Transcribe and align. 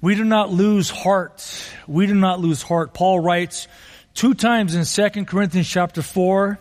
We 0.00 0.14
do 0.14 0.22
not 0.22 0.52
lose 0.52 0.90
heart. 0.90 1.44
We 1.88 2.06
do 2.06 2.14
not 2.14 2.38
lose 2.38 2.62
heart. 2.62 2.94
Paul 2.94 3.18
writes 3.18 3.66
two 4.14 4.32
times 4.34 4.76
in 4.76 4.84
2 4.84 5.24
Corinthians 5.24 5.68
chapter 5.68 6.02
4. 6.02 6.56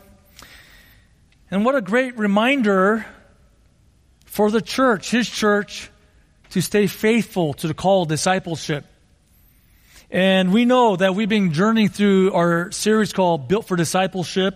And 1.51 1.63
what 1.63 1.75
a 1.75 1.81
great 1.81 2.17
reminder 2.17 3.05
for 4.25 4.49
the 4.49 4.59
church, 4.59 5.11
his 5.11 5.29
church, 5.29 5.91
to 6.49 6.61
stay 6.61 6.87
faithful 6.87 7.53
to 7.55 7.67
the 7.67 7.75
call 7.75 8.03
of 8.03 8.09
discipleship. 8.09 8.85
And 10.09 10.51
we 10.51 10.65
know 10.65 10.95
that 10.95 11.13
we've 11.13 11.29
been 11.29 11.53
journeying 11.53 11.89
through 11.89 12.33
our 12.33 12.71
series 12.71 13.13
called 13.13 13.47
Built 13.47 13.67
for 13.67 13.75
Discipleship. 13.75 14.55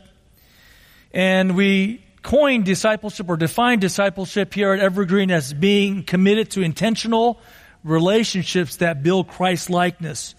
And 1.13 1.55
we 1.55 2.03
coined 2.23 2.65
discipleship 2.65 3.29
or 3.29 3.37
defined 3.37 3.81
discipleship 3.81 4.55
here 4.55 4.73
at 4.73 4.79
Evergreen 4.79 5.29
as 5.29 5.53
being 5.53 6.03
committed 6.03 6.49
to 6.51 6.63
intentional 6.63 7.39
relationships 7.83 8.77
that 8.77 9.03
build 9.03 9.27
Christ 9.27 9.69
likeness. 9.69 10.35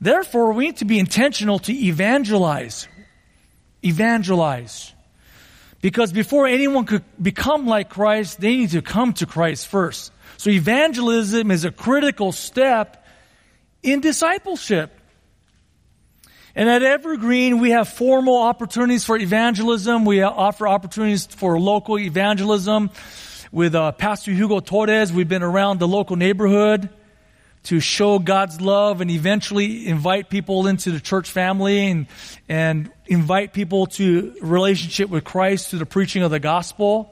Therefore, 0.00 0.52
we 0.52 0.66
need 0.66 0.76
to 0.78 0.84
be 0.84 0.98
intentional 0.98 1.58
to 1.60 1.72
evangelize. 1.72 2.86
Evangelize. 3.84 4.92
Because 5.80 6.12
before 6.12 6.46
anyone 6.46 6.84
could 6.84 7.04
become 7.20 7.66
like 7.66 7.88
Christ, 7.88 8.40
they 8.40 8.56
need 8.56 8.70
to 8.70 8.82
come 8.82 9.12
to 9.14 9.26
Christ 9.26 9.68
first. 9.68 10.12
So 10.36 10.50
evangelism 10.50 11.50
is 11.50 11.64
a 11.64 11.70
critical 11.70 12.32
step 12.32 13.06
in 13.82 14.00
discipleship. 14.00 14.92
And 16.54 16.68
at 16.70 16.82
Evergreen, 16.82 17.60
we 17.60 17.70
have 17.70 17.88
formal 17.88 18.38
opportunities 18.38 19.04
for 19.04 19.18
evangelism. 19.18 20.04
We 20.04 20.22
offer 20.22 20.66
opportunities 20.66 21.26
for 21.26 21.60
local 21.60 21.98
evangelism. 21.98 22.90
With 23.56 23.74
uh, 23.74 23.92
Pastor 23.92 24.32
Hugo 24.32 24.60
Torres, 24.60 25.10
we've 25.10 25.30
been 25.30 25.42
around 25.42 25.80
the 25.80 25.88
local 25.88 26.16
neighborhood 26.16 26.90
to 27.62 27.80
show 27.80 28.18
God's 28.18 28.60
love 28.60 29.00
and 29.00 29.10
eventually 29.10 29.86
invite 29.86 30.28
people 30.28 30.66
into 30.66 30.90
the 30.90 31.00
church 31.00 31.30
family 31.30 31.86
and, 31.86 32.06
and 32.50 32.92
invite 33.06 33.54
people 33.54 33.86
to 33.86 34.36
relationship 34.42 35.08
with 35.08 35.24
Christ 35.24 35.70
through 35.70 35.78
the 35.78 35.86
preaching 35.86 36.22
of 36.22 36.30
the 36.30 36.38
gospel. 36.38 37.10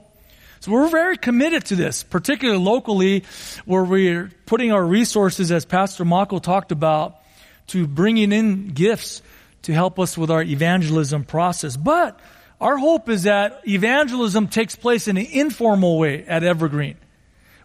So 0.61 0.71
we're 0.71 0.91
very 0.91 1.17
committed 1.17 1.65
to 1.65 1.77
this, 1.77 2.03
particularly 2.03 2.61
locally, 2.61 3.25
where 3.65 3.83
we're 3.83 4.31
putting 4.45 4.71
our 4.71 4.85
resources, 4.85 5.51
as 5.51 5.65
Pastor 5.65 6.05
Mako 6.05 6.41
talked 6.41 6.73
about, 6.73 7.23
to 7.69 7.87
bringing 7.87 8.33
in 8.33 8.69
gifts 8.69 9.23
to 9.63 9.73
help 9.73 9.99
us 9.99 10.19
with 10.19 10.31
our 10.31 10.43
evangelism 10.43 11.25
process. 11.25 11.75
But 11.79 12.21
our 12.65 12.79
hope 12.79 13.11
is 13.11 13.25
that 13.25 13.61
evangelism 13.69 14.49
takes 14.49 14.75
place 14.75 15.07
in 15.07 15.19
an 15.19 15.27
informal 15.27 15.99
way 15.99 16.25
at 16.25 16.43
Evergreen, 16.43 16.97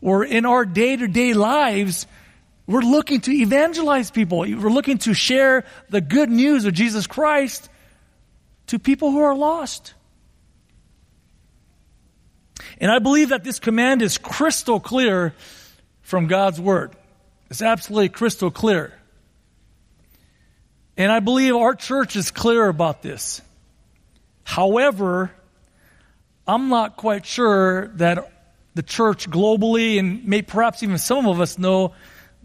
or 0.02 0.26
in 0.26 0.46
our 0.46 0.66
day 0.66 0.98
to 0.98 1.08
day 1.08 1.34
lives, 1.34 2.06
we're 2.68 2.82
looking 2.82 3.22
to 3.22 3.32
evangelize 3.32 4.12
people. 4.12 4.40
We're 4.40 4.70
looking 4.70 4.98
to 5.00 5.14
share 5.14 5.64
the 5.90 6.02
good 6.02 6.30
news 6.30 6.66
of 6.66 6.74
Jesus 6.74 7.08
Christ 7.08 7.70
to 8.68 8.78
people 8.78 9.12
who 9.12 9.22
are 9.22 9.36
lost. 9.36 9.94
And 12.82 12.92
I 12.92 13.00
believe 13.00 13.30
that 13.30 13.46
this 13.46 13.60
command 13.60 14.02
is 14.02 14.18
crystal 14.18 14.82
clear 14.82 15.34
from 16.02 16.28
God's 16.28 16.60
Word. 16.60 16.92
It's 17.50 17.62
absolutely 17.62 18.10
crystal 18.10 18.52
clear. 18.52 18.94
And 20.98 21.10
I 21.10 21.22
believe 21.22 21.56
our 21.56 21.74
church 21.74 22.18
is 22.18 22.32
clear 22.32 22.68
about 22.68 23.02
this. 23.02 23.42
However, 24.50 25.30
I'm 26.48 26.70
not 26.70 26.98
quite 26.98 27.24
sure 27.24 27.90
that 27.98 28.32
the 28.74 28.82
church 28.82 29.30
globally 29.30 30.00
and 30.00 30.26
may 30.26 30.42
perhaps 30.42 30.82
even 30.82 30.98
some 30.98 31.28
of 31.28 31.40
us 31.40 31.60
know 31.60 31.94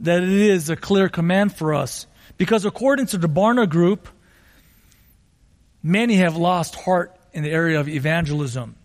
that 0.01 0.23
it 0.23 0.29
is 0.29 0.69
a 0.69 0.77
clear 0.77 1.09
command 1.09 1.57
for 1.57 1.73
us. 1.73 2.07
Because 2.37 2.67
according 2.67 3.07
to 3.07 3.17
the 3.17 3.27
Barna 3.27 3.67
Group, 3.67 4.07
many 5.83 6.17
have 6.17 6.37
lost 6.37 6.75
heart 6.75 7.17
in 7.33 7.43
the 7.43 7.51
area 7.51 7.81
of 7.81 7.89
evangelism. 7.89 8.77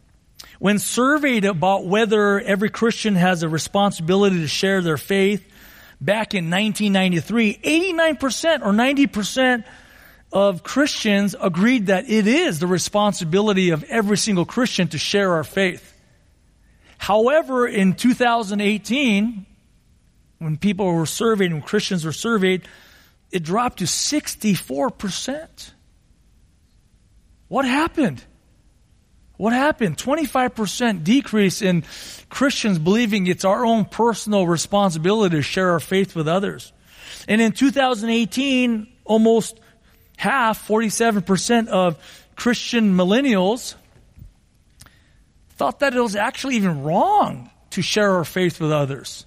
When 0.59 0.79
surveyed 0.79 1.43
about 1.43 1.85
whether 1.85 2.39
every 2.39 2.69
Christian 2.69 3.15
has 3.15 3.43
a 3.43 3.49
responsibility 3.49 4.39
to 4.39 4.47
share 4.47 4.81
their 4.81 4.95
faith, 4.95 5.45
back 5.99 6.33
in 6.33 6.49
1993, 6.49 7.59
89% 7.65 8.61
or 8.61 8.71
90% 8.71 9.65
of 10.31 10.63
Christians 10.63 11.35
agreed 11.39 11.87
that 11.87 12.09
it 12.09 12.27
is 12.27 12.59
the 12.59 12.67
responsibility 12.67 13.71
of 13.71 13.83
every 13.85 14.17
single 14.17 14.45
Christian 14.45 14.87
to 14.89 14.97
share 14.97 15.33
our 15.33 15.43
faith. 15.43 15.95
However, 16.97 17.67
in 17.67 17.93
2018, 17.93 19.45
when 20.39 20.57
people 20.57 20.93
were 20.93 21.05
surveyed, 21.05 21.51
when 21.51 21.61
Christians 21.61 22.05
were 22.05 22.11
surveyed, 22.11 22.67
it 23.31 23.43
dropped 23.43 23.79
to 23.79 23.85
64%. 23.85 25.71
What 27.47 27.65
happened? 27.65 28.23
What 29.37 29.53
happened? 29.53 29.97
25% 29.97 31.03
decrease 31.03 31.61
in 31.61 31.83
Christians 32.29 32.77
believing 32.77 33.25
it's 33.27 33.45
our 33.45 33.65
own 33.65 33.85
personal 33.85 34.45
responsibility 34.45 35.37
to 35.37 35.41
share 35.41 35.71
our 35.71 35.79
faith 35.79 36.15
with 36.15 36.27
others. 36.27 36.73
And 37.27 37.41
in 37.41 37.53
2018, 37.53 38.87
almost 39.05 39.59
half, 40.19 40.67
47% 40.67 41.67
of 41.67 41.97
Christian 42.35 42.95
millennials 42.95 43.75
thought 45.51 45.79
that 45.79 45.95
it 45.95 46.01
was 46.01 46.15
actually 46.15 46.55
even 46.55 46.83
wrong 46.83 47.49
to 47.71 47.81
share 47.81 48.15
our 48.15 48.25
faith 48.25 48.59
with 48.59 48.71
others. 48.71 49.25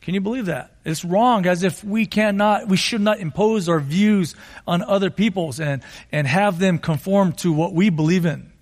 Can 0.00 0.14
you 0.14 0.20
believe 0.20 0.46
that? 0.46 0.72
It's 0.84 1.04
wrong 1.04 1.46
as 1.46 1.62
if 1.62 1.82
we 1.82 2.06
cannot, 2.06 2.68
we 2.68 2.76
should 2.76 3.00
not 3.00 3.18
impose 3.18 3.68
our 3.68 3.80
views 3.80 4.36
on 4.66 4.82
other 4.82 5.10
people's 5.10 5.58
and, 5.58 5.82
and 6.12 6.26
have 6.26 6.58
them 6.58 6.78
conform 6.78 7.32
to 7.32 7.52
what 7.52 7.72
we 7.72 7.90
believe 7.90 8.26
in 8.26 8.52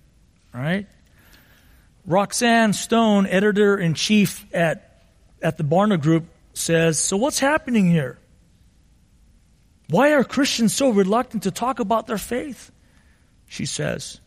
right? 0.55 0.87
Roxanne 2.05 2.73
Stone, 2.73 3.27
editor 3.27 3.77
in 3.77 3.93
chief 3.93 4.45
at, 4.53 5.03
at 5.41 5.57
the 5.57 5.63
Barna 5.63 5.99
Group, 5.99 6.25
says 6.53 6.99
So, 6.99 7.17
what's 7.17 7.39
happening 7.39 7.89
here? 7.89 8.17
Why 9.89 10.13
are 10.13 10.23
Christians 10.23 10.73
so 10.73 10.89
reluctant 10.89 11.43
to 11.43 11.51
talk 11.51 11.79
about 11.79 12.07
their 12.07 12.17
faith? 12.17 12.71
She 13.47 13.65
says. 13.65 14.19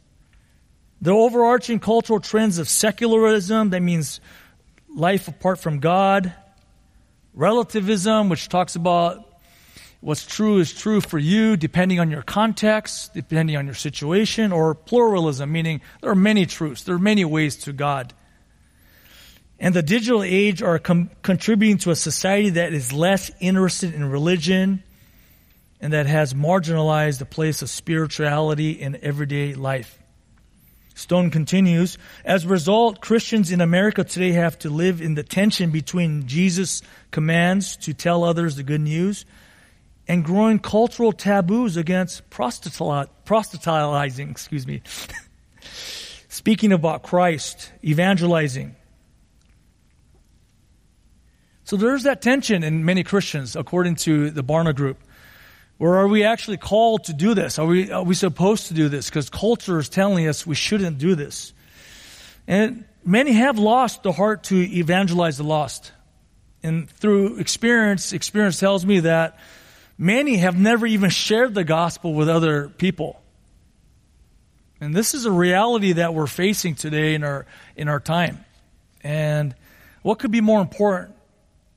The 1.00 1.10
overarching 1.10 1.80
cultural 1.80 2.20
trends 2.20 2.58
of 2.58 2.68
secularism, 2.68 3.70
that 3.70 3.80
means 3.80 4.20
life 4.94 5.28
apart 5.28 5.60
from 5.60 5.80
God, 5.80 6.32
relativism, 7.34 8.28
which 8.28 8.48
talks 8.48 8.74
about 8.76 9.24
what's 10.00 10.26
true 10.26 10.58
is 10.58 10.72
true 10.72 11.00
for 11.00 11.18
you 11.18 11.56
depending 11.56 12.00
on 12.00 12.10
your 12.10 12.22
context, 12.22 13.14
depending 13.14 13.56
on 13.56 13.66
your 13.66 13.74
situation, 13.74 14.52
or 14.52 14.74
pluralism, 14.74 15.50
meaning 15.50 15.80
there 16.00 16.10
are 16.10 16.16
many 16.16 16.46
truths, 16.46 16.82
there 16.82 16.96
are 16.96 17.00
many 17.00 17.24
ways 17.24 17.56
to 17.56 17.72
God. 17.72 18.12
And 19.60 19.74
the 19.74 19.82
digital 19.82 20.22
age 20.22 20.62
are 20.62 20.78
com- 20.78 21.10
contributing 21.22 21.78
to 21.78 21.90
a 21.90 21.96
society 21.96 22.50
that 22.50 22.72
is 22.72 22.92
less 22.92 23.30
interested 23.40 23.92
in 23.92 24.04
religion 24.04 24.84
and 25.80 25.92
that 25.92 26.06
has 26.06 26.34
marginalized 26.34 27.18
the 27.18 27.26
place 27.26 27.62
of 27.62 27.70
spirituality 27.70 28.72
in 28.72 28.98
everyday 29.02 29.54
life. 29.54 30.02
Stone 30.94 31.30
continues, 31.30 31.96
as 32.24 32.44
a 32.44 32.48
result, 32.48 33.00
Christians 33.00 33.52
in 33.52 33.60
America 33.60 34.02
today 34.02 34.32
have 34.32 34.58
to 34.58 34.70
live 34.70 35.00
in 35.00 35.14
the 35.14 35.22
tension 35.22 35.70
between 35.70 36.26
Jesus' 36.26 36.82
commands 37.12 37.76
to 37.76 37.94
tell 37.94 38.24
others 38.24 38.56
the 38.56 38.64
good 38.64 38.80
news 38.80 39.24
and 40.08 40.24
growing 40.24 40.58
cultural 40.58 41.12
taboos 41.12 41.76
against 41.76 42.28
proselytizing, 42.30 44.30
excuse 44.30 44.66
me. 44.66 44.82
Speaking 46.28 46.72
about 46.72 47.04
Christ, 47.04 47.70
evangelizing. 47.84 48.74
So 51.64 51.76
there's 51.76 52.04
that 52.04 52.22
tension 52.22 52.64
in 52.64 52.84
many 52.84 53.04
Christians, 53.04 53.54
according 53.54 53.96
to 53.96 54.30
the 54.30 54.42
Barna 54.42 54.74
Group. 54.74 54.98
Or 55.78 55.98
are 55.98 56.08
we 56.08 56.24
actually 56.24 56.56
called 56.56 57.04
to 57.04 57.12
do 57.12 57.34
this? 57.34 57.58
Are 57.58 57.66
we, 57.66 57.90
are 57.90 58.02
we 58.02 58.14
supposed 58.14 58.66
to 58.68 58.74
do 58.74 58.88
this? 58.88 59.08
Because 59.08 59.30
culture 59.30 59.78
is 59.78 59.88
telling 59.88 60.26
us 60.26 60.46
we 60.46 60.56
shouldn't 60.56 60.98
do 60.98 61.14
this. 61.14 61.52
And 62.46 62.84
many 63.04 63.32
have 63.32 63.58
lost 63.58 64.02
the 64.02 64.12
heart 64.12 64.44
to 64.44 64.56
evangelize 64.56 65.36
the 65.36 65.44
lost. 65.44 65.92
And 66.62 66.90
through 66.90 67.38
experience, 67.38 68.12
experience 68.12 68.58
tells 68.58 68.84
me 68.84 69.00
that 69.00 69.38
Many 69.98 70.36
have 70.36 70.56
never 70.56 70.86
even 70.86 71.10
shared 71.10 71.54
the 71.54 71.64
gospel 71.64 72.14
with 72.14 72.28
other 72.28 72.68
people. 72.68 73.20
And 74.80 74.94
this 74.94 75.12
is 75.12 75.24
a 75.24 75.32
reality 75.32 75.94
that 75.94 76.14
we're 76.14 76.28
facing 76.28 76.76
today 76.76 77.14
in 77.14 77.24
our, 77.24 77.46
in 77.74 77.88
our 77.88 77.98
time. 77.98 78.44
And 79.02 79.56
what 80.02 80.20
could 80.20 80.30
be 80.30 80.40
more 80.40 80.60
important 80.60 81.16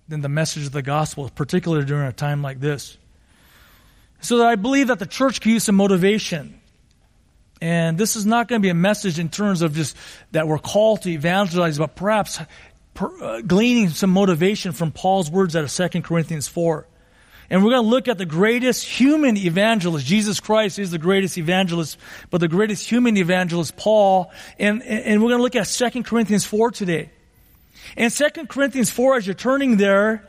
than 0.07 0.21
the 0.21 0.29
message 0.29 0.67
of 0.67 0.71
the 0.71 0.83
gospel, 0.83 1.31
particularly 1.33 1.83
during 1.83 2.07
a 2.07 2.13
time 2.13 2.43
like 2.43 2.59
this? 2.59 2.95
So 4.21 4.37
that 4.37 4.47
I 4.47 4.55
believe 4.55 4.87
that 4.87 4.99
the 4.99 5.05
church 5.05 5.41
can 5.41 5.51
use 5.51 5.63
some 5.63 5.75
motivation. 5.75 6.59
And 7.61 7.97
this 7.97 8.15
is 8.15 8.25
not 8.25 8.47
going 8.47 8.59
to 8.59 8.63
be 8.63 8.69
a 8.69 8.75
message 8.75 9.19
in 9.19 9.29
terms 9.29 9.61
of 9.61 9.75
just 9.75 9.95
that 10.31 10.47
we're 10.47 10.59
called 10.59 11.03
to 11.03 11.11
evangelize, 11.11 11.77
but 11.77 11.95
perhaps 11.95 12.39
per, 12.95 13.23
uh, 13.23 13.41
gleaning 13.41 13.89
some 13.89 14.09
motivation 14.09 14.71
from 14.71 14.91
Paul's 14.91 15.29
words 15.29 15.55
out 15.55 15.63
of 15.63 15.71
2 15.71 16.01
Corinthians 16.01 16.47
4. 16.47 16.87
And 17.51 17.63
we're 17.63 17.71
going 17.71 17.83
to 17.83 17.89
look 17.89 18.07
at 18.07 18.17
the 18.17 18.25
greatest 18.25 18.85
human 18.85 19.35
evangelist. 19.37 20.05
Jesus 20.05 20.39
Christ 20.39 20.79
is 20.79 20.89
the 20.89 20.97
greatest 20.97 21.37
evangelist, 21.37 21.97
but 22.29 22.39
the 22.39 22.47
greatest 22.47 22.89
human 22.89 23.17
evangelist, 23.17 23.75
Paul. 23.75 24.31
And, 24.57 24.81
and 24.81 25.21
we're 25.21 25.29
going 25.29 25.39
to 25.39 25.43
look 25.43 25.57
at 25.57 25.65
2 25.67 26.03
Corinthians 26.03 26.45
4 26.45 26.71
today. 26.71 27.09
And 27.97 28.11
2 28.11 28.29
Corinthians 28.47 28.89
4, 28.89 29.17
as 29.17 29.27
you're 29.27 29.33
turning 29.33 29.75
there, 29.77 30.25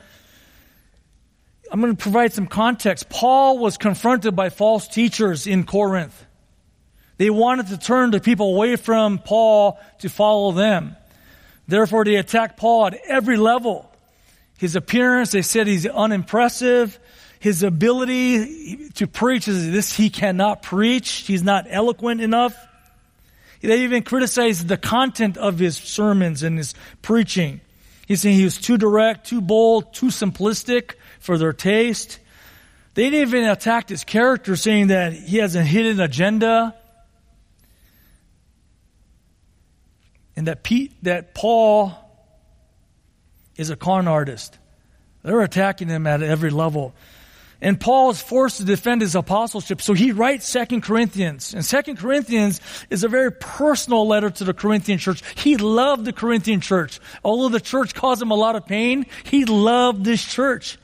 I'm 1.72 1.80
going 1.80 1.96
to 1.96 2.00
provide 2.00 2.34
some 2.34 2.48
context. 2.48 3.08
Paul 3.08 3.56
was 3.56 3.78
confronted 3.78 4.36
by 4.36 4.50
false 4.50 4.86
teachers 4.86 5.46
in 5.46 5.64
Corinth. 5.64 6.26
They 7.16 7.30
wanted 7.30 7.69
to 7.69 7.78
turn 7.78 8.10
the 8.10 8.20
people 8.20 8.54
away 8.54 8.76
from 8.76 9.19
Paul 9.19 9.80
to 10.00 10.10
follow 10.10 10.52
them. 10.52 10.96
Therefore, 11.66 12.04
they 12.04 12.16
attacked 12.16 12.58
Paul 12.58 12.88
at 12.88 13.00
every 13.06 13.38
level. 13.38 13.90
His 14.58 14.76
appearance, 14.76 15.30
they 15.30 15.40
said 15.40 15.66
he's 15.66 15.86
unimpressive. 15.86 16.98
His 17.40 17.62
ability 17.62 18.90
to 18.90 19.06
preach 19.06 19.48
is 19.48 19.72
this 19.72 19.96
he 19.96 20.10
cannot 20.10 20.62
preach. 20.62 21.08
He's 21.08 21.42
not 21.42 21.64
eloquent 21.70 22.20
enough. 22.20 22.54
They 23.62 23.84
even 23.84 24.02
criticized 24.02 24.68
the 24.68 24.76
content 24.76 25.38
of 25.38 25.58
his 25.58 25.78
sermons 25.78 26.42
and 26.42 26.58
his 26.58 26.75
preaching. 27.00 27.62
He's 28.06 28.20
saying 28.20 28.36
he 28.36 28.44
was 28.44 28.58
too 28.58 28.76
direct, 28.76 29.26
too 29.26 29.40
bold, 29.40 29.94
too 29.94 30.08
simplistic 30.08 30.96
for 31.22 31.38
their 31.38 31.52
taste. 31.52 32.19
They 32.94 33.06
even 33.06 33.44
attacked 33.44 33.88
his 33.88 34.04
character, 34.04 34.54
saying 34.56 34.88
that 34.88 35.12
he 35.12 35.38
has 35.38 35.56
a 35.56 35.62
hidden 35.62 36.00
agenda. 36.00 36.74
And 40.36 40.46
that 40.46 40.62
Pete, 40.62 40.92
that 41.04 41.34
Paul 41.34 41.94
is 43.56 43.70
a 43.70 43.76
con 43.76 44.08
artist. 44.08 44.58
They're 45.22 45.40
attacking 45.40 45.88
him 45.88 46.06
at 46.06 46.22
every 46.22 46.50
level. 46.50 46.94
And 47.60 47.80
Paul 47.80 48.10
is 48.10 48.20
forced 48.20 48.56
to 48.56 48.64
defend 48.64 49.02
his 49.02 49.14
apostleship, 49.14 49.80
so 49.80 49.92
he 49.92 50.10
writes 50.10 50.48
Second 50.48 50.80
Corinthians. 50.82 51.54
And 51.54 51.64
Second 51.64 51.96
Corinthians 51.96 52.60
is 52.90 53.04
a 53.04 53.08
very 53.08 53.30
personal 53.30 54.04
letter 54.06 54.30
to 54.30 54.44
the 54.44 54.52
Corinthian 54.52 54.98
church. 54.98 55.22
He 55.36 55.56
loved 55.56 56.04
the 56.04 56.12
Corinthian 56.12 56.60
church. 56.60 56.98
Although 57.22 57.50
the 57.50 57.60
church 57.60 57.94
caused 57.94 58.20
him 58.20 58.32
a 58.32 58.34
lot 58.34 58.56
of 58.56 58.66
pain, 58.66 59.06
he 59.22 59.44
loved 59.44 60.04
this 60.04 60.25
church. 60.25 60.76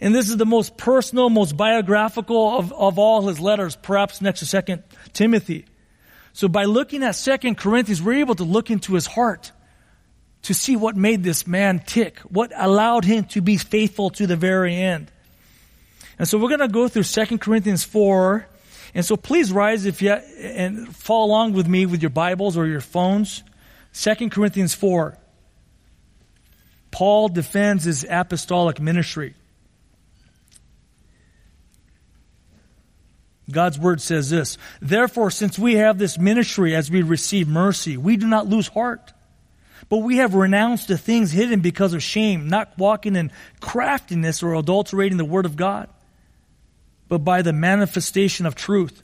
And 0.00 0.14
this 0.14 0.28
is 0.28 0.36
the 0.36 0.46
most 0.46 0.76
personal, 0.76 1.28
most 1.28 1.56
biographical 1.56 2.56
of, 2.58 2.72
of 2.72 2.98
all 2.98 3.26
his 3.26 3.40
letters, 3.40 3.74
perhaps 3.74 4.20
next 4.20 4.40
to 4.40 4.46
Second 4.46 4.84
Timothy. 5.12 5.66
So 6.32 6.46
by 6.46 6.64
looking 6.64 7.02
at 7.02 7.16
Second 7.16 7.56
Corinthians, 7.56 8.00
we're 8.00 8.20
able 8.20 8.36
to 8.36 8.44
look 8.44 8.70
into 8.70 8.94
his 8.94 9.06
heart 9.06 9.50
to 10.42 10.54
see 10.54 10.76
what 10.76 10.96
made 10.96 11.24
this 11.24 11.46
man 11.46 11.80
tick, 11.80 12.20
what 12.20 12.52
allowed 12.54 13.04
him 13.04 13.24
to 13.24 13.40
be 13.40 13.56
faithful 13.56 14.10
to 14.10 14.26
the 14.26 14.36
very 14.36 14.76
end. 14.76 15.10
And 16.18 16.28
so 16.28 16.38
we're 16.38 16.48
going 16.48 16.60
to 16.60 16.68
go 16.68 16.86
through 16.86 17.04
2 17.04 17.38
Corinthians 17.38 17.82
4. 17.84 18.46
And 18.94 19.04
so 19.04 19.16
please 19.16 19.52
rise 19.52 19.84
if 19.84 20.00
you 20.00 20.12
and 20.12 20.94
follow 20.94 21.26
along 21.26 21.54
with 21.54 21.66
me 21.66 21.86
with 21.86 22.02
your 22.02 22.10
Bibles 22.10 22.56
or 22.56 22.66
your 22.66 22.80
phones. 22.80 23.42
2 23.94 24.30
Corinthians 24.30 24.74
4. 24.74 25.18
Paul 26.90 27.28
defends 27.28 27.84
his 27.84 28.06
apostolic 28.08 28.80
ministry. 28.80 29.34
God's 33.50 33.78
word 33.78 34.00
says 34.00 34.30
this 34.30 34.58
Therefore, 34.80 35.30
since 35.30 35.58
we 35.58 35.74
have 35.74 35.98
this 35.98 36.18
ministry 36.18 36.74
as 36.74 36.90
we 36.90 37.02
receive 37.02 37.48
mercy, 37.48 37.96
we 37.96 38.16
do 38.16 38.26
not 38.26 38.46
lose 38.46 38.68
heart. 38.68 39.12
But 39.88 39.98
we 39.98 40.18
have 40.18 40.34
renounced 40.34 40.88
the 40.88 40.98
things 40.98 41.30
hidden 41.32 41.60
because 41.60 41.94
of 41.94 42.02
shame, 42.02 42.48
not 42.48 42.76
walking 42.76 43.16
in 43.16 43.32
craftiness 43.60 44.42
or 44.42 44.54
adulterating 44.54 45.16
the 45.16 45.24
word 45.24 45.46
of 45.46 45.56
God 45.56 45.88
but 47.08 47.18
by 47.18 47.42
the 47.42 47.52
manifestation 47.52 48.46
of 48.46 48.54
truth, 48.54 49.02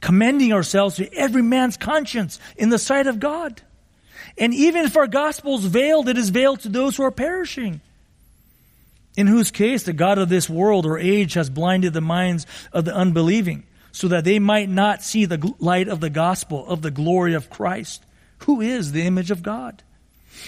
commending 0.00 0.52
ourselves 0.52 0.96
to 0.96 1.12
every 1.14 1.42
man's 1.42 1.76
conscience 1.76 2.38
in 2.56 2.68
the 2.68 2.78
sight 2.78 3.06
of 3.06 3.18
God. 3.18 3.60
And 4.38 4.54
even 4.54 4.84
if 4.84 4.96
our 4.96 5.06
gospel 5.06 5.58
is 5.58 5.64
veiled, 5.64 6.08
it 6.08 6.18
is 6.18 6.28
veiled 6.28 6.60
to 6.60 6.68
those 6.68 6.96
who 6.96 7.02
are 7.02 7.10
perishing. 7.10 7.80
In 9.16 9.26
whose 9.26 9.50
case 9.50 9.82
the 9.82 9.94
God 9.94 10.18
of 10.18 10.28
this 10.28 10.48
world 10.48 10.84
or 10.84 10.98
age 10.98 11.34
has 11.34 11.48
blinded 11.48 11.94
the 11.94 12.02
minds 12.02 12.46
of 12.72 12.84
the 12.84 12.94
unbelieving, 12.94 13.64
so 13.96 14.08
that 14.08 14.24
they 14.24 14.38
might 14.38 14.68
not 14.68 15.02
see 15.02 15.24
the 15.24 15.54
light 15.58 15.88
of 15.88 16.00
the 16.00 16.10
gospel 16.10 16.66
of 16.66 16.82
the 16.82 16.90
glory 16.90 17.32
of 17.32 17.48
Christ, 17.48 18.04
who 18.40 18.60
is 18.60 18.92
the 18.92 19.06
image 19.06 19.30
of 19.30 19.42
God. 19.42 19.82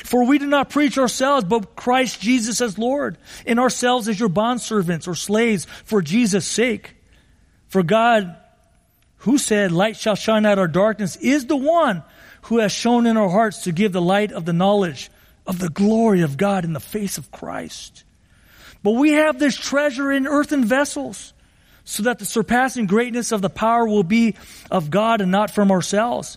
For 0.04 0.26
we 0.26 0.38
do 0.38 0.44
not 0.44 0.68
preach 0.68 0.98
ourselves, 0.98 1.46
but 1.46 1.74
Christ 1.74 2.20
Jesus 2.20 2.60
as 2.60 2.76
Lord, 2.76 3.16
and 3.46 3.58
ourselves 3.58 4.06
as 4.06 4.20
your 4.20 4.28
bondservants 4.28 5.08
or 5.08 5.14
slaves 5.14 5.66
for 5.84 6.02
Jesus' 6.02 6.44
sake. 6.44 6.94
For 7.68 7.82
God, 7.82 8.36
who 9.16 9.38
said, 9.38 9.72
Light 9.72 9.96
shall 9.96 10.14
shine 10.14 10.44
out 10.44 10.58
of 10.58 10.72
darkness, 10.72 11.16
is 11.16 11.46
the 11.46 11.56
one 11.56 12.02
who 12.42 12.58
has 12.58 12.70
shown 12.70 13.06
in 13.06 13.16
our 13.16 13.30
hearts 13.30 13.62
to 13.62 13.72
give 13.72 13.92
the 13.92 14.02
light 14.02 14.30
of 14.30 14.44
the 14.44 14.52
knowledge 14.52 15.10
of 15.46 15.58
the 15.58 15.70
glory 15.70 16.20
of 16.20 16.36
God 16.36 16.66
in 16.66 16.74
the 16.74 16.80
face 16.80 17.16
of 17.16 17.30
Christ. 17.30 18.04
But 18.82 18.90
we 18.90 19.12
have 19.12 19.38
this 19.38 19.56
treasure 19.56 20.12
in 20.12 20.26
earthen 20.26 20.66
vessels, 20.66 21.32
so 21.88 22.02
that 22.02 22.18
the 22.18 22.24
surpassing 22.24 22.86
greatness 22.86 23.32
of 23.32 23.40
the 23.40 23.50
power 23.50 23.86
will 23.86 24.02
be 24.02 24.34
of 24.70 24.90
God 24.90 25.20
and 25.20 25.32
not 25.32 25.50
from 25.50 25.70
ourselves. 25.70 26.36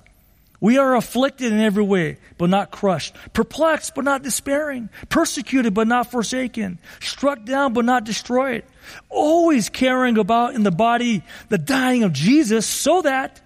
We 0.59 0.77
are 0.77 0.95
afflicted 0.95 1.51
in 1.51 1.59
every 1.59 1.83
way, 1.83 2.17
but 2.37 2.49
not 2.49 2.71
crushed, 2.71 3.15
perplexed, 3.33 3.95
but 3.95 4.05
not 4.05 4.23
despairing, 4.23 4.89
persecuted, 5.09 5.73
but 5.73 5.87
not 5.87 6.11
forsaken, 6.11 6.79
struck 6.99 7.43
down, 7.45 7.73
but 7.73 7.85
not 7.85 8.05
destroyed 8.05 8.63
always 9.09 9.69
carrying 9.69 10.17
about 10.17 10.55
in 10.55 10.63
the 10.63 10.71
body 10.71 11.23
the 11.49 11.57
dying 11.57 12.03
of 12.03 12.13
Jesus 12.13 12.65
so 12.65 13.01
that 13.01 13.41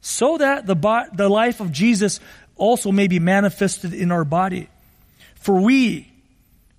so 0.00 0.38
that 0.38 0.66
the, 0.66 0.74
bo- 0.74 1.06
the 1.12 1.28
life 1.28 1.60
of 1.60 1.70
Jesus 1.70 2.18
also 2.56 2.90
may 2.90 3.06
be 3.06 3.20
manifested 3.20 3.94
in 3.94 4.10
our 4.10 4.24
body. 4.24 4.68
For 5.36 5.60
we 5.60 6.11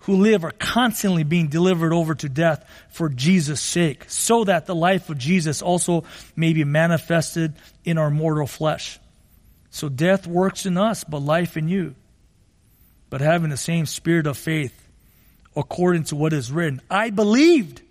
who 0.03 0.17
live 0.17 0.43
are 0.43 0.51
constantly 0.51 1.23
being 1.23 1.47
delivered 1.47 1.93
over 1.93 2.13
to 2.15 2.29
death 2.29 2.65
for 2.89 3.09
Jesus' 3.09 3.61
sake, 3.61 4.05
so 4.07 4.43
that 4.43 4.65
the 4.65 4.75
life 4.75 5.09
of 5.09 5.17
Jesus 5.17 5.61
also 5.61 6.03
may 6.35 6.53
be 6.53 6.63
manifested 6.63 7.53
in 7.85 7.97
our 7.97 8.09
mortal 8.09 8.47
flesh. 8.47 8.99
So 9.69 9.89
death 9.89 10.27
works 10.27 10.65
in 10.65 10.77
us, 10.77 11.03
but 11.03 11.19
life 11.19 11.57
in 11.57 11.67
you. 11.67 11.95
But 13.09 13.21
having 13.21 13.49
the 13.49 13.57
same 13.57 13.85
spirit 13.85 14.27
of 14.27 14.37
faith, 14.37 14.77
according 15.55 16.03
to 16.05 16.15
what 16.15 16.33
is 16.33 16.51
written. 16.51 16.81
I 16.89 17.09
believed, 17.09 17.81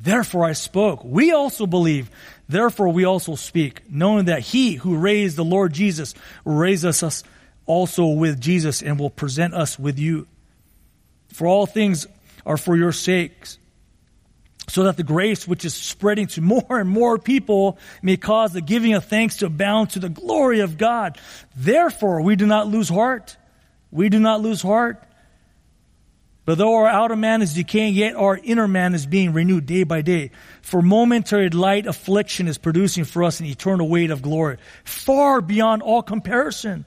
therefore 0.00 0.44
I 0.44 0.52
spoke. 0.52 1.04
We 1.04 1.32
also 1.32 1.66
believe, 1.66 2.10
therefore 2.48 2.88
we 2.88 3.04
also 3.04 3.34
speak, 3.34 3.90
knowing 3.90 4.26
that 4.26 4.40
he 4.40 4.74
who 4.74 4.96
raised 4.96 5.36
the 5.36 5.44
Lord 5.44 5.72
Jesus 5.72 6.14
will 6.44 6.54
raise 6.54 6.84
us 6.84 7.24
also 7.66 8.06
with 8.06 8.40
Jesus 8.40 8.82
and 8.82 8.98
will 8.98 9.10
present 9.10 9.52
us 9.52 9.78
with 9.78 9.98
you. 9.98 10.26
For 11.32 11.46
all 11.46 11.66
things 11.66 12.06
are 12.46 12.56
for 12.56 12.76
your 12.76 12.92
sakes, 12.92 13.58
so 14.68 14.84
that 14.84 14.96
the 14.96 15.02
grace 15.02 15.46
which 15.46 15.64
is 15.64 15.74
spreading 15.74 16.26
to 16.28 16.40
more 16.42 16.78
and 16.78 16.88
more 16.88 17.18
people 17.18 17.78
may 18.02 18.16
cause 18.16 18.52
the 18.52 18.60
giving 18.60 18.94
of 18.94 19.04
thanks 19.04 19.38
to 19.38 19.46
abound 19.46 19.90
to 19.90 19.98
the 19.98 20.08
glory 20.08 20.60
of 20.60 20.78
God. 20.78 21.18
Therefore, 21.56 22.20
we 22.20 22.36
do 22.36 22.46
not 22.46 22.68
lose 22.68 22.88
heart. 22.88 23.36
We 23.90 24.08
do 24.08 24.18
not 24.18 24.40
lose 24.40 24.62
heart. 24.62 25.02
But 26.44 26.58
though 26.58 26.74
our 26.76 26.88
outer 26.88 27.16
man 27.16 27.40
is 27.40 27.54
decaying, 27.54 27.94
yet 27.94 28.16
our 28.16 28.36
inner 28.36 28.68
man 28.68 28.94
is 28.94 29.06
being 29.06 29.32
renewed 29.32 29.64
day 29.64 29.84
by 29.84 30.02
day. 30.02 30.30
For 30.60 30.82
momentary 30.82 31.48
light 31.48 31.86
affliction 31.86 32.48
is 32.48 32.58
producing 32.58 33.04
for 33.04 33.24
us 33.24 33.40
an 33.40 33.46
eternal 33.46 33.88
weight 33.88 34.10
of 34.10 34.20
glory, 34.20 34.58
far 34.84 35.40
beyond 35.40 35.82
all 35.82 36.02
comparison. 36.02 36.84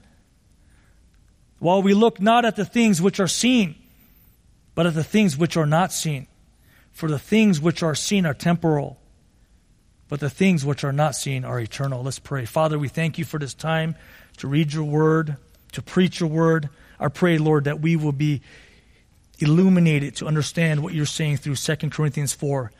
While 1.57 1.81
we 1.81 1.95
look 1.95 2.21
not 2.21 2.45
at 2.45 2.55
the 2.55 2.65
things 2.65 3.01
which 3.01 3.19
are 3.19 3.27
seen, 3.27 3.75
but 4.77 4.85
of 4.85 4.93
the 4.93 5.03
things 5.03 5.35
which 5.35 5.57
are 5.57 5.65
not 5.65 5.91
seen. 5.91 6.27
For 6.91 7.09
the 7.09 7.17
things 7.17 7.59
which 7.59 7.81
are 7.81 7.95
seen 7.95 8.27
are 8.27 8.35
temporal, 8.35 8.99
but 10.07 10.19
the 10.19 10.29
things 10.29 10.63
which 10.63 10.83
are 10.83 10.93
not 10.93 11.15
seen 11.15 11.43
are 11.43 11.59
eternal. 11.59 12.03
Let's 12.03 12.19
pray. 12.19 12.45
Father, 12.45 12.77
we 12.77 12.87
thank 12.87 13.17
you 13.17 13.25
for 13.25 13.39
this 13.39 13.55
time 13.55 13.95
to 14.37 14.47
read 14.47 14.73
your 14.73 14.83
word, 14.83 15.37
to 15.71 15.81
preach 15.81 16.19
your 16.19 16.29
word. 16.29 16.69
I 16.99 17.07
pray, 17.07 17.39
Lord, 17.39 17.63
that 17.63 17.79
we 17.79 17.95
will 17.95 18.11
be 18.11 18.43
illuminated 19.39 20.15
to 20.17 20.27
understand 20.27 20.83
what 20.83 20.93
you're 20.93 21.07
saying 21.07 21.37
through 21.37 21.55
2 21.55 21.89
Corinthians 21.89 22.33
4. 22.33 22.71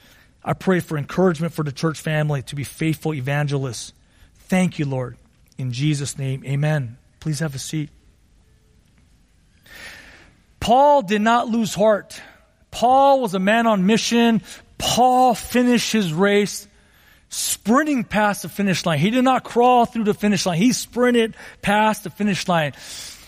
I 0.46 0.54
pray 0.54 0.82
for 0.82 1.00
encouragement 1.00 1.52
for 1.52 1.64
the 1.64 1.72
church 1.72 2.00
family 2.00 2.44
to 2.44 2.56
be 2.56 2.64
faithful 2.64 3.16
evangelists. 3.16 3.92
Thank 4.36 4.78
you, 4.78 4.86
Lord. 4.86 5.18
In 5.58 5.72
Jesus' 5.72 6.16
name, 6.16 6.46
amen. 6.46 6.98
Please 7.20 7.40
have 7.40 7.56
a 7.56 7.60
seat. 7.60 7.90
Paul 10.60 11.02
did 11.02 11.22
not 11.22 11.48
lose 11.48 11.74
heart. 11.74 12.22
Paul 12.72 13.22
was 13.22 13.34
a 13.34 13.40
man 13.40 13.68
on 13.68 13.86
mission. 13.86 14.42
Paul 14.78 15.34
finished 15.36 15.92
his 15.92 16.14
race 16.14 16.68
sprinting 17.30 18.04
past 18.04 18.44
the 18.44 18.50
finish 18.50 18.86
line. 18.86 19.00
He 19.00 19.10
did 19.10 19.24
not 19.24 19.44
crawl 19.44 19.86
through 19.86 20.06
the 20.06 20.14
finish 20.14 20.46
line. 20.46 20.58
He 20.58 20.72
sprinted 20.72 21.36
past 21.62 22.04
the 22.04 22.10
finish 22.10 22.48
line. 22.48 22.74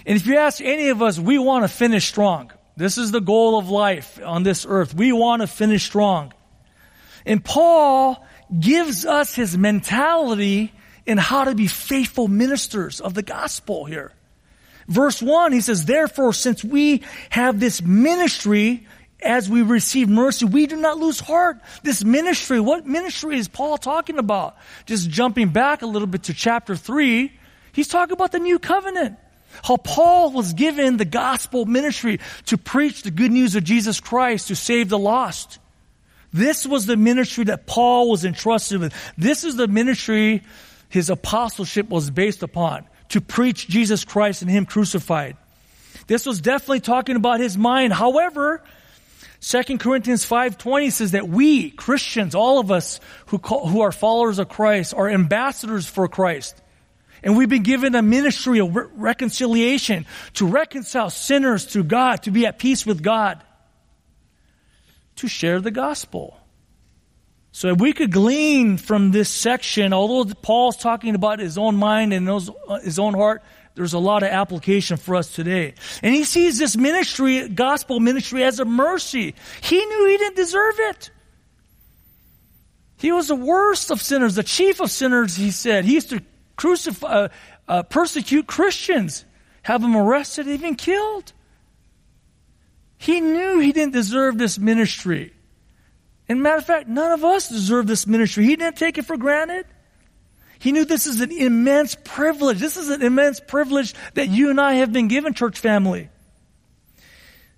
And 0.05 0.15
if 0.15 0.25
you 0.25 0.37
ask 0.37 0.61
any 0.61 0.89
of 0.89 1.01
us, 1.01 1.19
we 1.19 1.37
want 1.37 1.63
to 1.63 1.67
finish 1.67 2.07
strong. 2.07 2.51
This 2.77 2.97
is 2.97 3.11
the 3.11 3.19
goal 3.19 3.57
of 3.57 3.69
life 3.69 4.19
on 4.23 4.43
this 4.43 4.65
earth. 4.67 4.93
We 4.93 5.11
want 5.11 5.41
to 5.41 5.47
finish 5.47 5.83
strong. 5.83 6.33
And 7.25 7.43
Paul 7.43 8.25
gives 8.57 9.05
us 9.05 9.35
his 9.35 9.57
mentality 9.57 10.71
in 11.05 11.17
how 11.17 11.43
to 11.43 11.55
be 11.55 11.67
faithful 11.67 12.27
ministers 12.27 13.01
of 13.01 13.13
the 13.13 13.21
gospel 13.21 13.85
here. 13.85 14.13
Verse 14.89 15.21
1, 15.21 15.53
he 15.53 15.61
says, 15.61 15.85
Therefore, 15.85 16.33
since 16.33 16.63
we 16.63 17.03
have 17.29 17.59
this 17.59 17.79
ministry, 17.81 18.87
as 19.21 19.47
we 19.47 19.61
receive 19.61 20.09
mercy, 20.09 20.45
we 20.45 20.65
do 20.65 20.77
not 20.77 20.97
lose 20.97 21.19
heart. 21.19 21.59
This 21.83 22.03
ministry, 22.03 22.59
what 22.59 22.87
ministry 22.87 23.37
is 23.37 23.47
Paul 23.47 23.77
talking 23.77 24.17
about? 24.17 24.57
Just 24.87 25.07
jumping 25.09 25.49
back 25.49 25.83
a 25.83 25.85
little 25.85 26.07
bit 26.07 26.23
to 26.23 26.33
chapter 26.33 26.75
3, 26.75 27.31
he's 27.71 27.87
talking 27.87 28.13
about 28.13 28.31
the 28.31 28.39
new 28.39 28.57
covenant. 28.57 29.17
How 29.63 29.77
Paul 29.77 30.31
was 30.31 30.53
given 30.53 30.97
the 30.97 31.05
gospel 31.05 31.65
ministry 31.65 32.19
to 32.47 32.57
preach 32.57 33.03
the 33.03 33.11
good 33.11 33.31
news 33.31 33.55
of 33.55 33.63
Jesus 33.63 33.99
Christ 33.99 34.47
to 34.47 34.55
save 34.55 34.89
the 34.89 34.97
lost. 34.97 35.59
This 36.33 36.65
was 36.65 36.87
the 36.87 36.97
ministry 36.97 37.45
that 37.45 37.67
Paul 37.67 38.09
was 38.09 38.25
entrusted 38.25 38.79
with. 38.79 38.93
This 39.17 39.43
is 39.43 39.55
the 39.55 39.67
ministry 39.67 40.43
his 40.89 41.11
apostleship 41.11 41.89
was 41.89 42.09
based 42.09 42.41
upon 42.41 42.87
to 43.09 43.21
preach 43.21 43.67
Jesus 43.67 44.05
Christ 44.05 44.41
and 44.41 44.49
Him 44.49 44.65
crucified. 44.65 45.37
This 46.09 46.25
was 46.25 46.41
definitely 46.41 46.79
talking 46.79 47.15
about 47.15 47.39
his 47.39 47.55
mind. 47.55 47.93
However, 47.93 48.63
2 49.41 49.77
Corinthians 49.77 50.27
5.20 50.27 50.91
says 50.91 51.11
that 51.11 51.29
we, 51.29 51.69
Christians, 51.69 52.33
all 52.33 52.57
of 52.57 52.71
us 52.71 52.99
who, 53.27 53.37
call, 53.37 53.67
who 53.67 53.81
are 53.81 53.91
followers 53.91 54.39
of 54.39 54.49
Christ, 54.49 54.95
are 54.95 55.07
ambassadors 55.07 55.85
for 55.85 56.07
Christ. 56.07 56.59
And 57.21 57.37
we've 57.37 57.47
been 57.47 57.61
given 57.61 57.93
a 57.93 58.01
ministry 58.01 58.59
of 58.59 58.75
re- 58.75 58.85
reconciliation 58.95 60.07
to 60.33 60.47
reconcile 60.47 61.11
sinners 61.11 61.67
to 61.67 61.83
God, 61.83 62.23
to 62.23 62.31
be 62.31 62.47
at 62.47 62.57
peace 62.57 62.87
with 62.87 63.03
God, 63.03 63.39
to 65.17 65.27
share 65.27 65.61
the 65.61 65.69
gospel. 65.69 66.38
So 67.51 67.69
if 67.69 67.79
we 67.79 67.93
could 67.93 68.11
glean 68.11 68.77
from 68.77 69.11
this 69.11 69.29
section, 69.29 69.91
although 69.91 70.31
Paul's 70.33 70.77
talking 70.77 71.15
about 71.15 71.39
his 71.39 71.57
own 71.57 71.75
mind 71.75 72.13
and 72.13 72.27
his 72.83 72.99
own 72.99 73.13
heart, 73.13 73.43
there's 73.75 73.93
a 73.93 73.99
lot 73.99 74.23
of 74.23 74.29
application 74.29 74.97
for 74.97 75.15
us 75.15 75.33
today. 75.33 75.73
And 76.03 76.13
he 76.13 76.25
sees 76.25 76.59
this 76.59 76.75
ministry, 76.75 77.47
gospel 77.47 77.99
ministry, 77.99 78.43
as 78.43 78.59
a 78.59 78.65
mercy. 78.65 79.35
He 79.61 79.85
knew 79.85 80.05
he 80.07 80.17
didn't 80.17 80.35
deserve 80.35 80.75
it. 80.77 81.11
He 82.97 83.11
was 83.13 83.29
the 83.29 83.35
worst 83.35 83.91
of 83.91 84.01
sinners, 84.01 84.35
the 84.35 84.43
chief 84.43 84.81
of 84.81 84.91
sinners, 84.91 85.35
he 85.35 85.51
said. 85.51 85.85
He 85.85 85.93
used 85.93 86.09
to 86.09 86.21
crucify, 86.57 87.07
uh, 87.07 87.27
uh, 87.67 87.83
persecute 87.83 88.45
Christians, 88.45 89.23
have 89.61 89.81
them 89.81 89.95
arrested, 89.95 90.47
even 90.47 90.75
killed. 90.75 91.31
He 92.97 93.21
knew 93.21 93.59
he 93.59 93.71
didn't 93.71 93.93
deserve 93.93 94.37
this 94.37 94.59
ministry. 94.59 95.31
And 96.29 96.43
matter 96.43 96.57
of 96.57 96.65
fact, 96.65 96.87
none 96.87 97.11
of 97.11 97.25
us 97.25 97.49
deserve 97.49 97.87
this 97.87 98.05
ministry. 98.05 98.45
He 98.45 98.55
didn't 98.55 98.77
take 98.77 98.99
it 98.99 99.05
for 99.05 99.17
granted. 99.17 99.65
He 100.59 100.71
knew 100.71 100.85
this 100.85 101.07
is 101.07 101.21
an 101.21 101.31
immense 101.31 101.95
privilege. 102.03 102.59
This 102.59 102.77
is 102.77 102.89
an 102.89 103.01
immense 103.01 103.39
privilege 103.39 103.95
that 104.13 104.29
you 104.29 104.51
and 104.51 104.61
I 104.61 104.73
have 104.75 104.93
been 104.93 105.07
given, 105.07 105.33
church 105.33 105.59
family. 105.59 106.09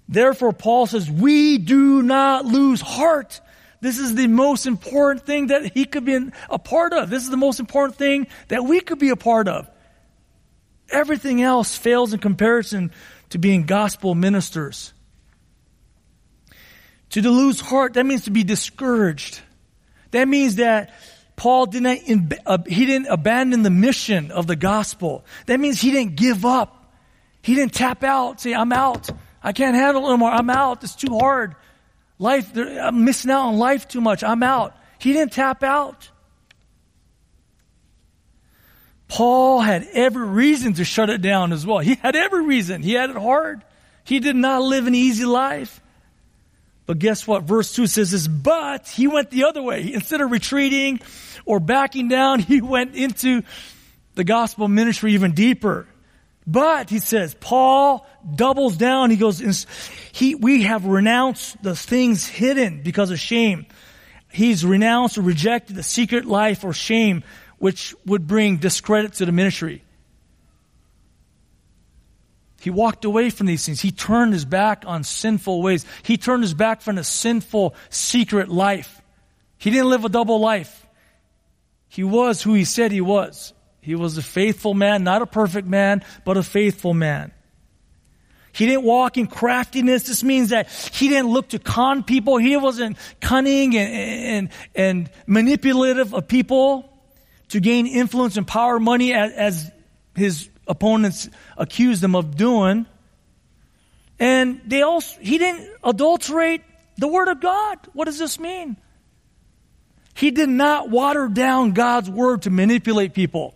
Therefore, 0.08 0.54
Paul 0.54 0.88
says, 0.88 1.10
we 1.10 1.58
do 1.58 2.02
not 2.02 2.46
lose 2.46 2.80
heart. 2.80 3.42
This 3.82 3.98
is 3.98 4.16
the 4.16 4.28
most 4.28 4.68
important 4.68 5.26
thing 5.26 5.48
that 5.48 5.74
he 5.74 5.86
could 5.86 6.06
be 6.06 6.30
a 6.50 6.60
part 6.60 6.94
of. 6.94 7.10
This 7.10 7.24
is 7.24 7.30
the 7.30 7.38
most 7.38 7.60
important 7.60 7.98
thing 7.98 8.28
that 8.48 8.64
we 8.64 8.80
could 8.80 9.00
be 9.00 9.10
a 9.10 9.16
part 9.16 9.48
of. 9.48 9.70
Everything 10.92 11.42
else 11.42 11.76
fails 11.76 12.14
in 12.14 12.20
comparison 12.20 12.92
to 13.30 13.38
being 13.38 13.66
gospel 13.66 14.14
ministers. 14.14 14.94
To 17.12 17.22
lose 17.30 17.60
heart, 17.60 17.96
that 17.96 18.06
means 18.06 18.24
to 18.24 18.32
be 18.32 18.44
discouraged. 18.44 19.42
That 20.12 20.28
means 20.28 20.56
that 20.56 20.94
Paul 21.36 21.66
didn't, 21.66 22.04
he 22.68 22.86
didn't 22.86 23.08
abandon 23.08 23.64
the 23.64 23.70
mission 23.70 24.32
of 24.32 24.48
the 24.48 24.56
gospel. 24.56 25.26
That 25.46 25.60
means 25.60 25.82
he 25.82 25.92
didn't 25.92 26.16
give 26.16 26.46
up. 26.46 26.94
He 27.42 27.56
didn't 27.56 27.74
tap 27.74 28.04
out, 28.04 28.40
say, 28.40 28.54
I'm 28.54 28.72
out. 28.72 29.10
I 29.44 29.52
can't 29.52 29.76
handle 29.76 30.06
it 30.06 30.10
anymore. 30.10 30.32
I'm 30.32 30.50
out. 30.50 30.84
It's 30.84 30.96
too 30.96 31.18
hard. 31.18 31.56
Life, 32.20 32.56
I'm 32.56 33.04
missing 33.04 33.32
out 33.32 33.48
on 33.48 33.58
life 33.58 33.88
too 33.88 34.00
much. 34.00 34.24
I'm 34.24 34.44
out. 34.44 34.76
He 35.00 35.12
didn't 35.14 35.34
tap 35.34 35.64
out. 35.64 36.10
Paul 39.08 39.60
had 39.60 39.86
every 39.92 40.28
reason 40.28 40.74
to 40.76 40.86
shut 40.86 41.10
it 41.10 41.22
down 41.22 41.52
as 41.52 41.66
well. 41.66 41.80
He 41.80 41.96
had 41.96 42.16
every 42.16 42.46
reason. 42.46 42.84
He 42.84 42.94
had 42.94 43.10
it 43.10 43.18
hard. 43.18 43.64
He 44.06 44.20
did 44.20 44.36
not 44.36 44.62
live 44.62 44.88
an 44.88 44.96
easy 44.96 45.26
life. 45.26 45.81
But 46.86 47.00
guess 47.00 47.26
what? 47.28 47.44
Verse 47.44 47.74
2 47.74 47.88
says 47.88 48.12
this, 48.12 48.28
but 48.28 48.88
he 48.88 49.08
went 49.08 49.30
the 49.30 49.46
other 49.46 49.62
way. 49.62 49.94
Instead 49.94 50.22
of 50.22 50.32
retreating 50.32 51.00
or 51.46 51.60
backing 51.60 52.08
down, 52.08 52.40
he 52.40 52.62
went 52.62 52.96
into 52.96 53.44
the 54.16 54.24
gospel 54.24 54.68
ministry 54.68 55.14
even 55.14 55.34
deeper. 55.34 55.88
But 56.46 56.90
he 56.90 57.00
says, 57.00 57.36
Paul 57.40 58.06
doubles 58.36 58.76
down. 58.76 59.12
He 59.12 59.18
goes, 59.18 59.68
he, 60.12 60.36
we 60.36 60.64
have 60.64 60.86
renounced 60.86 61.62
the 61.62 61.76
things 61.76 62.28
hidden 62.28 62.82
because 62.82 63.12
of 63.12 63.20
shame. 63.20 63.68
He's 64.32 64.66
renounced 64.66 65.18
or 65.18 65.22
rejected 65.22 65.76
the 65.76 65.84
secret 65.84 66.26
life 66.26 66.64
or 66.64 66.74
shame 66.74 67.24
which 67.58 67.94
would 68.08 68.26
bring 68.26 68.58
discredit 68.58 69.14
to 69.14 69.26
the 69.26 69.32
ministry. 69.32 69.84
He 72.62 72.70
walked 72.70 73.06
away 73.06 73.32
from 73.32 73.48
these 73.48 73.66
things. 73.66 73.82
He 73.82 73.92
turned 73.92 74.34
his 74.34 74.46
back 74.46 74.84
on 74.86 75.04
sinful 75.04 75.64
ways. 75.64 75.84
He 76.04 76.18
turned 76.18 76.44
his 76.44 76.54
back 76.54 76.84
from 76.84 77.00
a 77.00 77.04
sinful 77.04 77.74
secret 77.90 78.50
life. 78.50 79.02
He 79.58 79.72
didn't 79.72 79.90
live 79.90 80.06
a 80.06 80.10
double 80.10 80.40
life. 80.40 80.86
He 81.90 82.04
was 82.04 82.44
who 82.44 82.54
he 82.54 82.64
said 82.64 82.92
he 82.92 83.02
was. 83.02 83.54
He 83.82 83.96
was 83.96 84.16
a 84.20 84.22
faithful 84.22 84.76
man, 84.76 85.04
not 85.04 85.24
a 85.24 85.26
perfect 85.26 85.68
man, 85.68 86.06
but 86.24 86.38
a 86.38 86.44
faithful 86.44 86.94
man. 86.94 87.32
He 88.54 88.68
didn't 88.68 88.84
walk 88.84 89.18
in 89.18 89.26
craftiness. 89.26 90.04
This 90.04 90.24
means 90.24 90.50
that 90.50 90.70
he 90.70 91.10
didn't 91.10 91.32
look 91.32 91.50
to 91.50 91.58
con 91.58 92.04
people. 92.04 92.38
He 92.38 92.56
wasn't 92.58 92.98
cunning 93.22 93.76
and, 93.76 93.92
and, 93.94 94.50
and 94.76 95.10
manipulative 95.26 96.14
of 96.14 96.28
people 96.28 96.88
to 97.50 97.60
gain 97.60 97.88
influence 97.88 98.38
and 98.38 98.46
power, 98.46 98.80
money 98.80 99.14
as, 99.14 99.32
as 99.32 99.72
his 100.16 100.51
opponents 100.68 101.30
accused 101.58 102.04
him 102.04 102.16
of 102.16 102.36
doing. 102.36 102.86
And 104.20 104.62
they 104.66 104.82
also, 104.82 105.20
he 105.20 105.38
didn't 105.38 105.70
adulterate 105.84 106.62
the 106.98 107.08
word 107.08 107.28
of 107.28 107.42
God. 107.42 107.80
What 107.94 108.06
does 108.06 108.20
this 108.20 108.40
mean? 108.40 108.78
He 110.14 110.32
did 110.32 110.50
not 110.50 110.90
water 110.90 111.28
down 111.28 111.72
God's 111.72 112.10
word 112.10 112.44
to 112.44 112.50
manipulate 112.50 113.14
people. 113.14 113.56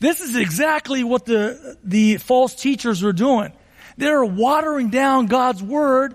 This 0.00 0.20
is 0.20 0.36
exactly 0.36 1.04
what 1.04 1.26
the, 1.26 1.76
the 1.84 2.16
false 2.16 2.54
teachers 2.54 3.02
were 3.02 3.12
doing. 3.12 3.52
They're 3.96 4.24
watering 4.24 4.90
down 4.90 5.26
God's 5.26 5.62
word 5.62 6.14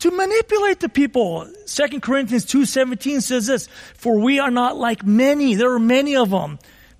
to 0.00 0.10
manipulate 0.10 0.80
the 0.80 0.88
people. 0.88 1.46
2 1.66 2.00
Corinthians 2.00 2.46
2.17 2.46 3.22
says 3.22 3.46
this, 3.46 3.66
For 3.94 4.18
we 4.18 4.38
are 4.38 4.50
not 4.50 4.76
like 4.76 5.04
many, 5.04 5.54
there 5.54 5.72
are 5.72 5.80
many 5.80 6.16
of 6.16 6.30
them, 6.30 6.58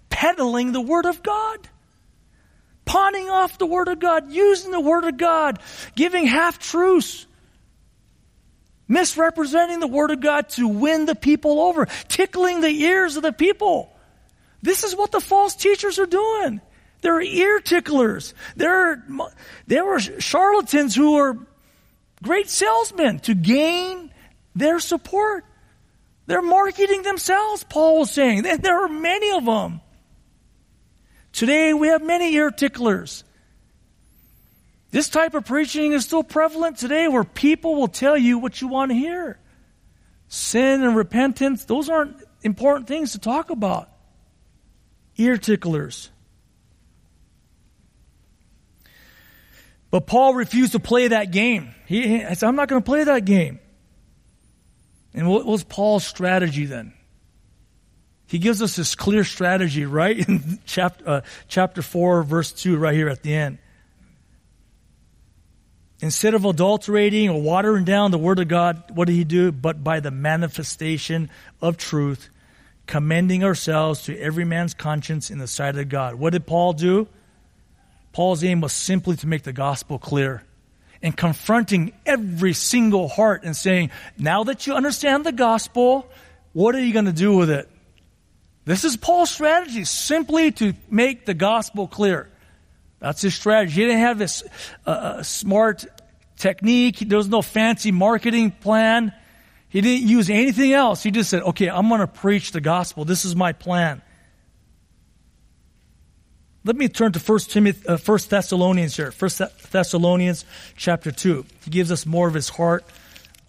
peddling 0.08 0.72
the 0.72 0.80
word 0.80 1.06
of 1.06 1.22
God. 1.22 1.68
Pawning 2.90 3.30
off 3.30 3.56
the 3.56 3.66
word 3.66 3.86
of 3.86 4.00
God, 4.00 4.32
using 4.32 4.72
the 4.72 4.80
word 4.80 5.04
of 5.04 5.16
God, 5.16 5.60
giving 5.94 6.26
half 6.26 6.58
truths, 6.58 7.24
misrepresenting 8.88 9.78
the 9.78 9.86
word 9.86 10.10
of 10.10 10.18
God 10.18 10.48
to 10.48 10.66
win 10.66 11.06
the 11.06 11.14
people 11.14 11.60
over, 11.60 11.86
tickling 12.08 12.60
the 12.60 12.68
ears 12.68 13.16
of 13.16 13.22
the 13.22 13.32
people. 13.32 13.96
This 14.60 14.82
is 14.82 14.96
what 14.96 15.12
the 15.12 15.20
false 15.20 15.54
teachers 15.54 16.00
are 16.00 16.06
doing. 16.06 16.60
They're 17.00 17.20
ear 17.20 17.60
ticklers. 17.60 18.34
They're, 18.56 19.04
they 19.68 19.80
were 19.80 20.00
charlatans 20.00 20.96
who 20.96 21.16
are 21.16 21.38
great 22.24 22.50
salesmen 22.50 23.20
to 23.20 23.36
gain 23.36 24.12
their 24.56 24.80
support. 24.80 25.44
They're 26.26 26.42
marketing 26.42 27.02
themselves, 27.02 27.64
Paul 27.68 28.00
was 28.00 28.10
saying. 28.10 28.42
There 28.42 28.84
are 28.84 28.88
many 28.88 29.30
of 29.30 29.44
them. 29.44 29.80
Today 31.32 31.72
we 31.72 31.88
have 31.88 32.02
many 32.02 32.34
ear 32.34 32.50
ticklers. 32.50 33.24
This 34.90 35.08
type 35.08 35.34
of 35.34 35.46
preaching 35.46 35.92
is 35.92 36.04
still 36.04 36.24
prevalent 36.24 36.78
today 36.78 37.06
where 37.06 37.24
people 37.24 37.76
will 37.76 37.88
tell 37.88 38.16
you 38.16 38.38
what 38.38 38.60
you 38.60 38.68
want 38.68 38.90
to 38.90 38.96
hear. 38.96 39.38
Sin 40.28 40.82
and 40.82 40.96
repentance, 40.96 41.64
those 41.64 41.88
aren't 41.88 42.16
important 42.42 42.88
things 42.88 43.12
to 43.12 43.18
talk 43.18 43.50
about 43.50 43.88
ear 45.16 45.36
ticklers. 45.36 46.10
But 49.90 50.06
Paul 50.06 50.34
refused 50.34 50.72
to 50.72 50.78
play 50.78 51.08
that 51.08 51.32
game. 51.32 51.74
He, 51.86 52.06
he 52.06 52.34
said, 52.34 52.44
I'm 52.44 52.56
not 52.56 52.68
going 52.68 52.80
to 52.80 52.86
play 52.86 53.04
that 53.04 53.24
game. 53.24 53.58
And 55.12 55.28
what 55.28 55.44
was 55.44 55.64
Paul's 55.64 56.06
strategy 56.06 56.66
then? 56.66 56.92
He 58.30 58.38
gives 58.38 58.62
us 58.62 58.76
this 58.76 58.94
clear 58.94 59.24
strategy 59.24 59.84
right 59.84 60.16
in 60.16 60.60
chapter, 60.64 61.08
uh, 61.08 61.20
chapter 61.48 61.82
4, 61.82 62.22
verse 62.22 62.52
2, 62.52 62.76
right 62.76 62.94
here 62.94 63.08
at 63.08 63.24
the 63.24 63.34
end. 63.34 63.58
Instead 65.98 66.34
of 66.34 66.44
adulterating 66.44 67.28
or 67.28 67.42
watering 67.42 67.84
down 67.84 68.12
the 68.12 68.18
Word 68.18 68.38
of 68.38 68.46
God, 68.46 68.84
what 68.94 69.08
did 69.08 69.14
he 69.14 69.24
do? 69.24 69.50
But 69.50 69.82
by 69.82 69.98
the 69.98 70.12
manifestation 70.12 71.28
of 71.60 71.76
truth, 71.76 72.30
commending 72.86 73.42
ourselves 73.42 74.04
to 74.04 74.16
every 74.16 74.44
man's 74.44 74.74
conscience 74.74 75.30
in 75.30 75.38
the 75.38 75.48
sight 75.48 75.76
of 75.76 75.88
God. 75.88 76.14
What 76.14 76.32
did 76.32 76.46
Paul 76.46 76.72
do? 76.72 77.08
Paul's 78.12 78.44
aim 78.44 78.60
was 78.60 78.72
simply 78.72 79.16
to 79.16 79.26
make 79.26 79.42
the 79.42 79.52
gospel 79.52 79.98
clear 79.98 80.44
and 81.02 81.16
confronting 81.16 81.94
every 82.06 82.52
single 82.52 83.08
heart 83.08 83.42
and 83.42 83.56
saying, 83.56 83.90
now 84.16 84.44
that 84.44 84.68
you 84.68 84.74
understand 84.74 85.26
the 85.26 85.32
gospel, 85.32 86.08
what 86.52 86.76
are 86.76 86.80
you 86.80 86.92
going 86.92 87.06
to 87.06 87.12
do 87.12 87.34
with 87.34 87.50
it? 87.50 87.68
This 88.70 88.84
is 88.84 88.96
Paul's 88.96 89.32
strategy, 89.32 89.84
simply 89.84 90.52
to 90.52 90.74
make 90.88 91.26
the 91.26 91.34
gospel 91.34 91.88
clear. 91.88 92.30
That's 93.00 93.20
his 93.20 93.34
strategy. 93.34 93.74
He 93.74 93.80
didn't 93.80 93.98
have 93.98 94.16
this 94.16 94.44
uh, 94.86 94.90
uh 94.90 95.22
smart 95.24 95.86
technique. 96.36 97.00
There 97.00 97.18
was 97.18 97.28
no 97.28 97.42
fancy 97.42 97.90
marketing 97.90 98.52
plan. 98.52 99.12
He 99.70 99.80
didn't 99.80 100.06
use 100.06 100.30
anything 100.30 100.72
else. 100.72 101.02
He 101.02 101.10
just 101.10 101.30
said, 101.30 101.42
okay, 101.42 101.68
I'm 101.68 101.88
going 101.88 102.00
to 102.00 102.06
preach 102.06 102.52
the 102.52 102.60
gospel. 102.60 103.04
This 103.04 103.24
is 103.24 103.34
my 103.34 103.52
plan. 103.52 104.02
Let 106.64 106.76
me 106.76 106.86
turn 106.86 107.10
to 107.10 107.18
1 107.18 107.38
Timothy, 107.40 107.88
uh, 107.88 107.96
1 107.98 108.18
Thessalonians 108.28 108.96
here. 108.96 109.12
1 109.18 109.30
Thessalonians 109.72 110.44
chapter 110.76 111.10
2. 111.10 111.44
He 111.64 111.72
gives 111.72 111.90
us 111.90 112.06
more 112.06 112.28
of 112.28 112.34
his 112.34 112.48
heart 112.48 112.84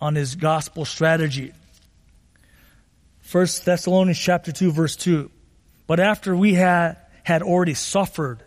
on 0.02 0.16
his 0.16 0.34
gospel 0.34 0.84
strategy. 0.84 1.54
1 3.32 3.48
Thessalonians 3.64 4.20
chapter 4.20 4.52
2 4.52 4.72
verse 4.72 4.96
2. 4.98 5.32
But 5.88 6.00
after 6.00 6.36
we 6.36 6.54
had, 6.54 6.98
had 7.24 7.42
already 7.42 7.74
suffered, 7.74 8.44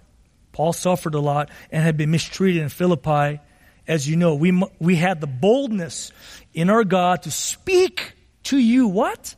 Paul 0.53 0.73
suffered 0.73 1.15
a 1.15 1.21
lot 1.21 1.51
and 1.71 1.83
had 1.83 1.97
been 1.97 2.11
mistreated 2.11 2.63
in 2.63 2.69
Philippi, 2.69 3.41
as 3.87 4.09
you 4.09 4.17
know, 4.17 4.35
we, 4.35 4.63
we 4.79 4.97
had 4.97 5.21
the 5.21 5.27
boldness 5.27 6.13
in 6.53 6.71
our 6.71 6.85
God 6.85 7.23
to 7.23 7.31
speak 7.31 8.15
to 8.45 8.59
you 8.59 8.89
what? 8.89 9.35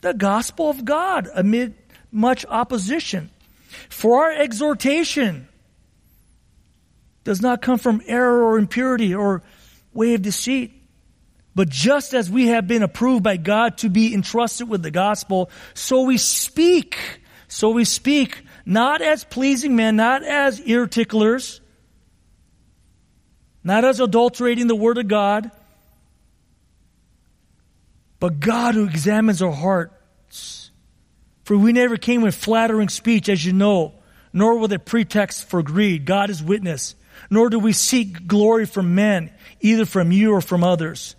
The 0.00 0.14
gospel 0.14 0.70
of 0.70 0.84
God 0.84 1.28
amid 1.34 1.74
much 2.12 2.44
opposition. 2.48 3.30
For 3.88 4.24
our 4.24 4.32
exhortation 4.32 5.48
does 7.24 7.40
not 7.40 7.62
come 7.62 7.78
from 7.78 8.02
error 8.06 8.44
or 8.44 8.58
impurity 8.58 9.14
or 9.14 9.42
way 9.92 10.14
of 10.14 10.22
deceit. 10.22 10.77
But 11.58 11.70
just 11.70 12.14
as 12.14 12.30
we 12.30 12.46
have 12.46 12.68
been 12.68 12.84
approved 12.84 13.24
by 13.24 13.36
God 13.36 13.78
to 13.78 13.88
be 13.88 14.14
entrusted 14.14 14.68
with 14.68 14.80
the 14.80 14.92
gospel, 14.92 15.50
so 15.74 16.02
we 16.02 16.16
speak. 16.16 16.96
So 17.48 17.70
we 17.70 17.84
speak 17.84 18.44
not 18.64 19.02
as 19.02 19.24
pleasing 19.24 19.74
men, 19.74 19.96
not 19.96 20.22
as 20.22 20.60
ear 20.60 20.86
ticklers, 20.86 21.60
not 23.64 23.84
as 23.84 23.98
adulterating 23.98 24.68
the 24.68 24.76
word 24.76 24.98
of 24.98 25.08
God, 25.08 25.50
but 28.20 28.38
God 28.38 28.76
who 28.76 28.84
examines 28.84 29.42
our 29.42 29.50
hearts. 29.50 30.70
For 31.42 31.56
we 31.56 31.72
never 31.72 31.96
came 31.96 32.22
with 32.22 32.36
flattering 32.36 32.88
speech, 32.88 33.28
as 33.28 33.44
you 33.44 33.52
know, 33.52 33.94
nor 34.32 34.60
with 34.60 34.72
a 34.72 34.78
pretext 34.78 35.48
for 35.48 35.64
greed. 35.64 36.04
God 36.04 36.30
is 36.30 36.40
witness. 36.40 36.94
Nor 37.30 37.50
do 37.50 37.58
we 37.58 37.72
seek 37.72 38.28
glory 38.28 38.64
from 38.64 38.94
men, 38.94 39.32
either 39.60 39.86
from 39.86 40.12
you 40.12 40.34
or 40.34 40.40
from 40.40 40.62
others. 40.62 41.16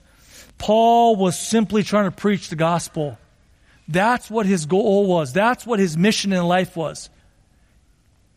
Paul 0.59 1.15
was 1.15 1.39
simply 1.39 1.81
trying 1.81 2.05
to 2.05 2.11
preach 2.11 2.49
the 2.49 2.55
gospel. 2.55 3.17
That's 3.87 4.29
what 4.29 4.45
his 4.45 4.67
goal 4.67 5.07
was. 5.07 5.33
That's 5.33 5.65
what 5.65 5.79
his 5.79 5.97
mission 5.97 6.31
in 6.31 6.43
life 6.43 6.75
was. 6.75 7.09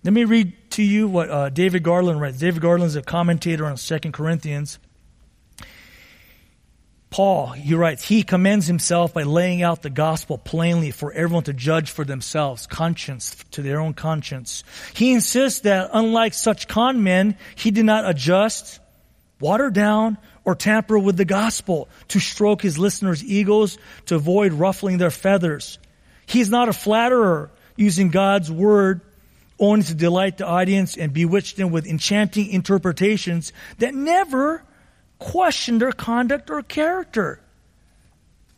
Let 0.02 0.14
me 0.14 0.24
read 0.24 0.54
to 0.70 0.82
you 0.82 1.08
what 1.08 1.30
uh, 1.30 1.48
David 1.50 1.82
Garland 1.82 2.20
writes. 2.20 2.38
David 2.38 2.62
Garland 2.62 2.88
is 2.88 2.96
a 2.96 3.02
commentator 3.02 3.66
on 3.66 3.76
Second 3.76 4.12
Corinthians. 4.12 4.78
Paul, 7.10 7.48
he 7.48 7.74
writes, 7.74 8.08
he 8.08 8.22
commends 8.22 8.66
himself 8.66 9.12
by 9.12 9.24
laying 9.24 9.62
out 9.62 9.82
the 9.82 9.90
gospel 9.90 10.38
plainly 10.38 10.90
for 10.90 11.12
everyone 11.12 11.44
to 11.44 11.52
judge 11.52 11.90
for 11.90 12.06
themselves, 12.06 12.66
conscience, 12.66 13.36
to 13.50 13.60
their 13.60 13.80
own 13.80 13.92
conscience. 13.92 14.64
He 14.94 15.12
insists 15.12 15.60
that 15.60 15.90
unlike 15.92 16.32
such 16.32 16.68
con 16.68 17.02
men, 17.02 17.36
he 17.54 17.70
did 17.70 17.84
not 17.84 18.08
adjust, 18.08 18.80
water 19.40 19.68
down, 19.68 20.16
or 20.44 20.54
tamper 20.54 20.98
with 20.98 21.16
the 21.16 21.24
gospel 21.24 21.88
to 22.08 22.20
stroke 22.20 22.62
his 22.62 22.78
listeners' 22.78 23.24
egos 23.24 23.78
to 24.06 24.16
avoid 24.16 24.52
ruffling 24.52 24.98
their 24.98 25.10
feathers. 25.10 25.78
He 26.26 26.40
is 26.40 26.50
not 26.50 26.68
a 26.68 26.72
flatterer 26.72 27.50
using 27.76 28.10
God's 28.10 28.50
word 28.50 29.00
only 29.58 29.84
to 29.84 29.94
delight 29.94 30.38
the 30.38 30.46
audience 30.46 30.96
and 30.96 31.12
bewitch 31.12 31.54
them 31.54 31.70
with 31.70 31.86
enchanting 31.86 32.50
interpretations 32.50 33.52
that 33.78 33.94
never 33.94 34.64
question 35.18 35.78
their 35.78 35.92
conduct 35.92 36.50
or 36.50 36.62
character. 36.62 37.40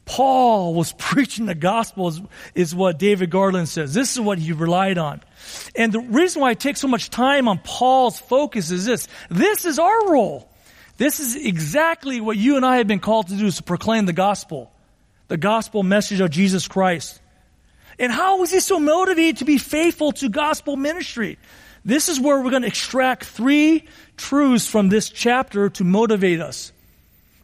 Paul 0.07 0.75
was 0.75 0.93
preaching 0.99 1.47
the 1.47 1.55
gospel 1.55 2.09
is, 2.09 2.21
is, 2.55 2.75
what 2.75 2.99
David 2.99 3.31
Garland 3.31 3.69
says. 3.69 3.95
This 3.95 4.13
is 4.13 4.21
what 4.21 4.39
he 4.39 4.53
relied 4.53 4.99
on. 4.99 5.21
And 5.77 5.93
the 5.93 6.01
reason 6.01 6.43
why 6.43 6.51
I 6.51 6.55
take 6.55 6.77
so 6.77 6.89
much 6.89 7.11
time 7.11 7.49
on 7.49 7.59
Paul's 7.59 8.19
focus 8.19 8.71
is 8.71 8.87
this. 8.87 9.09
This 9.31 9.65
is 9.65 9.79
our 9.79 10.09
role. 10.11 10.51
This 10.97 11.19
is 11.19 11.35
exactly 11.37 12.21
what 12.21 12.37
you 12.37 12.57
and 12.57 12.65
I 12.65 12.77
have 12.77 12.87
been 12.87 13.01
called 13.01 13.29
to 13.29 13.37
do 13.37 13.47
is 13.47 13.57
to 13.57 13.63
proclaim 13.63 14.07
the 14.07 14.13
gospel. 14.13 14.71
The 15.29 15.37
gospel 15.37 15.83
message 15.83 16.21
of 16.21 16.31
Jesus 16.31 16.69
Christ. 16.69 17.21
And 17.99 18.13
how 18.13 18.39
was 18.39 18.51
he 18.51 18.61
so 18.61 18.79
motivated 18.79 19.39
to 19.39 19.45
be 19.45 19.59
faithful 19.59 20.13
to 20.13 20.29
gospel 20.29 20.77
ministry? 20.77 21.39
This 21.85 22.09
is 22.09 22.21
where 22.21 22.41
we're 22.41 22.51
going 22.51 22.63
to 22.63 22.69
extract 22.69 23.25
three 23.25 23.87
truths 24.17 24.67
from 24.67 24.89
this 24.89 25.11
chapter 25.11 25.69
to 25.71 25.85
motivate 25.85 26.41
us. 26.41 26.73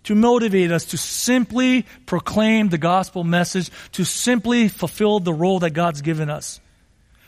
To 0.04 0.14
motivate 0.14 0.72
us 0.72 0.86
to 0.86 0.98
simply 0.98 1.84
proclaim 2.06 2.68
the 2.68 2.78
gospel 2.78 3.22
message, 3.22 3.70
to 3.92 4.04
simply 4.04 4.68
fulfill 4.68 5.20
the 5.20 5.32
role 5.32 5.58
that 5.60 5.70
God's 5.70 6.00
given 6.00 6.30
us. 6.30 6.60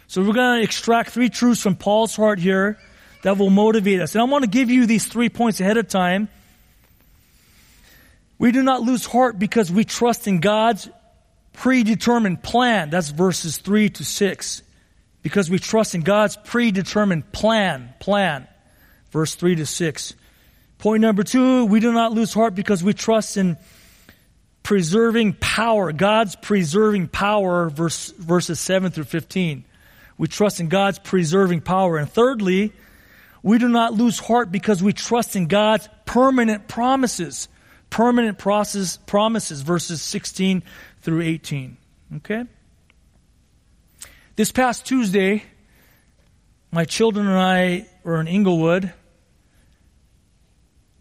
So 0.06 0.22
we're 0.22 0.32
going 0.32 0.60
to 0.60 0.64
extract 0.64 1.10
three 1.10 1.28
truths 1.28 1.62
from 1.62 1.76
Paul's 1.76 2.16
heart 2.16 2.38
here 2.38 2.78
that 3.22 3.38
will 3.38 3.50
motivate 3.50 4.00
us. 4.00 4.14
And 4.14 4.22
I 4.22 4.24
want 4.24 4.44
to 4.44 4.50
give 4.50 4.70
you 4.70 4.86
these 4.86 5.06
three 5.06 5.28
points 5.28 5.60
ahead 5.60 5.76
of 5.76 5.88
time. 5.88 6.28
We 8.38 8.52
do 8.52 8.62
not 8.62 8.82
lose 8.82 9.06
heart 9.06 9.38
because 9.38 9.70
we 9.70 9.84
trust 9.84 10.26
in 10.26 10.40
God's 10.40 10.88
predetermined 11.52 12.42
plan. 12.42 12.90
That's 12.90 13.10
verses 13.10 13.58
3 13.58 13.90
to 13.90 14.04
6 14.04 14.62
because 15.22 15.48
we 15.48 15.58
trust 15.58 15.94
in 15.94 16.02
God's 16.02 16.36
predetermined 16.36 17.30
plan, 17.32 17.94
plan. 18.00 18.48
Verse 19.10 19.34
3 19.34 19.56
to 19.56 19.66
6. 19.66 20.14
Point 20.78 21.00
number 21.00 21.22
two, 21.22 21.66
we 21.66 21.78
do 21.78 21.92
not 21.92 22.12
lose 22.12 22.34
heart 22.34 22.56
because 22.56 22.82
we 22.82 22.92
trust 22.92 23.36
in 23.36 23.56
preserving 24.64 25.34
power, 25.34 25.92
God's 25.92 26.34
preserving 26.34 27.08
power, 27.08 27.70
verse, 27.70 28.10
verses 28.10 28.58
7 28.58 28.90
through 28.90 29.04
15. 29.04 29.64
We 30.18 30.28
trust 30.28 30.58
in 30.58 30.68
God's 30.68 30.98
preserving 30.98 31.60
power. 31.60 31.98
And 31.98 32.10
thirdly, 32.10 32.72
we 33.42 33.58
do 33.58 33.68
not 33.68 33.94
lose 33.94 34.18
heart 34.18 34.52
because 34.52 34.82
we 34.82 34.92
trust 34.92 35.34
in 35.36 35.46
God's 35.46 35.88
permanent 36.04 36.68
promises. 36.68 37.48
Permanent 37.90 38.38
process, 38.38 38.96
promises, 38.96 39.60
verses 39.62 40.00
16 40.00 40.62
through 41.02 41.22
18. 41.22 41.76
Okay? 42.16 42.44
This 44.36 44.52
past 44.52 44.86
Tuesday, 44.86 45.42
my 46.70 46.84
children 46.84 47.26
and 47.26 47.38
I 47.38 47.86
were 48.02 48.20
in 48.20 48.28
Inglewood, 48.28 48.92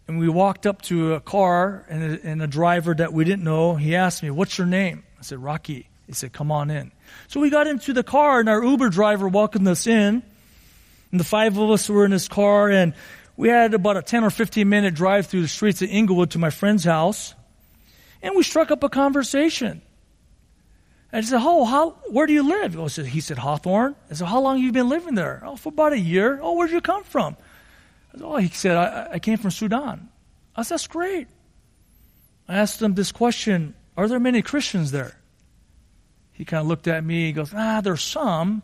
and 0.06 0.18
we 0.18 0.28
walked 0.28 0.66
up 0.66 0.82
to 0.82 1.14
a 1.14 1.20
car 1.20 1.86
and 1.88 2.02
a, 2.02 2.26
and 2.26 2.42
a 2.42 2.46
driver 2.46 2.94
that 2.94 3.12
we 3.12 3.24
didn't 3.24 3.44
know. 3.44 3.76
He 3.76 3.96
asked 3.96 4.22
me, 4.22 4.30
What's 4.30 4.58
your 4.58 4.66
name? 4.66 5.04
I 5.18 5.22
said, 5.22 5.42
Rocky. 5.42 5.88
He 6.06 6.12
said, 6.12 6.32
Come 6.32 6.52
on 6.52 6.70
in. 6.70 6.92
So 7.28 7.40
we 7.40 7.48
got 7.48 7.66
into 7.66 7.94
the 7.94 8.02
car, 8.02 8.40
and 8.40 8.48
our 8.48 8.62
Uber 8.62 8.90
driver 8.90 9.28
welcomed 9.28 9.66
us 9.68 9.86
in. 9.86 10.22
And 11.12 11.20
the 11.20 11.24
five 11.24 11.56
of 11.58 11.70
us 11.70 11.88
were 11.88 12.04
in 12.04 12.10
his 12.10 12.26
car, 12.26 12.70
and 12.70 12.94
we 13.36 13.48
had 13.48 13.74
about 13.74 13.96
a 13.96 14.02
10 14.02 14.24
or 14.24 14.30
15 14.30 14.68
minute 14.68 14.94
drive 14.94 15.26
through 15.26 15.42
the 15.42 15.48
streets 15.48 15.82
of 15.82 15.90
Inglewood 15.90 16.32
to 16.32 16.38
my 16.38 16.50
friend's 16.50 16.84
house. 16.84 17.34
And 18.22 18.34
we 18.34 18.42
struck 18.42 18.70
up 18.70 18.82
a 18.82 18.88
conversation. 18.88 19.82
I 21.12 21.20
said, 21.20 21.40
Oh, 21.42 21.64
how, 21.64 21.90
where 22.08 22.26
do 22.26 22.32
you 22.32 22.42
live? 22.42 22.78
Oh, 22.78 22.86
he 22.86 23.20
said, 23.20 23.36
Hawthorne. 23.36 23.94
I 24.10 24.14
said, 24.14 24.26
How 24.26 24.40
long 24.40 24.56
have 24.56 24.64
you 24.64 24.72
been 24.72 24.88
living 24.88 25.14
there? 25.14 25.42
Oh, 25.44 25.56
for 25.56 25.68
about 25.68 25.92
a 25.92 25.98
year. 25.98 26.40
Oh, 26.42 26.56
where'd 26.56 26.70
you 26.70 26.80
come 26.80 27.04
from? 27.04 27.36
I 28.14 28.18
said, 28.18 28.24
oh, 28.24 28.36
he 28.36 28.48
said, 28.48 28.76
I, 28.76 29.08
I 29.12 29.18
came 29.18 29.36
from 29.36 29.50
Sudan. 29.50 30.08
I 30.56 30.62
said, 30.62 30.76
That's 30.76 30.86
great. 30.86 31.28
I 32.48 32.56
asked 32.56 32.80
him 32.80 32.94
this 32.94 33.12
question 33.12 33.74
Are 33.96 34.08
there 34.08 34.20
many 34.20 34.40
Christians 34.40 34.90
there? 34.90 35.14
He 36.32 36.46
kind 36.46 36.62
of 36.62 36.66
looked 36.66 36.88
at 36.88 37.04
me. 37.04 37.26
He 37.26 37.32
goes, 37.32 37.52
Ah, 37.54 37.82
there's 37.82 38.02
some. 38.02 38.62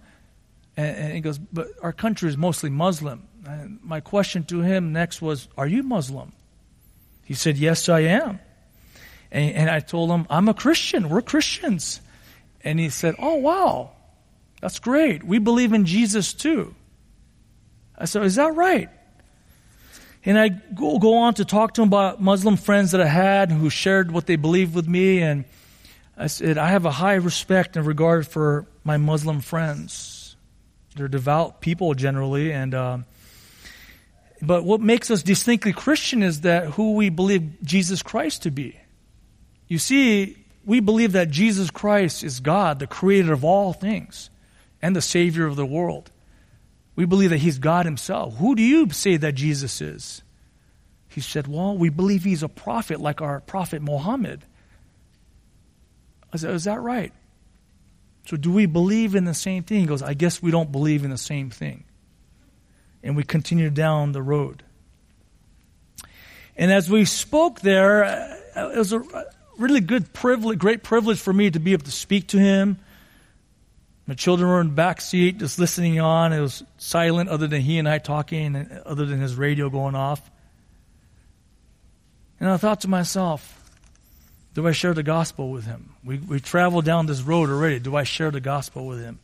And, 0.79 0.97
and 0.97 1.13
he 1.13 1.21
goes, 1.21 1.39
But 1.39 1.67
our 1.83 1.93
country 1.93 2.29
is 2.29 2.37
mostly 2.37 2.71
Muslim. 2.71 3.27
And 3.45 3.81
my 3.83 3.99
question 4.01 4.45
to 4.45 4.61
him 4.61 4.93
next 4.93 5.21
was, 5.21 5.49
Are 5.59 5.67
you 5.67 5.83
Muslim? 5.83 6.33
He 7.25 7.35
said, 7.35 7.59
Yes, 7.59 7.89
I 7.89 8.01
am. 8.01 8.39
And, 9.33 9.55
and 9.55 9.71
I 9.71 9.81
told 9.81 10.11
him, 10.11 10.27
I'm 10.31 10.49
a 10.49 10.55
Christian. 10.55 11.09
We're 11.09 11.21
Christians. 11.21 12.01
And 12.63 12.79
he 12.79 12.91
said, 12.91 13.17
Oh, 13.19 13.35
wow, 13.35 13.91
that's 14.61 14.79
great. 14.79 15.25
We 15.25 15.39
believe 15.39 15.73
in 15.73 15.85
Jesus 15.85 16.33
too. 16.33 16.75
I 17.99 18.05
said, 18.05 18.23
Is 18.23 18.37
that 18.37 18.55
right? 18.55 18.89
And 20.25 20.39
I 20.39 20.49
go, 20.49 20.99
go 21.01 21.19
on 21.19 21.35
to 21.35 21.45
talk 21.45 21.75
to 21.75 21.83
him 21.83 21.89
about 21.89 22.21
Muslim 22.21 22.57
friends 22.57 22.93
that 22.93 23.01
I 23.01 23.07
had 23.07 23.51
who 23.51 23.71
shared 23.71 24.13
what 24.13 24.27
they 24.27 24.37
believed 24.37 24.75
with 24.75 24.87
me. 24.87 25.23
And 25.23 25.45
I 26.17 26.27
said, 26.29 26.57
I 26.57 26.71
have 26.71 26.85
a 26.85 26.91
high 26.91 27.15
respect 27.15 27.77
and 27.77 27.87
regard 27.87 28.29
for 28.29 28.67
my 28.85 28.97
Muslim 28.97 29.41
friends. 29.41 30.18
They're 30.99 31.09
devout 31.09 31.61
people 31.61 31.95
generally. 31.95 32.53
And, 32.53 32.75
uh, 32.75 32.99
but 34.43 34.65
what 34.65 34.81
makes 34.81 35.11
us 35.11 35.23
distinctly 35.23 35.73
Christian 35.73 36.23
is 36.23 36.43
that 36.43 36.67
who 36.73 36.95
we 36.95 37.09
believe 37.09 37.63
Jesus 37.63 38.03
Christ 38.03 38.43
to 38.43 38.51
be. 38.51 38.79
You 39.69 39.79
see, 39.79 40.37
we 40.65 40.81
believe 40.81 41.13
that 41.13 41.31
Jesus 41.31 41.71
Christ 41.71 42.23
is 42.23 42.41
God, 42.41 42.79
the 42.79 42.87
creator 42.87 43.33
of 43.33 43.45
all 43.45 43.73
things, 43.73 44.31
and 44.83 44.95
the 44.95 45.03
Savior 45.03 45.47
of 45.47 45.57
the 45.57 45.67
world. 45.67 46.11
We 46.97 47.05
believe 47.05 47.31
that 47.31 47.39
He's 47.39 47.59
God 47.59 47.87
Himself. 47.87 48.37
Who 48.39 48.55
do 48.55 48.63
you 48.63 48.91
say 48.91 49.17
that 49.17 49.35
Jesus 49.35 49.81
is? 49.81 50.23
He 51.09 51.21
said, 51.21 51.47
Well, 51.47 51.77
we 51.77 51.89
believe 51.91 52.25
He's 52.25 52.43
a 52.43 52.49
prophet 52.49 53.01
like 53.01 53.21
our 53.21 53.41
prophet 53.41 53.83
Muhammad. 53.83 54.45
I 56.33 56.39
said, 56.39 56.55
Is 56.55 56.65
that 56.65 56.81
right? 56.81 57.13
So, 58.29 58.37
do 58.37 58.53
we 58.53 58.67
believe 58.67 59.15
in 59.15 59.25
the 59.25 59.33
same 59.33 59.63
thing? 59.63 59.81
He 59.81 59.87
goes, 59.87 60.03
I 60.03 60.13
guess 60.13 60.43
we 60.43 60.51
don't 60.51 60.71
believe 60.71 61.03
in 61.03 61.09
the 61.09 61.17
same 61.17 61.49
thing. 61.49 61.85
And 63.03 63.17
we 63.17 63.23
continue 63.23 63.71
down 63.71 64.13
the 64.13 64.21
road. 64.21 64.63
And 66.55 66.71
as 66.71 66.91
we 66.91 67.07
spoke 67.07 67.63
there, 67.63 68.05
uh, 68.05 68.71
it 68.75 68.77
was 68.77 68.93
a 68.93 69.03
really 69.57 69.81
good 69.81 70.13
privilege, 70.13 70.59
great 70.59 70.83
privilege 70.83 71.19
for 71.19 71.33
me 71.33 71.51
to 71.51 71.59
be 71.59 71.73
able 71.73 71.87
to 71.87 71.91
speak 71.91 72.29
to 72.29 72.39
him. 72.39 72.79
My 74.07 74.13
children 74.13 74.51
were 74.51 74.61
in 74.61 74.67
the 74.69 74.75
back 74.75 75.01
seat, 75.01 75.39
just 75.39 75.59
listening 75.59 75.99
on. 75.99 76.35
It 76.35 76.41
was 76.43 76.63
silent, 76.77 77.31
other 77.31 77.47
than 77.47 77.63
he 77.63 77.79
and 77.79 77.89
I 77.89 77.97
talking, 77.97 78.57
and 78.57 78.83
other 78.85 79.07
than 79.07 79.23
his 79.23 79.37
radio 79.37 79.71
going 79.71 79.95
off. 79.95 80.31
And 82.41 82.51
I 82.51 82.59
thought 82.59 82.83
to 82.83 82.89
myself, 82.89 83.68
do 84.59 84.67
I 84.67 84.73
share 84.73 84.93
the 84.93 85.05
gospel 85.05 85.53
with 85.53 85.67
him? 85.67 85.95
We 86.03 86.19
we 86.19 86.41
traveled 86.41 86.85
down 86.85 87.07
this 87.07 87.23
road 87.23 87.49
already. 87.49 87.79
Do 87.79 87.95
I 87.95 88.03
share 88.03 88.33
the 88.33 88.41
gospel 88.41 88.89
with 88.89 89.01
him? 89.01 89.21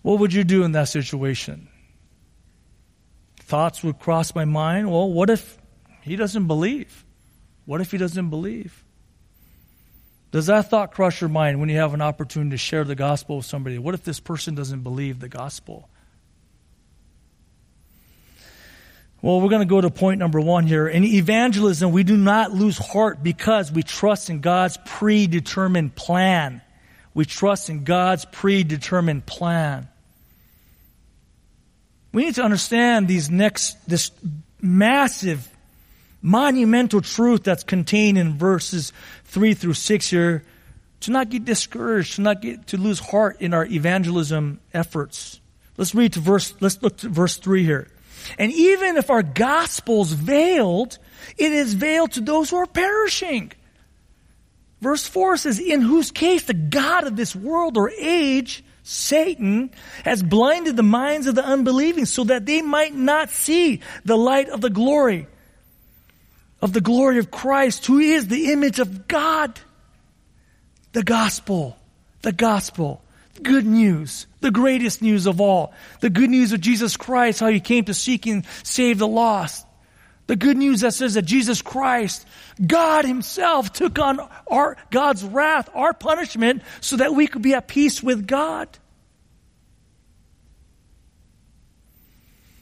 What 0.00 0.18
would 0.18 0.32
you 0.32 0.44
do 0.44 0.64
in 0.64 0.72
that 0.72 0.88
situation? 0.88 1.68
Thoughts 3.38 3.84
would 3.84 3.98
cross 3.98 4.34
my 4.34 4.46
mind. 4.46 4.90
Well, 4.90 5.12
what 5.12 5.28
if 5.28 5.58
he 6.00 6.16
doesn't 6.16 6.46
believe? 6.46 7.04
What 7.66 7.82
if 7.82 7.90
he 7.90 7.98
doesn't 7.98 8.30
believe? 8.30 8.82
Does 10.30 10.46
that 10.46 10.70
thought 10.70 10.90
cross 10.90 11.20
your 11.20 11.28
mind 11.28 11.60
when 11.60 11.68
you 11.68 11.76
have 11.76 11.92
an 11.92 12.00
opportunity 12.00 12.52
to 12.52 12.56
share 12.56 12.84
the 12.84 12.94
gospel 12.94 13.36
with 13.36 13.44
somebody? 13.44 13.78
What 13.78 13.92
if 13.92 14.04
this 14.04 14.20
person 14.20 14.54
doesn't 14.54 14.80
believe 14.80 15.20
the 15.20 15.28
gospel? 15.28 15.90
Well, 19.26 19.40
we're 19.40 19.48
going 19.48 19.62
to 19.62 19.66
go 19.66 19.80
to 19.80 19.90
point 19.90 20.20
number 20.20 20.40
one 20.40 20.68
here. 20.68 20.86
In 20.86 21.02
evangelism, 21.02 21.90
we 21.90 22.04
do 22.04 22.16
not 22.16 22.52
lose 22.52 22.78
heart 22.78 23.24
because 23.24 23.72
we 23.72 23.82
trust 23.82 24.30
in 24.30 24.38
God's 24.38 24.78
predetermined 24.86 25.96
plan. 25.96 26.62
We 27.12 27.24
trust 27.24 27.68
in 27.68 27.82
God's 27.82 28.24
predetermined 28.24 29.26
plan. 29.26 29.88
We 32.12 32.26
need 32.26 32.36
to 32.36 32.44
understand 32.44 33.08
these 33.08 33.28
next, 33.28 33.88
this 33.88 34.12
massive 34.60 35.48
monumental 36.22 37.00
truth 37.00 37.42
that's 37.42 37.64
contained 37.64 38.18
in 38.18 38.38
verses 38.38 38.92
3 39.24 39.54
through 39.54 39.74
6 39.74 40.08
here 40.08 40.44
to 41.00 41.10
not 41.10 41.30
get 41.30 41.44
discouraged, 41.44 42.14
to 42.14 42.20
not 42.20 42.42
get 42.42 42.68
to 42.68 42.76
lose 42.76 43.00
heart 43.00 43.38
in 43.40 43.54
our 43.54 43.66
evangelism 43.66 44.60
efforts. 44.72 45.40
Let's 45.76 45.96
read 45.96 46.12
to 46.12 46.20
verse 46.20 46.54
let's 46.60 46.80
look 46.80 46.98
to 46.98 47.08
verse 47.08 47.38
3 47.38 47.64
here. 47.64 47.88
And 48.38 48.52
even 48.52 48.96
if 48.96 49.10
our 49.10 49.22
gospel's 49.22 50.12
veiled, 50.12 50.98
it 51.36 51.52
is 51.52 51.74
veiled 51.74 52.12
to 52.12 52.20
those 52.20 52.50
who 52.50 52.56
are 52.56 52.66
perishing. 52.66 53.52
Verse 54.80 55.06
4 55.06 55.36
says, 55.38 55.58
In 55.58 55.80
whose 55.80 56.10
case 56.10 56.44
the 56.44 56.54
God 56.54 57.06
of 57.06 57.16
this 57.16 57.34
world 57.34 57.76
or 57.76 57.90
age, 57.90 58.62
Satan, 58.82 59.70
has 60.04 60.22
blinded 60.22 60.76
the 60.76 60.82
minds 60.82 61.26
of 61.26 61.34
the 61.34 61.44
unbelieving 61.44 62.04
so 62.04 62.24
that 62.24 62.46
they 62.46 62.62
might 62.62 62.94
not 62.94 63.30
see 63.30 63.80
the 64.04 64.16
light 64.16 64.48
of 64.48 64.60
the 64.60 64.70
glory 64.70 65.26
of 66.60 66.72
the 66.72 66.80
glory 66.80 67.18
of 67.18 67.30
Christ, 67.30 67.86
who 67.86 67.98
is 67.98 68.28
the 68.28 68.52
image 68.52 68.78
of 68.78 69.08
God. 69.08 69.58
The 70.92 71.02
gospel, 71.02 71.76
the 72.22 72.32
gospel, 72.32 73.02
good 73.42 73.66
news, 73.66 74.26
the 74.46 74.52
greatest 74.52 75.02
news 75.02 75.26
of 75.26 75.40
all. 75.40 75.74
The 76.00 76.08
good 76.08 76.30
news 76.30 76.52
of 76.52 76.60
Jesus 76.60 76.96
Christ, 76.96 77.40
how 77.40 77.48
he 77.48 77.60
came 77.60 77.84
to 77.86 77.94
seek 77.94 78.26
and 78.26 78.46
save 78.62 78.98
the 78.98 79.08
lost. 79.08 79.66
The 80.28 80.36
good 80.36 80.56
news 80.56 80.80
that 80.80 80.94
says 80.94 81.14
that 81.14 81.22
Jesus 81.22 81.62
Christ, 81.62 82.26
God 82.64 83.04
himself 83.04 83.72
took 83.72 83.98
on 83.98 84.20
our, 84.46 84.76
God's 84.90 85.22
wrath, 85.24 85.68
our 85.74 85.92
punishment, 85.92 86.62
so 86.80 86.96
that 86.96 87.14
we 87.14 87.26
could 87.26 87.42
be 87.42 87.54
at 87.54 87.68
peace 87.68 88.02
with 88.02 88.26
God. 88.26 88.68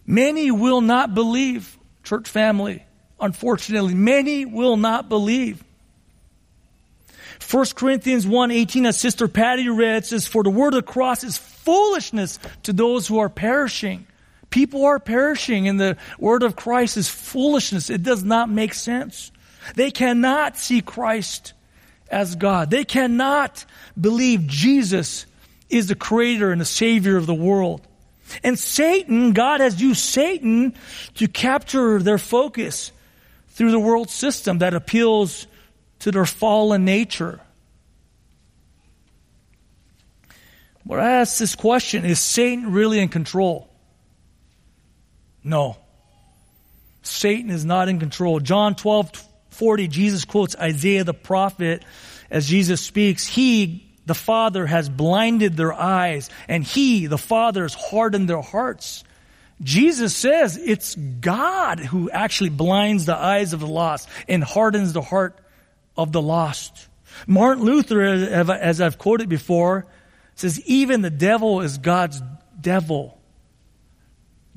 Many 0.07 0.51
will 0.51 0.81
not 0.81 1.15
believe, 1.15 1.79
church 2.03 2.29
family 2.29 2.85
unfortunately, 3.21 3.95
many 3.95 4.45
will 4.45 4.77
not 4.77 5.09
believe. 5.09 5.65
1 7.51 7.67
Corinthians 7.75 8.27
1 8.27 8.51
18, 8.51 8.87
as 8.87 8.99
Sister 8.99 9.29
Patty 9.29 9.69
read, 9.69 10.07
says, 10.07 10.27
For 10.27 10.43
the 10.43 10.51
word 10.51 10.75
of 10.75 10.85
the 10.85 10.93
cross 10.93 11.25
is 11.25 11.37
foolishness 11.37 12.39
to 12.65 12.73
those 12.73 13.07
who 13.07 13.19
are 13.19 13.29
perishing. 13.29 14.07
People 14.51 14.85
are 14.85 15.01
perishing, 15.01 15.67
and 15.69 15.81
the 15.81 15.97
word 16.19 16.43
of 16.43 16.57
Christ 16.57 16.97
is 16.97 17.09
foolishness. 17.09 17.91
It 17.91 18.03
does 18.03 18.23
not 18.23 18.49
make 18.49 18.75
sense. 18.75 19.33
They 19.75 19.91
cannot 19.91 20.57
see 20.57 20.81
Christ 20.81 21.55
as 22.09 22.37
God. 22.37 22.71
They 22.71 22.85
cannot 22.85 23.65
believe 24.01 24.47
Jesus 24.47 25.27
is 25.71 25.89
the 25.89 25.95
creator 25.95 26.53
and 26.53 26.61
the 26.61 26.67
savior 26.67 27.17
of 27.17 27.27
the 27.27 27.35
world. 27.35 27.81
And 28.43 28.59
Satan, 28.59 29.33
God 29.33 29.61
has 29.61 29.81
used 29.81 30.01
Satan 30.01 30.75
to 31.15 31.29
capture 31.29 32.01
their 32.01 32.19
focus 32.19 32.93
through 33.51 33.71
the 33.71 33.81
world 33.81 34.11
system 34.11 34.59
that 34.59 34.75
appeals 34.75 35.47
to 36.05 36.11
their 36.11 36.27
fallen 36.27 36.85
nature. 36.85 37.41
But 40.85 41.01
I 41.01 41.13
ask 41.13 41.39
this 41.39 41.55
question 41.55 42.05
is 42.05 42.21
Satan 42.21 42.73
really 42.73 42.99
in 42.99 43.09
control? 43.09 43.71
No. 45.43 45.79
Satan 47.01 47.49
is 47.49 47.65
not 47.65 47.89
in 47.89 48.01
control. 48.01 48.39
John 48.39 48.75
12 48.75 49.13
40, 49.49 49.89
Jesus 49.89 50.27
quotes 50.27 50.55
Isaiah 50.57 51.05
the 51.05 51.15
prophet 51.15 51.83
as 52.31 52.47
Jesus 52.47 52.83
speaks. 52.83 53.27
He, 53.27 53.91
the 54.05 54.15
Father, 54.15 54.67
has 54.67 54.91
blinded 54.91 55.57
their 55.57 55.73
eyes, 55.73 56.29
and 56.49 56.63
He, 56.63 57.07
the 57.07 57.17
Father, 57.17 57.63
has 57.63 57.73
hardened 57.73 58.29
their 58.29 58.43
hearts. 58.43 59.05
Jesus 59.63 60.15
says 60.15 60.59
it's 60.59 60.97
God 60.97 61.81
who 61.81 62.11
actually 62.11 62.51
blinds 62.51 63.07
the 63.07 63.17
eyes 63.17 63.55
of 63.55 63.61
the 63.61 63.67
lost 63.67 64.07
and 64.29 64.45
hardens 64.45 64.93
the 64.93 65.01
heart 65.01 65.39
of 65.97 66.13
the 66.13 66.23
lost. 66.23 66.89
Martin 67.27 67.65
Luther, 67.65 68.03
as 68.03 68.81
I've 68.81 68.99
quoted 68.99 69.29
before, 69.29 69.87
says 70.35 70.61
even 70.67 71.01
the 71.03 71.11
devil 71.11 71.61
is 71.61 71.79
God's 71.79 72.21
devil. 72.61 73.21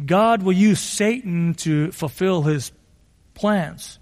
God 0.03 0.43
will 0.43 0.53
use 0.53 0.79
Satan 0.79 1.53
to 1.55 1.91
fulfill 1.91 2.41
his 2.43 2.71
plans. 3.33 3.99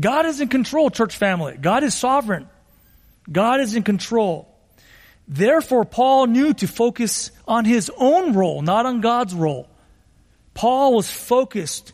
God 0.00 0.26
is 0.26 0.40
in 0.40 0.48
control, 0.48 0.90
church 0.90 1.16
family. 1.16 1.56
God 1.60 1.84
is 1.84 1.94
sovereign. 1.94 2.48
God 3.30 3.60
is 3.60 3.74
in 3.74 3.82
control. 3.82 4.48
Therefore, 5.28 5.84
Paul 5.84 6.26
knew 6.26 6.54
to 6.54 6.66
focus 6.66 7.30
on 7.46 7.64
his 7.64 7.90
own 7.96 8.34
role, 8.34 8.62
not 8.62 8.86
on 8.86 9.00
God's 9.00 9.34
role. 9.34 9.68
Paul 10.54 10.94
was 10.94 11.10
focused 11.10 11.91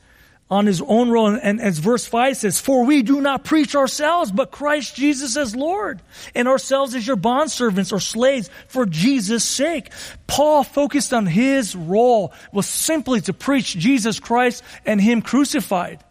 on 0.50 0.66
his 0.66 0.80
own 0.80 1.10
role. 1.10 1.28
And 1.28 1.60
as 1.60 1.78
verse 1.78 2.06
5 2.06 2.38
says, 2.38 2.60
For 2.60 2.84
we 2.84 3.02
do 3.02 3.20
not 3.20 3.44
preach 3.44 3.74
ourselves, 3.74 4.30
but 4.30 4.50
Christ 4.50 4.96
Jesus 4.96 5.36
as 5.36 5.54
Lord, 5.54 6.00
and 6.34 6.48
ourselves 6.48 6.94
as 6.94 7.06
your 7.06 7.16
bondservants 7.16 7.92
or 7.92 8.00
slaves 8.00 8.48
for 8.68 8.86
Jesus' 8.86 9.44
sake. 9.44 9.92
Paul 10.26 10.64
focused 10.64 11.12
on 11.12 11.26
his 11.26 11.76
role 11.76 12.32
was 12.52 12.66
simply 12.66 13.20
to 13.22 13.32
preach 13.32 13.76
Jesus 13.76 14.20
Christ 14.20 14.62
and 14.84 15.00
Him 15.00 15.22
crucified. 15.22 16.02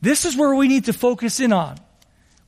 This 0.00 0.24
is 0.24 0.36
where 0.36 0.54
we 0.54 0.68
need 0.68 0.84
to 0.84 0.92
focus 0.92 1.40
in 1.40 1.52
on. 1.52 1.78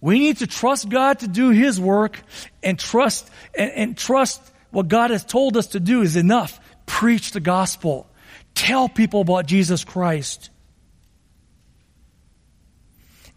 We 0.01 0.19
need 0.19 0.39
to 0.39 0.47
trust 0.47 0.89
God 0.89 1.21
to 1.21 1.29
do 1.29 1.51
His 1.51 1.81
work 1.81 2.21
and 2.63 2.79
trust, 2.79 3.29
and, 3.55 3.71
and 3.73 3.99
trust 3.99 4.41
what 4.71 4.89
God 4.89 5.11
has 5.11 5.25
told 5.25 5.57
us 5.57 5.69
to 5.69 5.81
do 5.81 6.03
is 6.03 6.17
enough 6.17 6.59
preach 6.87 7.31
the 7.31 7.41
gospel, 7.41 8.10
tell 8.55 8.89
people 8.89 9.21
about 9.21 9.47
Jesus 9.47 9.85
Christ. 9.85 10.51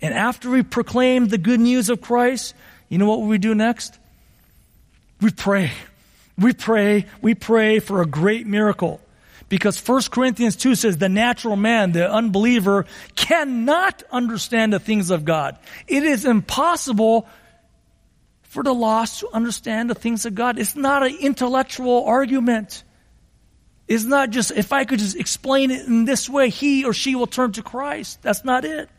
And 0.02 0.14
after 0.14 0.50
we 0.50 0.64
proclaim 0.64 1.28
the 1.28 1.38
good 1.38 1.60
news 1.60 1.90
of 1.90 2.02
Christ, 2.02 2.56
you 2.90 2.98
know 2.98 3.08
what 3.08 3.22
we 3.22 3.38
do 3.38 3.56
next? 3.56 3.98
We 5.22 5.32
pray. 5.32 5.72
We 6.38 6.54
pray. 6.54 7.06
We 7.22 7.36
pray 7.36 7.80
for 7.80 8.02
a 8.02 8.06
great 8.06 8.46
miracle. 8.46 9.00
Because 9.50 9.80
1 9.88 10.04
Corinthians 10.12 10.56
2 10.56 10.76
says 10.76 10.98
the 10.98 11.10
natural 11.10 11.56
man, 11.56 11.92
the 11.92 12.12
unbeliever, 12.12 12.86
cannot 13.16 14.04
understand 14.12 14.74
the 14.74 14.80
things 14.80 15.12
of 15.12 15.26
God. 15.26 15.58
It 15.88 16.04
is 16.04 16.26
impossible 16.26 17.28
for 18.44 18.64
the 18.64 18.74
lost 18.74 19.22
to 19.22 19.30
understand 19.32 19.90
the 19.90 19.96
things 19.96 20.26
of 20.26 20.36
God. 20.36 20.60
It's 20.60 20.76
not 20.76 21.04
an 21.04 21.16
intellectual 21.20 22.06
argument. 22.06 22.84
It's 23.88 24.06
not 24.06 24.30
just, 24.30 24.52
if 24.52 24.72
I 24.72 24.86
could 24.86 25.00
just 25.00 25.18
explain 25.18 25.72
it 25.72 25.86
in 25.88 26.06
this 26.06 26.30
way, 26.30 26.50
he 26.50 26.86
or 26.86 26.94
she 26.94 27.16
will 27.16 27.28
turn 27.28 27.52
to 27.54 27.64
Christ. 27.64 28.22
That's 28.22 28.46
not 28.46 28.64
it. 28.66 28.90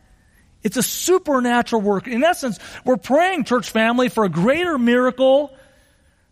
It's 0.63 0.77
a 0.77 0.83
supernatural 0.83 1.83
work. 1.83 2.07
In 2.07 2.25
essence, 2.25 2.59
we're 2.85 2.97
praying, 2.97 3.45
church 3.45 3.71
family, 3.71 4.09
for 4.09 4.25
a 4.25 4.29
greater 4.29 4.79
miracle 4.79 5.55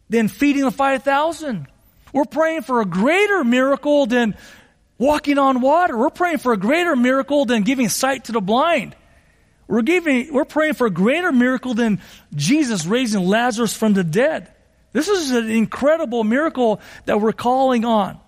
than 0.09 0.29
feeding 0.29 0.65
the 0.65 0.71
5,000. 0.71 1.67
We're 2.13 2.25
praying 2.25 2.63
for 2.63 2.81
a 2.81 2.87
greater 2.87 3.45
miracle 3.45 4.07
than 4.07 4.37
walking 4.99 5.39
on 5.39 5.61
water. 5.61 5.97
We're 5.97 6.11
praying 6.11 6.39
for 6.39 6.53
a 6.53 6.57
greater 6.57 6.95
miracle 6.95 7.45
than 7.45 7.63
giving 7.63 7.89
sight 7.89 8.25
to 8.25 8.33
the 8.33 8.41
blind. 8.41 8.95
We're 9.67 9.83
giving, 9.83 10.33
we're 10.33 10.45
praying 10.45 10.75
for 10.75 10.87
a 10.87 10.91
greater 10.91 11.33
miracle 11.33 11.73
than 11.73 12.01
Jesus 12.35 12.85
raising 12.85 13.27
Lazarus 13.27 13.75
from 13.75 13.95
the 13.95 14.05
dead. 14.05 14.53
This 14.93 15.09
is 15.09 15.31
an 15.31 15.51
incredible 15.51 16.25
miracle 16.25 16.81
that 17.07 17.21
we're 17.21 17.33
calling 17.33 17.85
on. 17.85 18.19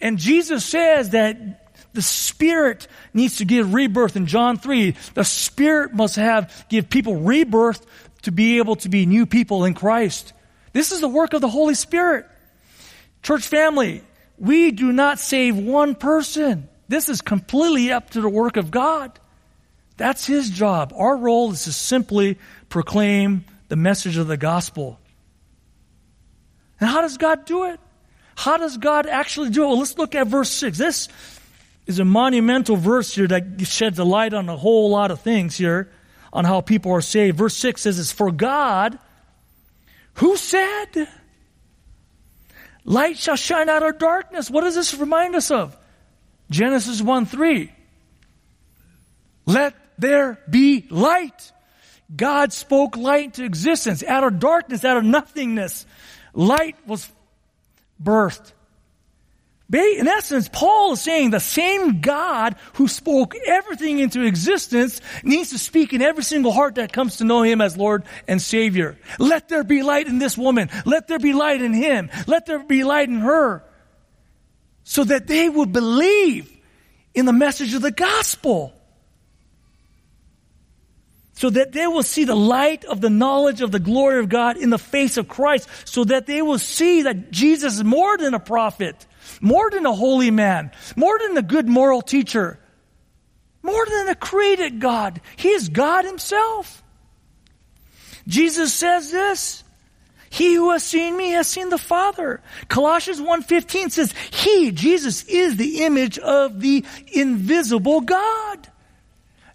And 0.00 0.18
Jesus 0.18 0.64
says 0.64 1.10
that 1.10 1.68
the 1.92 2.02
Spirit 2.02 2.86
needs 3.12 3.38
to 3.38 3.44
give 3.44 3.74
rebirth 3.74 4.16
in 4.16 4.26
John 4.26 4.58
3. 4.58 4.94
The 5.14 5.24
Spirit 5.24 5.94
must 5.94 6.16
have, 6.16 6.66
give 6.68 6.88
people 6.88 7.16
rebirth 7.16 7.84
to 8.22 8.32
be 8.32 8.58
able 8.58 8.76
to 8.76 8.88
be 8.88 9.06
new 9.06 9.26
people 9.26 9.64
in 9.64 9.74
Christ. 9.74 10.32
This 10.72 10.92
is 10.92 11.00
the 11.00 11.08
work 11.08 11.32
of 11.32 11.40
the 11.40 11.48
Holy 11.48 11.74
Spirit. 11.74 12.26
Church 13.22 13.46
family, 13.46 14.02
we 14.38 14.70
do 14.70 14.92
not 14.92 15.18
save 15.18 15.56
one 15.56 15.94
person. 15.94 16.68
This 16.88 17.08
is 17.08 17.20
completely 17.20 17.92
up 17.92 18.10
to 18.10 18.20
the 18.20 18.28
work 18.28 18.56
of 18.56 18.70
God. 18.70 19.18
That's 19.96 20.26
His 20.26 20.50
job. 20.50 20.92
Our 20.96 21.16
role 21.16 21.50
is 21.50 21.64
to 21.64 21.72
simply 21.72 22.38
proclaim 22.68 23.44
the 23.68 23.76
message 23.76 24.16
of 24.16 24.28
the 24.28 24.36
gospel. 24.36 24.98
And 26.80 26.88
how 26.88 27.00
does 27.00 27.18
God 27.18 27.44
do 27.44 27.64
it? 27.64 27.80
How 28.38 28.56
does 28.56 28.76
God 28.76 29.08
actually 29.08 29.50
do 29.50 29.64
it? 29.64 29.66
Well, 29.66 29.78
let's 29.80 29.98
look 29.98 30.14
at 30.14 30.28
verse 30.28 30.48
6. 30.48 30.78
This 30.78 31.08
is 31.88 31.98
a 31.98 32.04
monumental 32.04 32.76
verse 32.76 33.12
here 33.12 33.26
that 33.26 33.66
sheds 33.66 33.98
a 33.98 34.04
light 34.04 34.32
on 34.32 34.48
a 34.48 34.56
whole 34.56 34.90
lot 34.90 35.10
of 35.10 35.20
things 35.22 35.56
here 35.56 35.90
on 36.32 36.44
how 36.44 36.60
people 36.60 36.92
are 36.92 37.00
saved. 37.00 37.36
Verse 37.36 37.56
6 37.56 37.82
says, 37.82 37.98
It's 37.98 38.12
for 38.12 38.30
God 38.30 38.96
who 40.14 40.36
said, 40.36 41.08
Light 42.84 43.18
shall 43.18 43.34
shine 43.34 43.68
out 43.68 43.82
of 43.82 43.98
darkness. 43.98 44.48
What 44.48 44.60
does 44.60 44.76
this 44.76 44.94
remind 44.94 45.34
us 45.34 45.50
of? 45.50 45.76
Genesis 46.48 47.02
1 47.02 47.26
3. 47.26 47.72
Let 49.46 49.74
there 49.98 50.38
be 50.48 50.86
light. 50.90 51.50
God 52.14 52.52
spoke 52.52 52.96
light 52.96 53.34
to 53.34 53.44
existence 53.44 54.04
out 54.04 54.22
of 54.22 54.38
darkness, 54.38 54.84
out 54.84 54.96
of 54.96 55.02
nothingness. 55.02 55.86
Light 56.34 56.76
was 56.86 57.10
birthed. 58.02 58.52
In 59.70 60.08
essence, 60.08 60.48
Paul 60.50 60.94
is 60.94 61.02
saying 61.02 61.30
the 61.30 61.40
same 61.40 62.00
God 62.00 62.56
who 62.74 62.88
spoke 62.88 63.34
everything 63.46 63.98
into 63.98 64.22
existence 64.22 65.02
needs 65.22 65.50
to 65.50 65.58
speak 65.58 65.92
in 65.92 66.00
every 66.00 66.22
single 66.22 66.52
heart 66.52 66.76
that 66.76 66.90
comes 66.90 67.18
to 67.18 67.24
know 67.24 67.42
Him 67.42 67.60
as 67.60 67.76
Lord 67.76 68.04
and 68.26 68.40
Savior. 68.40 68.98
Let 69.18 69.50
there 69.50 69.64
be 69.64 69.82
light 69.82 70.06
in 70.06 70.18
this 70.18 70.38
woman. 70.38 70.70
Let 70.86 71.06
there 71.06 71.18
be 71.18 71.34
light 71.34 71.60
in 71.60 71.74
him. 71.74 72.08
Let 72.26 72.46
there 72.46 72.64
be 72.64 72.82
light 72.82 73.10
in 73.10 73.18
her. 73.18 73.62
So 74.84 75.04
that 75.04 75.26
they 75.26 75.50
would 75.50 75.70
believe 75.70 76.50
in 77.12 77.26
the 77.26 77.34
message 77.34 77.74
of 77.74 77.82
the 77.82 77.90
gospel. 77.90 78.72
So 81.38 81.50
that 81.50 81.70
they 81.70 81.86
will 81.86 82.02
see 82.02 82.24
the 82.24 82.34
light 82.34 82.84
of 82.84 83.00
the 83.00 83.10
knowledge 83.10 83.60
of 83.60 83.70
the 83.70 83.78
glory 83.78 84.18
of 84.18 84.28
God 84.28 84.56
in 84.56 84.70
the 84.70 84.78
face 84.78 85.16
of 85.16 85.28
Christ. 85.28 85.68
So 85.84 86.02
that 86.04 86.26
they 86.26 86.42
will 86.42 86.58
see 86.58 87.02
that 87.02 87.30
Jesus 87.30 87.74
is 87.74 87.84
more 87.84 88.18
than 88.18 88.34
a 88.34 88.40
prophet 88.40 89.06
more 89.40 89.70
than 89.70 89.86
a 89.86 89.92
holy 89.92 90.30
man, 90.30 90.70
more 90.96 91.18
than 91.18 91.36
a 91.36 91.42
good 91.42 91.68
moral 91.68 92.02
teacher, 92.02 92.58
more 93.62 93.86
than 93.86 94.08
a 94.08 94.14
created 94.14 94.80
God. 94.80 95.20
He 95.36 95.50
is 95.50 95.68
God 95.68 96.04
himself. 96.04 96.82
Jesus 98.26 98.72
says 98.72 99.10
this. 99.10 99.64
He 100.30 100.54
who 100.54 100.72
has 100.72 100.82
seen 100.82 101.16
me 101.16 101.30
has 101.30 101.46
seen 101.46 101.70
the 101.70 101.78
Father. 101.78 102.42
Colossians 102.68 103.18
1.15 103.18 103.90
says, 103.90 104.12
He, 104.30 104.70
Jesus, 104.72 105.24
is 105.24 105.56
the 105.56 105.84
image 105.84 106.18
of 106.18 106.60
the 106.60 106.84
invisible 107.14 108.02
God. 108.02 108.68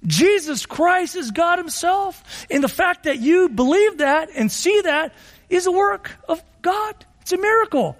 Jesus 0.05 0.65
Christ 0.65 1.15
is 1.15 1.31
God 1.31 1.59
Himself. 1.59 2.45
And 2.49 2.63
the 2.63 2.69
fact 2.69 3.03
that 3.03 3.19
you 3.19 3.49
believe 3.49 3.99
that 3.99 4.29
and 4.35 4.51
see 4.51 4.81
that 4.81 5.13
is 5.49 5.65
a 5.65 5.71
work 5.71 6.11
of 6.27 6.41
God. 6.61 7.05
It's 7.21 7.31
a 7.31 7.37
miracle. 7.37 7.97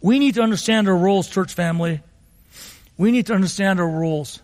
We 0.00 0.18
need 0.18 0.34
to 0.34 0.42
understand 0.42 0.88
our 0.88 0.96
roles, 0.96 1.28
church 1.28 1.52
family. 1.52 2.00
We 2.96 3.10
need 3.10 3.26
to 3.26 3.34
understand 3.34 3.80
our 3.80 3.88
roles. 3.88 4.40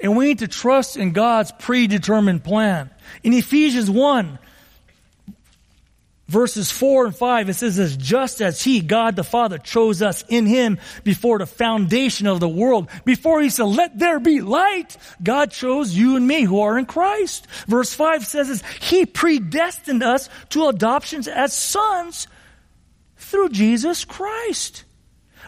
And 0.00 0.16
we 0.16 0.26
need 0.26 0.40
to 0.40 0.48
trust 0.48 0.96
in 0.96 1.12
God's 1.12 1.52
predetermined 1.52 2.44
plan. 2.44 2.90
In 3.22 3.32
Ephesians 3.32 3.90
1, 3.90 4.38
verses 6.26 6.70
4 6.70 7.06
and 7.06 7.16
5, 7.16 7.48
it 7.48 7.54
says 7.54 7.76
this, 7.76 7.96
just 7.96 8.40
as 8.40 8.62
He, 8.62 8.80
God 8.80 9.16
the 9.16 9.24
Father, 9.24 9.58
chose 9.58 10.02
us 10.02 10.24
in 10.28 10.46
Him 10.46 10.78
before 11.02 11.38
the 11.38 11.46
foundation 11.46 12.26
of 12.26 12.40
the 12.40 12.48
world, 12.48 12.88
before 13.04 13.40
He 13.40 13.50
said, 13.50 13.64
let 13.64 13.98
there 13.98 14.20
be 14.20 14.40
light, 14.40 14.96
God 15.22 15.50
chose 15.50 15.94
you 15.94 16.16
and 16.16 16.26
me 16.26 16.42
who 16.42 16.60
are 16.60 16.78
in 16.78 16.86
Christ. 16.86 17.46
Verse 17.66 17.92
5 17.92 18.26
says 18.26 18.48
this, 18.48 18.62
He 18.80 19.06
predestined 19.06 20.02
us 20.02 20.28
to 20.50 20.68
adoptions 20.68 21.28
as 21.28 21.52
sons 21.52 22.26
through 23.16 23.50
Jesus 23.50 24.04
Christ. 24.04 24.84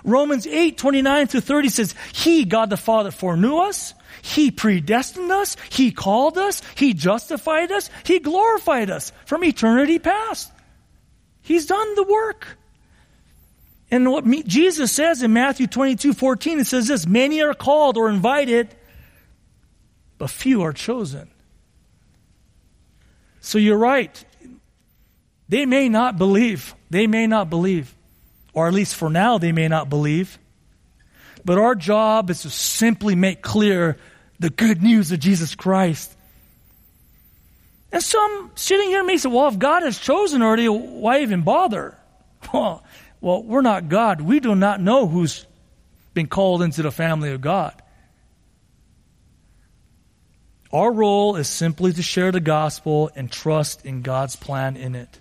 Romans 0.05 0.47
8, 0.47 0.79
29 0.79 1.27
through 1.27 1.41
30 1.41 1.69
says, 1.69 1.95
He, 2.13 2.45
God 2.45 2.71
the 2.71 2.77
Father, 2.77 3.11
foreknew 3.11 3.57
us. 3.59 3.93
He 4.23 4.51
predestined 4.51 5.31
us. 5.31 5.57
He 5.71 5.91
called 5.91 6.39
us. 6.39 6.63
He 6.77 6.95
justified 6.95 7.73
us. 7.73 7.91
He 8.05 8.19
glorified 8.19 8.91
us 8.91 9.13
from 9.25 9.45
eternity 9.45 9.99
past. 9.99 10.53
He's 11.47 11.67
done 11.67 11.95
the 11.95 12.03
work. 12.03 12.59
And 13.89 14.11
what 14.11 14.25
Jesus 14.47 14.91
says 14.91 15.23
in 15.23 15.33
Matthew 15.33 15.69
22, 15.69 16.13
14, 16.13 16.59
it 16.59 16.67
says 16.67 16.89
this, 16.89 17.07
many 17.07 17.41
are 17.41 17.55
called 17.55 17.97
or 17.97 18.11
invited, 18.11 18.75
but 20.19 20.29
few 20.29 20.63
are 20.63 20.73
chosen. 20.73 21.31
So 23.41 23.59
you're 23.59 23.79
right. 23.79 24.25
They 25.49 25.67
may 25.67 25.89
not 25.89 26.19
believe. 26.19 26.75
They 26.91 27.07
may 27.07 27.29
not 27.29 27.49
believe. 27.49 27.95
Or 28.53 28.67
at 28.67 28.75
least 28.75 28.97
for 28.97 29.09
now, 29.09 29.39
they 29.39 29.53
may 29.53 29.69
not 29.69 29.89
believe. 29.89 30.41
But 31.45 31.59
our 31.59 31.77
job 31.77 32.29
is 32.29 32.43
to 32.43 32.51
simply 32.51 33.15
make 33.15 33.41
clear 33.41 33.99
the 34.41 34.51
good 34.51 34.83
news 34.83 35.13
of 35.13 35.21
Jesus 35.21 35.55
Christ. 35.55 36.16
And 37.97 38.03
some 38.03 38.51
sitting 38.57 38.91
here 38.91 39.03
may 39.05 39.17
say, 39.17 39.31
well, 39.31 39.49
if 39.49 39.59
God 39.59 39.83
has 39.83 39.99
chosen 39.99 40.43
already, 40.43 40.69
why 40.69 41.23
even 41.23 41.41
bother? 41.41 41.97
Well, 42.53 42.85
well, 43.23 43.43
we're 43.43 43.63
not 43.63 43.89
God. 43.89 44.21
We 44.21 44.39
do 44.39 44.55
not 44.55 44.83
know 44.83 45.09
who's 45.09 45.47
been 46.13 46.27
called 46.27 46.61
into 46.61 46.83
the 46.83 46.91
family 46.91 47.33
of 47.33 47.41
God. 47.41 47.73
Our 50.71 50.93
role 50.93 51.37
is 51.37 51.49
simply 51.49 51.95
to 51.95 52.03
share 52.03 52.33
the 52.33 52.41
gospel 52.41 53.11
and 53.17 53.33
trust 53.33 53.87
in 53.87 54.03
God's 54.03 54.37
plan 54.37 54.77
in 54.77 54.95
it. 54.95 55.19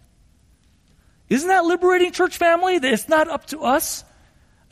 Isn't 1.30 1.48
that 1.48 1.64
liberating, 1.64 2.12
church 2.12 2.38
family? 2.38 2.78
That 2.78 2.94
it's 2.94 3.08
not 3.08 3.30
up 3.30 3.46
to 3.48 3.62
us? 3.62 4.04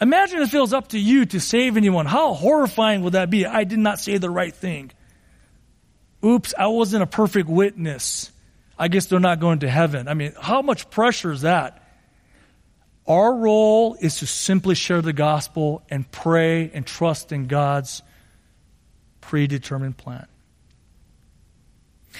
Imagine 0.01 0.41
if 0.41 0.53
it 0.53 0.59
was 0.59 0.73
up 0.73 0.89
to 0.89 0.99
you 0.99 1.25
to 1.27 1.39
save 1.39 1.77
anyone. 1.77 2.05
How 2.05 2.33
horrifying 2.33 3.03
would 3.03 3.13
that 3.13 3.29
be? 3.29 3.45
I 3.45 3.63
did 3.63 3.79
not 3.79 4.01
say 4.01 4.17
the 4.17 4.29
right 4.29 4.53
thing. 4.53 4.91
Oops, 6.25 6.53
I 6.57 6.67
wasn't 6.67 7.03
a 7.03 7.07
perfect 7.07 7.49
witness. 7.49 8.31
I 8.77 8.87
guess 8.87 9.07
they're 9.07 9.19
not 9.19 9.39
going 9.39 9.59
to 9.59 9.69
heaven. 9.69 10.07
I 10.07 10.13
mean, 10.13 10.33
how 10.39 10.61
much 10.61 10.89
pressure 10.89 11.31
is 11.31 11.41
that? 11.41 11.79
Our 13.05 13.35
role 13.35 13.95
is 13.99 14.17
to 14.19 14.27
simply 14.27 14.75
share 14.75 15.01
the 15.01 15.13
gospel 15.13 15.83
and 15.89 16.09
pray 16.09 16.71
and 16.73 16.85
trust 16.85 17.31
in 17.31 17.47
God's 17.47 18.01
predetermined 19.19 19.97
plan. 19.97 20.25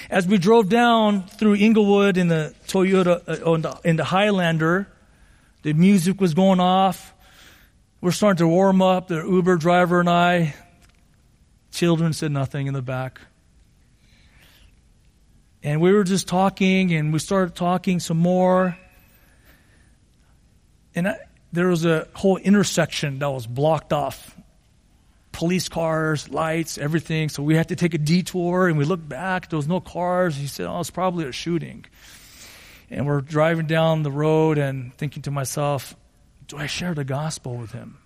As 0.09 0.27
we 0.27 0.37
drove 0.37 0.69
down 0.69 1.23
through 1.27 1.55
Inglewood 1.55 2.17
in 2.17 2.27
the 2.27 2.53
Toyota, 2.67 3.21
uh, 3.27 3.53
in, 3.53 3.61
the, 3.61 3.79
in 3.85 3.95
the 3.95 4.03
Highlander, 4.03 4.87
the 5.61 5.73
music 5.73 6.19
was 6.19 6.33
going 6.33 6.59
off. 6.59 7.13
We're 8.01 8.11
starting 8.11 8.39
to 8.39 8.47
warm 8.47 8.81
up. 8.81 9.07
The 9.07 9.23
Uber 9.23 9.55
driver 9.57 10.01
and 10.01 10.09
I, 10.09 10.55
children 11.71 12.11
said 12.11 12.31
nothing 12.31 12.67
in 12.67 12.73
the 12.73 12.81
back. 12.81 13.21
And 15.63 15.80
we 15.80 15.93
were 15.93 16.04
just 16.04 16.28
talking, 16.28 16.93
and 16.93 17.13
we 17.13 17.19
started 17.19 17.56
talking 17.56 18.02
some 18.02 18.17
more. 18.17 18.78
And 20.93 21.08
I, 21.08 21.15
there 21.54 21.67
was 21.67 21.86
a 21.86 22.08
whole 22.13 22.38
intersection 22.38 23.19
that 23.19 23.30
was 23.30 23.47
blocked 23.47 23.93
off 23.93 24.36
police 25.32 25.69
cars, 25.69 26.30
lights, 26.30 26.78
everything. 26.78 27.30
So 27.30 27.43
we 27.43 27.56
had 27.56 27.69
to 27.69 27.76
take 27.76 27.93
a 27.93 27.97
detour 27.97 28.67
and 28.67 28.78
we 28.78 28.86
looked 28.86 29.08
back. 29.08 29.49
There 29.49 29.58
was 29.58 29.67
no 29.67 29.80
cars. 29.80 30.36
He 30.36 30.47
said, 30.47 30.67
Oh, 30.67 30.80
it's 30.80 30.91
probably 30.91 31.26
a 31.26 31.32
shooting. 31.32 31.86
And 32.89 33.08
we're 33.08 33.21
driving 33.21 33.65
down 33.65 34.04
the 34.04 34.12
road 34.12 34.58
and 34.58 34.93
thinking 34.95 35.23
to 35.23 35.32
myself, 35.32 35.95
Do 36.47 36.58
I 36.58 36.67
share 36.67 36.93
the 36.93 37.04
gospel 37.04 37.56
with 37.56 37.71
him? 37.71 37.97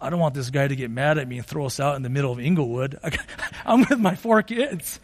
I 0.00 0.10
don't 0.10 0.20
want 0.20 0.34
this 0.34 0.50
guy 0.50 0.66
to 0.66 0.76
get 0.76 0.90
mad 0.90 1.18
at 1.18 1.26
me 1.26 1.38
and 1.38 1.46
throw 1.46 1.66
us 1.66 1.80
out 1.80 1.96
in 1.96 2.02
the 2.02 2.08
middle 2.08 2.32
of 2.32 2.38
Inglewood. 2.38 2.98
I'm 3.66 3.80
with 3.80 3.98
my 3.98 4.14
four 4.14 4.42
kids. 4.42 5.00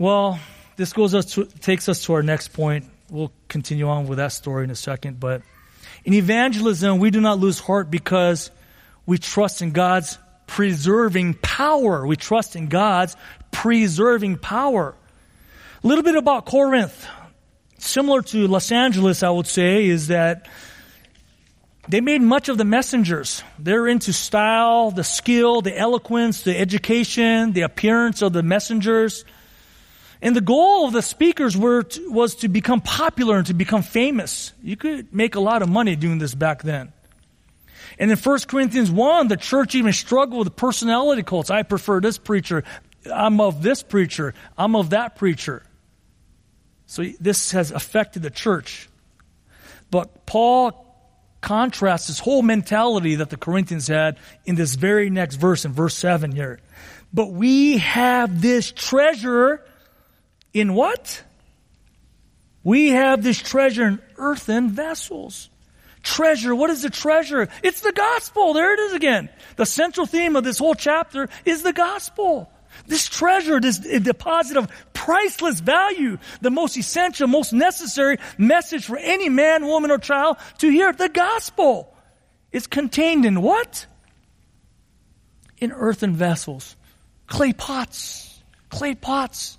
Well, 0.00 0.40
this 0.76 0.94
goes 0.94 1.14
us 1.14 1.34
to, 1.34 1.44
takes 1.44 1.86
us 1.86 2.04
to 2.04 2.14
our 2.14 2.22
next 2.22 2.54
point. 2.54 2.86
We'll 3.10 3.32
continue 3.48 3.86
on 3.86 4.06
with 4.06 4.16
that 4.16 4.32
story 4.32 4.64
in 4.64 4.70
a 4.70 4.74
second, 4.74 5.20
but 5.20 5.42
in 6.06 6.14
evangelism, 6.14 7.00
we 7.00 7.10
do 7.10 7.20
not 7.20 7.38
lose 7.38 7.60
heart 7.60 7.90
because 7.90 8.50
we 9.04 9.18
trust 9.18 9.60
in 9.60 9.72
God's 9.72 10.16
preserving 10.46 11.34
power. 11.34 12.06
We 12.06 12.16
trust 12.16 12.56
in 12.56 12.68
God's 12.68 13.14
preserving 13.50 14.38
power. 14.38 14.94
A 15.84 15.86
little 15.86 16.02
bit 16.02 16.14
about 16.14 16.46
Corinth. 16.46 17.06
Similar 17.76 18.22
to 18.22 18.48
Los 18.48 18.72
Angeles, 18.72 19.22
I 19.22 19.28
would 19.28 19.46
say, 19.46 19.84
is 19.84 20.08
that 20.08 20.48
they 21.90 22.00
made 22.00 22.22
much 22.22 22.48
of 22.48 22.56
the 22.56 22.64
messengers. 22.64 23.42
They're 23.58 23.86
into 23.86 24.14
style, 24.14 24.92
the 24.92 25.04
skill, 25.04 25.60
the 25.60 25.78
eloquence, 25.78 26.40
the 26.40 26.58
education, 26.58 27.52
the 27.52 27.62
appearance 27.62 28.22
of 28.22 28.32
the 28.32 28.42
messengers. 28.42 29.26
And 30.22 30.36
the 30.36 30.40
goal 30.40 30.86
of 30.86 30.92
the 30.92 31.02
speakers 31.02 31.56
were 31.56 31.82
to, 31.82 32.10
was 32.10 32.36
to 32.36 32.48
become 32.48 32.80
popular 32.80 33.38
and 33.38 33.46
to 33.46 33.54
become 33.54 33.82
famous. 33.82 34.52
You 34.62 34.76
could 34.76 35.14
make 35.14 35.34
a 35.34 35.40
lot 35.40 35.62
of 35.62 35.68
money 35.68 35.96
doing 35.96 36.18
this 36.18 36.34
back 36.34 36.62
then. 36.62 36.92
And 37.98 38.10
in 38.10 38.16
1 38.16 38.38
Corinthians 38.46 38.90
1, 38.90 39.28
the 39.28 39.36
church 39.36 39.74
even 39.74 39.92
struggled 39.92 40.46
with 40.46 40.56
personality 40.56 41.22
cults. 41.22 41.50
I 41.50 41.62
prefer 41.62 42.00
this 42.00 42.18
preacher. 42.18 42.64
I'm 43.12 43.40
of 43.40 43.62
this 43.62 43.82
preacher. 43.82 44.34
I'm 44.58 44.76
of 44.76 44.90
that 44.90 45.16
preacher. 45.16 45.62
So 46.86 47.04
this 47.20 47.52
has 47.52 47.70
affected 47.70 48.22
the 48.22 48.30
church. 48.30 48.88
But 49.90 50.26
Paul 50.26 50.86
contrasts 51.40 52.08
this 52.08 52.18
whole 52.18 52.42
mentality 52.42 53.16
that 53.16 53.30
the 53.30 53.36
Corinthians 53.36 53.88
had 53.88 54.18
in 54.44 54.54
this 54.54 54.74
very 54.74 55.08
next 55.08 55.36
verse, 55.36 55.64
in 55.64 55.72
verse 55.72 55.94
7 55.96 56.32
here. 56.32 56.60
But 57.12 57.32
we 57.32 57.78
have 57.78 58.42
this 58.42 58.70
treasure 58.70 59.64
in 60.52 60.74
what? 60.74 61.22
We 62.62 62.90
have 62.90 63.22
this 63.22 63.38
treasure 63.38 63.86
in 63.86 64.00
earthen 64.16 64.70
vessels. 64.70 65.48
Treasure, 66.02 66.54
what 66.54 66.70
is 66.70 66.82
the 66.82 66.90
treasure? 66.90 67.48
It's 67.62 67.80
the 67.80 67.92
gospel. 67.92 68.54
There 68.54 68.72
it 68.72 68.78
is 68.78 68.92
again. 68.94 69.28
The 69.56 69.66
central 69.66 70.06
theme 70.06 70.36
of 70.36 70.44
this 70.44 70.58
whole 70.58 70.74
chapter 70.74 71.28
is 71.44 71.62
the 71.62 71.72
gospel. 71.72 72.50
This 72.86 73.08
treasure, 73.08 73.60
this 73.60 73.78
deposit 73.78 74.56
of 74.56 74.70
priceless 74.94 75.60
value, 75.60 76.18
the 76.40 76.50
most 76.50 76.76
essential, 76.76 77.26
most 77.26 77.52
necessary 77.52 78.18
message 78.38 78.86
for 78.86 78.96
any 78.96 79.28
man, 79.28 79.66
woman, 79.66 79.90
or 79.90 79.98
child 79.98 80.36
to 80.58 80.70
hear 80.70 80.92
the 80.92 81.08
gospel 81.08 81.94
is 82.52 82.66
contained 82.66 83.24
in 83.24 83.42
what? 83.42 83.86
In 85.58 85.72
earthen 85.72 86.14
vessels, 86.14 86.76
clay 87.26 87.52
pots, 87.52 88.42
clay 88.70 88.94
pots 88.94 89.58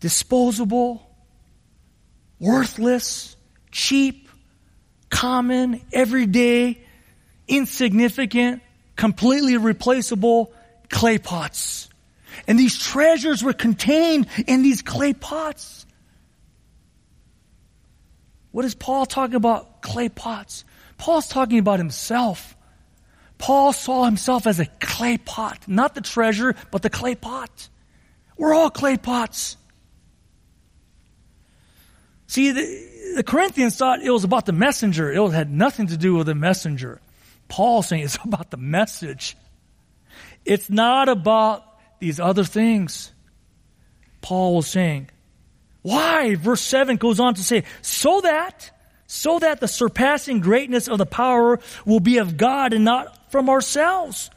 disposable, 0.00 1.06
worthless, 2.38 3.36
cheap, 3.70 4.28
common, 5.10 5.80
everyday, 5.92 6.82
insignificant, 7.46 8.62
completely 8.96 9.56
replaceable 9.56 10.52
clay 10.88 11.18
pots. 11.18 11.88
And 12.46 12.58
these 12.58 12.78
treasures 12.78 13.42
were 13.42 13.52
contained 13.52 14.26
in 14.46 14.62
these 14.62 14.82
clay 14.82 15.12
pots. 15.12 15.86
What 18.52 18.64
is 18.64 18.74
Paul 18.74 19.06
talking 19.06 19.36
about? 19.36 19.82
Clay 19.82 20.08
pots. 20.08 20.64
Paul's 20.98 21.28
talking 21.28 21.58
about 21.58 21.78
himself. 21.78 22.56
Paul 23.38 23.72
saw 23.72 24.04
himself 24.04 24.46
as 24.46 24.60
a 24.60 24.66
clay 24.66 25.16
pot, 25.16 25.66
not 25.66 25.94
the 25.94 26.02
treasure, 26.02 26.54
but 26.70 26.82
the 26.82 26.90
clay 26.90 27.14
pot. 27.14 27.68
We're 28.36 28.52
all 28.52 28.70
clay 28.70 28.96
pots. 28.96 29.56
See, 32.30 32.52
the, 32.52 33.14
the 33.16 33.22
Corinthians 33.24 33.76
thought 33.76 34.04
it 34.04 34.10
was 34.10 34.22
about 34.22 34.46
the 34.46 34.52
messenger. 34.52 35.10
It 35.10 35.32
had 35.32 35.50
nothing 35.50 35.88
to 35.88 35.96
do 35.96 36.14
with 36.14 36.28
the 36.28 36.34
messenger. 36.36 37.00
Paul 37.48 37.82
saying 37.82 38.04
it's 38.04 38.18
about 38.24 38.52
the 38.52 38.56
message. 38.56 39.36
It's 40.44 40.70
not 40.70 41.08
about 41.08 41.64
these 41.98 42.20
other 42.20 42.44
things. 42.44 43.10
Paul 44.20 44.54
was 44.54 44.68
saying. 44.68 45.10
Why? 45.82 46.36
Verse 46.36 46.60
7 46.60 46.98
goes 46.98 47.18
on 47.18 47.34
to 47.34 47.42
say, 47.42 47.64
so 47.82 48.20
that, 48.20 48.70
so 49.08 49.40
that 49.40 49.58
the 49.58 49.66
surpassing 49.66 50.38
greatness 50.38 50.86
of 50.86 50.98
the 50.98 51.06
power 51.06 51.58
will 51.84 51.98
be 51.98 52.18
of 52.18 52.36
God 52.36 52.72
and 52.72 52.84
not 52.84 53.32
from 53.32 53.50
ourselves. 53.50 54.30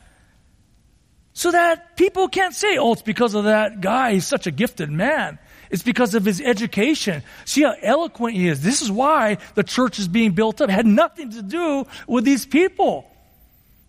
So 1.33 1.51
that 1.51 1.95
people 1.95 2.27
can't 2.27 2.55
say, 2.55 2.79
oh, 2.79 2.93
it's 2.93 3.03
because 3.03 3.35
of 3.35 3.43
that 3.43 3.81
guy. 3.81 4.13
He's 4.13 4.25
such 4.25 4.47
a 4.47 4.51
gifted 4.51 4.89
man. 4.89 5.37
It's 5.73 5.81
because 5.81 6.13
of 6.13 6.23
his 6.23 6.39
education. 6.39 7.23
See 7.45 7.63
how 7.63 7.73
eloquent 7.81 8.35
he 8.35 8.47
is. 8.47 8.61
This 8.61 8.83
is 8.83 8.91
why 8.91 9.39
the 9.55 9.63
church 9.63 9.97
is 9.97 10.07
being 10.07 10.33
built 10.33 10.61
up. 10.61 10.69
It 10.69 10.73
had 10.73 10.85
nothing 10.85 11.31
to 11.31 11.41
do 11.41 11.87
with 12.07 12.25
these 12.25 12.45
people. 12.45 13.09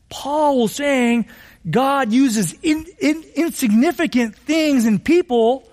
Paul 0.09 0.63
was 0.63 0.75
saying 0.75 1.27
God 1.71 2.11
uses 2.11 2.55
in, 2.63 2.87
in, 2.99 3.23
insignificant 3.35 4.35
things 4.35 4.87
in 4.87 4.99
people 4.99 5.69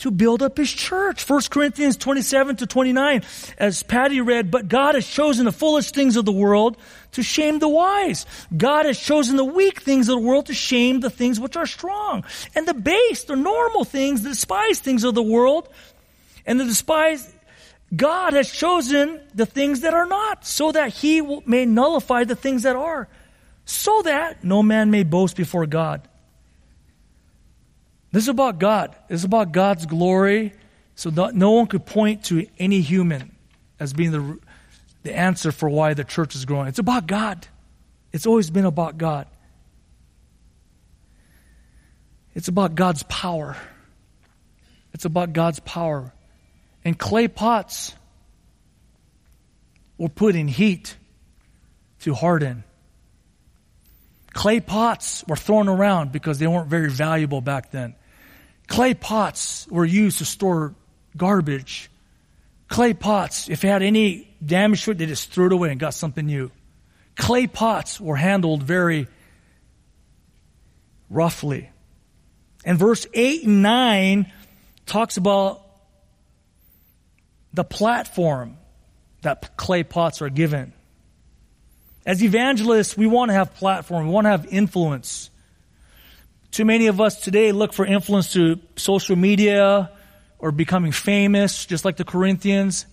to 0.00 0.10
build 0.10 0.42
up 0.42 0.56
his 0.56 0.70
church. 0.70 1.28
1 1.28 1.42
Corinthians 1.50 1.96
27 1.96 2.56
to 2.56 2.66
29, 2.66 3.22
as 3.58 3.82
Patty 3.82 4.20
read, 4.20 4.50
but 4.50 4.68
God 4.68 4.94
has 4.94 5.06
chosen 5.06 5.44
the 5.44 5.52
foolish 5.52 5.92
things 5.92 6.16
of 6.16 6.24
the 6.24 6.32
world 6.32 6.76
to 7.12 7.22
shame 7.22 7.58
the 7.58 7.68
wise. 7.68 8.26
God 8.56 8.86
has 8.86 8.98
chosen 8.98 9.36
the 9.36 9.44
weak 9.44 9.82
things 9.82 10.08
of 10.08 10.16
the 10.16 10.26
world 10.26 10.46
to 10.46 10.54
shame 10.54 11.00
the 11.00 11.10
things 11.10 11.38
which 11.38 11.56
are 11.56 11.66
strong. 11.66 12.24
And 12.54 12.66
the 12.66 12.74
base, 12.74 13.24
the 13.24 13.36
normal 13.36 13.84
things, 13.84 14.22
the 14.22 14.30
despised 14.30 14.82
things 14.82 15.04
of 15.04 15.14
the 15.14 15.22
world, 15.22 15.68
and 16.46 16.58
the 16.58 16.64
despised, 16.64 17.32
God 17.94 18.32
has 18.32 18.50
chosen 18.50 19.20
the 19.34 19.46
things 19.46 19.80
that 19.80 19.94
are 19.94 20.06
not, 20.06 20.46
so 20.46 20.72
that 20.72 20.92
he 20.92 21.20
may 21.44 21.66
nullify 21.66 22.24
the 22.24 22.36
things 22.36 22.62
that 22.62 22.76
are, 22.76 23.08
so 23.64 24.02
that 24.02 24.44
no 24.44 24.62
man 24.62 24.90
may 24.90 25.02
boast 25.02 25.36
before 25.36 25.66
God. 25.66 26.06
This 28.12 28.24
is 28.24 28.28
about 28.28 28.58
God. 28.58 28.94
This 29.08 29.20
is 29.20 29.24
about 29.24 29.52
God's 29.52 29.86
glory. 29.86 30.52
So 30.94 31.10
no 31.10 31.52
one 31.52 31.66
could 31.66 31.86
point 31.86 32.24
to 32.24 32.46
any 32.58 32.80
human 32.80 33.34
as 33.78 33.92
being 33.92 34.10
the, 34.10 34.38
the 35.02 35.16
answer 35.16 35.52
for 35.52 35.68
why 35.68 35.94
the 35.94 36.04
church 36.04 36.34
is 36.34 36.44
growing. 36.44 36.68
It's 36.68 36.78
about 36.78 37.06
God. 37.06 37.46
It's 38.12 38.26
always 38.26 38.50
been 38.50 38.64
about 38.64 38.98
God. 38.98 39.26
It's 42.34 42.48
about 42.48 42.74
God's 42.74 43.02
power. 43.04 43.56
It's 44.92 45.04
about 45.04 45.32
God's 45.32 45.60
power. 45.60 46.12
And 46.84 46.98
clay 46.98 47.28
pots 47.28 47.94
were 49.98 50.08
put 50.08 50.34
in 50.34 50.48
heat 50.48 50.96
to 52.00 52.14
harden. 52.14 52.64
Clay 54.32 54.60
pots 54.60 55.24
were 55.26 55.36
thrown 55.36 55.68
around 55.68 56.12
because 56.12 56.38
they 56.38 56.46
weren't 56.46 56.68
very 56.68 56.90
valuable 56.90 57.40
back 57.40 57.70
then. 57.70 57.94
Clay 58.70 58.94
pots 58.94 59.66
were 59.68 59.84
used 59.84 60.18
to 60.18 60.24
store 60.24 60.76
garbage. 61.16 61.90
Clay 62.68 62.94
pots, 62.94 63.50
if 63.50 63.64
it 63.64 63.68
had 63.68 63.82
any 63.82 64.32
damage 64.44 64.84
to 64.84 64.92
it, 64.92 64.98
they 64.98 65.06
just 65.06 65.32
threw 65.32 65.46
it 65.46 65.52
away 65.52 65.72
and 65.72 65.80
got 65.80 65.92
something 65.92 66.24
new. 66.24 66.52
Clay 67.16 67.48
pots 67.48 68.00
were 68.00 68.14
handled 68.14 68.62
very 68.62 69.08
roughly. 71.10 71.68
And 72.64 72.78
verse 72.78 73.08
8 73.12 73.44
and 73.44 73.62
9 73.62 74.32
talks 74.86 75.16
about 75.16 75.66
the 77.52 77.64
platform 77.64 78.56
that 79.22 79.56
clay 79.56 79.82
pots 79.82 80.22
are 80.22 80.30
given. 80.30 80.72
As 82.06 82.22
evangelists, 82.22 82.96
we 82.96 83.08
want 83.08 83.30
to 83.30 83.32
have 83.32 83.52
platform, 83.54 84.06
we 84.06 84.12
want 84.12 84.26
to 84.26 84.30
have 84.30 84.46
influence. 84.46 85.29
Too 86.50 86.64
many 86.64 86.88
of 86.88 87.00
us 87.00 87.20
today 87.20 87.52
look 87.52 87.72
for 87.72 87.86
influence 87.86 88.32
through 88.32 88.60
social 88.76 89.16
media 89.16 89.90
or 90.38 90.50
becoming 90.50 90.90
famous, 90.90 91.64
just 91.66 91.84
like 91.84 91.96
the 91.96 92.04
Corinthians. 92.04 92.86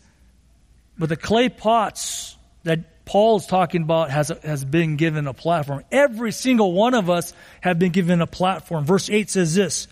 But 0.97 1.09
the 1.09 1.15
clay 1.15 1.49
pots 1.49 2.37
that 2.63 3.05
Paul 3.05 3.37
is 3.37 3.47
talking 3.47 3.81
about 3.81 4.11
has, 4.11 4.31
has 4.43 4.63
been 4.63 4.95
given 4.95 5.27
a 5.27 5.33
platform. 5.33 5.83
Every 5.91 6.31
single 6.31 6.73
one 6.73 6.93
of 6.93 7.09
us 7.09 7.33
have 7.61 7.79
been 7.79 7.91
given 7.91 8.21
a 8.21 8.27
platform. 8.27 8.85
Verse 8.85 9.09
8 9.09 9.29
says 9.29 9.55
this 9.55 9.87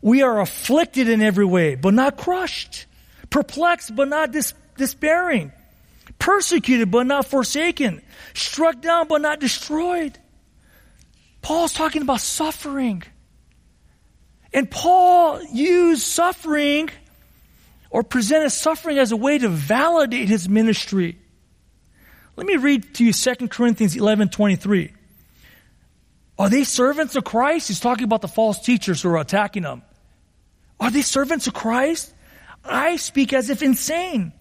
We 0.00 0.22
are 0.22 0.40
afflicted 0.40 1.08
in 1.08 1.20
every 1.20 1.44
way, 1.44 1.74
but 1.74 1.92
not 1.92 2.16
crushed. 2.16 2.86
Perplexed, 3.28 3.94
but 3.94 4.08
not 4.08 4.30
dis- 4.30 4.54
despairing. 4.76 5.52
Persecuted, 6.18 6.90
but 6.90 7.06
not 7.06 7.26
forsaken. 7.26 8.00
Struck 8.34 8.80
down, 8.80 9.08
but 9.08 9.20
not 9.20 9.40
destroyed. 9.40 10.16
Paul's 11.42 11.72
talking 11.72 12.02
about 12.02 12.20
suffering. 12.20 13.02
And 14.54 14.70
Paul 14.70 15.42
used 15.52 16.02
suffering 16.02 16.88
or 17.90 18.02
presented 18.02 18.50
suffering 18.50 18.98
as 18.98 19.12
a 19.12 19.16
way 19.16 19.38
to 19.38 19.48
validate 19.48 20.28
his 20.28 20.48
ministry. 20.48 21.18
Let 22.36 22.46
me 22.46 22.56
read 22.56 22.94
to 22.94 23.04
you 23.04 23.12
2 23.12 23.48
Corinthians 23.48 23.96
11 23.96 24.30
23. 24.30 24.92
Are 26.38 26.48
they 26.48 26.64
servants 26.64 27.14
of 27.16 27.24
Christ? 27.24 27.68
He's 27.68 27.80
talking 27.80 28.04
about 28.04 28.22
the 28.22 28.28
false 28.28 28.60
teachers 28.60 29.02
who 29.02 29.10
are 29.10 29.18
attacking 29.18 29.64
them. 29.64 29.82
Are 30.80 30.90
they 30.90 31.02
servants 31.02 31.46
of 31.46 31.54
Christ? 31.54 32.12
I 32.64 32.96
speak 32.96 33.32
as 33.32 33.50
if 33.50 33.62
insane. 33.62 34.32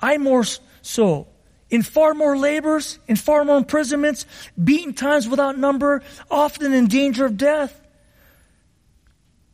I 0.00 0.18
more 0.18 0.44
so. 0.82 1.28
In 1.70 1.82
far 1.82 2.14
more 2.14 2.36
labors, 2.36 2.98
in 3.06 3.16
far 3.16 3.44
more 3.44 3.56
imprisonments, 3.56 4.26
beaten 4.62 4.92
times 4.92 5.28
without 5.28 5.56
number, 5.56 6.02
often 6.30 6.72
in 6.72 6.88
danger 6.88 7.26
of 7.26 7.36
death. 7.36 7.80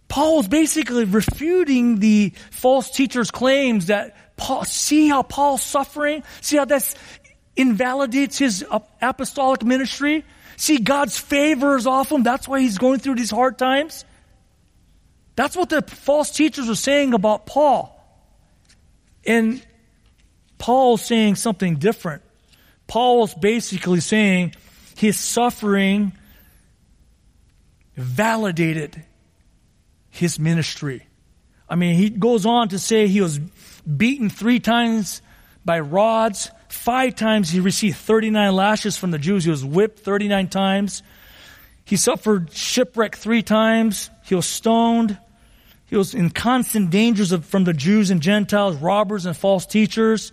Paul 0.09 0.41
is 0.41 0.49
basically 0.49 1.05
refuting 1.05 1.99
the 1.99 2.33
false 2.51 2.91
teacher's 2.91 3.31
claims 3.31 3.87
that 3.87 4.17
Paul, 4.37 4.65
see 4.65 5.09
how 5.09 5.23
Paul's 5.23 5.63
suffering? 5.63 6.23
See 6.41 6.57
how 6.57 6.65
that 6.67 6.95
invalidates 7.57 8.39
his 8.39 8.65
apostolic 9.01 9.65
ministry? 9.65 10.25
See, 10.57 10.79
God's 10.79 11.19
favor 11.19 11.77
is 11.77 11.87
off 11.87 12.11
him. 12.13 12.23
That's 12.23 12.49
why 12.49 12.61
he's 12.61 12.79
going 12.79 13.01
through 13.01 13.17
these 13.17 13.31
hard 13.31 13.59
times. 13.59 14.05
That's 15.35 15.55
what 15.55 15.69
the 15.69 15.83
false 15.83 16.31
teachers 16.31 16.69
were 16.69 16.75
saying 16.75 17.13
about 17.13 17.45
Paul. 17.45 17.93
And 19.27 19.65
Paul's 20.59 21.03
saying 21.05 21.37
something 21.37 21.77
different. 21.77 22.23
Paul's 22.87 23.35
basically 23.35 24.01
saying 24.01 24.55
his 24.97 25.19
suffering 25.19 26.13
validated 27.97 29.03
his 30.11 30.39
ministry. 30.39 31.07
I 31.69 31.75
mean, 31.75 31.97
he 31.97 32.11
goes 32.11 32.47
on 32.47 32.69
to 32.69 32.79
say 32.79 33.07
he 33.09 33.21
was 33.21 33.39
beaten 33.39 34.31
three 34.31 34.61
times 34.61 35.21
by 35.65 35.81
rods. 35.81 36.51
Five 36.69 37.17
times 37.17 37.51
he 37.51 37.61
received 37.61 37.97
39 37.97 38.55
lashes 38.55 38.97
from 38.97 39.11
the 39.11 39.19
Jews. 39.19 39.45
He 39.45 39.51
was 39.51 39.65
whipped 39.65 40.01
39 40.01 40.49
times. 40.49 41.03
He 41.85 41.97
suffered 41.97 42.53
shipwreck 42.53 43.17
three 43.17 43.43
times. 43.43 44.11
He 44.25 44.35
was 44.35 44.47
stoned. 44.47 45.19
He 45.87 45.97
was 45.97 46.15
in 46.15 46.31
constant 46.31 46.91
dangers 46.91 47.33
of, 47.33 47.45
from 47.45 47.65
the 47.65 47.73
Jews 47.73 48.11
and 48.11 48.21
Gentiles, 48.21 48.77
robbers 48.77 49.27
and 49.27 49.37
false 49.37 49.67
teachers. 49.67 50.33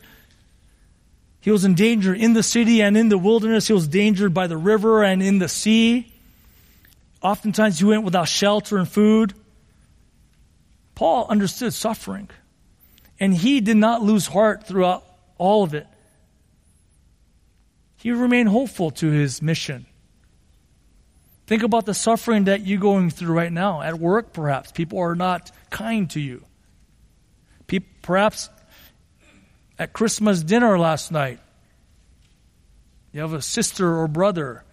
He 1.44 1.52
was 1.52 1.66
in 1.66 1.76
danger 1.76 2.14
in 2.14 2.32
the 2.32 2.42
city 2.42 2.82
and 2.82 2.96
in 2.96 3.10
the 3.10 3.18
wilderness. 3.18 3.68
He 3.68 3.74
was 3.74 3.84
endangered 3.84 4.34
by 4.34 4.48
the 4.48 4.56
river 4.56 5.04
and 5.04 5.22
in 5.22 5.40
the 5.40 5.50
sea. 5.50 6.10
Oftentimes 7.22 7.80
he 7.80 7.86
went 7.86 8.04
without 8.04 8.30
shelter 8.30 8.78
and 8.78 8.88
food. 8.88 9.34
Paul 10.96 11.28
understood 11.30 11.74
suffering. 11.74 12.30
And 13.20 13.34
he 13.34 13.60
did 13.60 13.76
not 13.76 14.02
lose 14.02 14.26
heart 14.26 14.66
throughout 14.66 15.04
all 15.38 15.66
of 15.66 15.74
it. 15.74 15.86
He 17.98 18.12
remained 18.12 18.48
hopeful 18.48 18.92
to 18.92 19.10
his 19.10 19.42
mission. 19.42 19.86
Think 21.46 21.64
about 21.64 21.86
the 21.86 21.94
suffering 21.94 22.46
that 22.46 22.66
you're 22.66 22.80
going 22.80 23.10
through 23.10 23.36
right 23.36 23.52
now. 23.52 23.82
At 23.82 24.00
work, 24.00 24.32
perhaps. 24.32 24.72
People 24.72 25.00
are 25.00 25.16
not 25.16 25.52
kind 25.70 26.10
to 26.12 26.22
you. 26.22 26.46
Perhaps 28.02 28.50
at 29.78 29.94
Christmas 29.94 30.44
dinner 30.44 30.78
last 30.78 31.12
night, 31.12 31.40
you 33.12 33.22
have 33.22 33.34
a 33.34 33.42
sister 33.42 33.98
or 33.98 34.08
brother, 34.08 34.64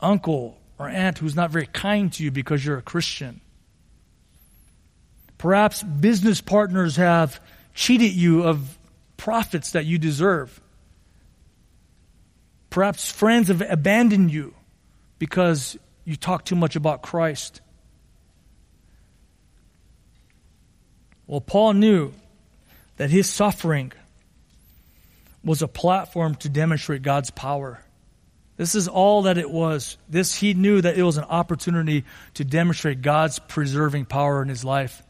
uncle 0.00 0.58
or 0.78 0.88
aunt 0.88 1.18
who's 1.18 1.36
not 1.36 1.50
very 1.50 1.66
kind 1.66 2.12
to 2.12 2.24
you 2.24 2.30
because 2.30 2.64
you're 2.64 2.78
a 2.78 2.82
Christian. 2.82 3.40
Perhaps 5.38 5.82
business 5.82 6.40
partners 6.40 6.96
have 6.96 7.40
cheated 7.74 8.12
you 8.12 8.44
of 8.44 8.78
profits 9.16 9.72
that 9.72 9.84
you 9.84 9.98
deserve. 9.98 10.60
Perhaps 12.70 13.10
friends 13.10 13.48
have 13.48 13.62
abandoned 13.62 14.32
you 14.32 14.54
because 15.18 15.76
you 16.04 16.16
talk 16.16 16.44
too 16.44 16.56
much 16.56 16.76
about 16.76 17.02
Christ. 17.02 17.60
Well, 21.26 21.40
Paul 21.40 21.74
knew 21.74 22.12
that 22.96 23.10
his 23.10 23.28
suffering 23.28 23.92
was 25.44 25.62
a 25.62 25.68
platform 25.68 26.34
to 26.36 26.48
demonstrate 26.48 27.02
God's 27.02 27.30
power. 27.30 27.80
This 28.56 28.74
is 28.74 28.88
all 28.88 29.22
that 29.22 29.36
it 29.36 29.50
was. 29.50 29.96
This 30.08 30.34
he 30.34 30.54
knew 30.54 30.80
that 30.80 30.96
it 30.96 31.02
was 31.02 31.16
an 31.16 31.24
opportunity 31.24 32.04
to 32.34 32.44
demonstrate 32.44 33.02
God's 33.02 33.38
preserving 33.38 34.06
power 34.06 34.42
in 34.42 34.48
his 34.48 34.64
life. 34.64 35.02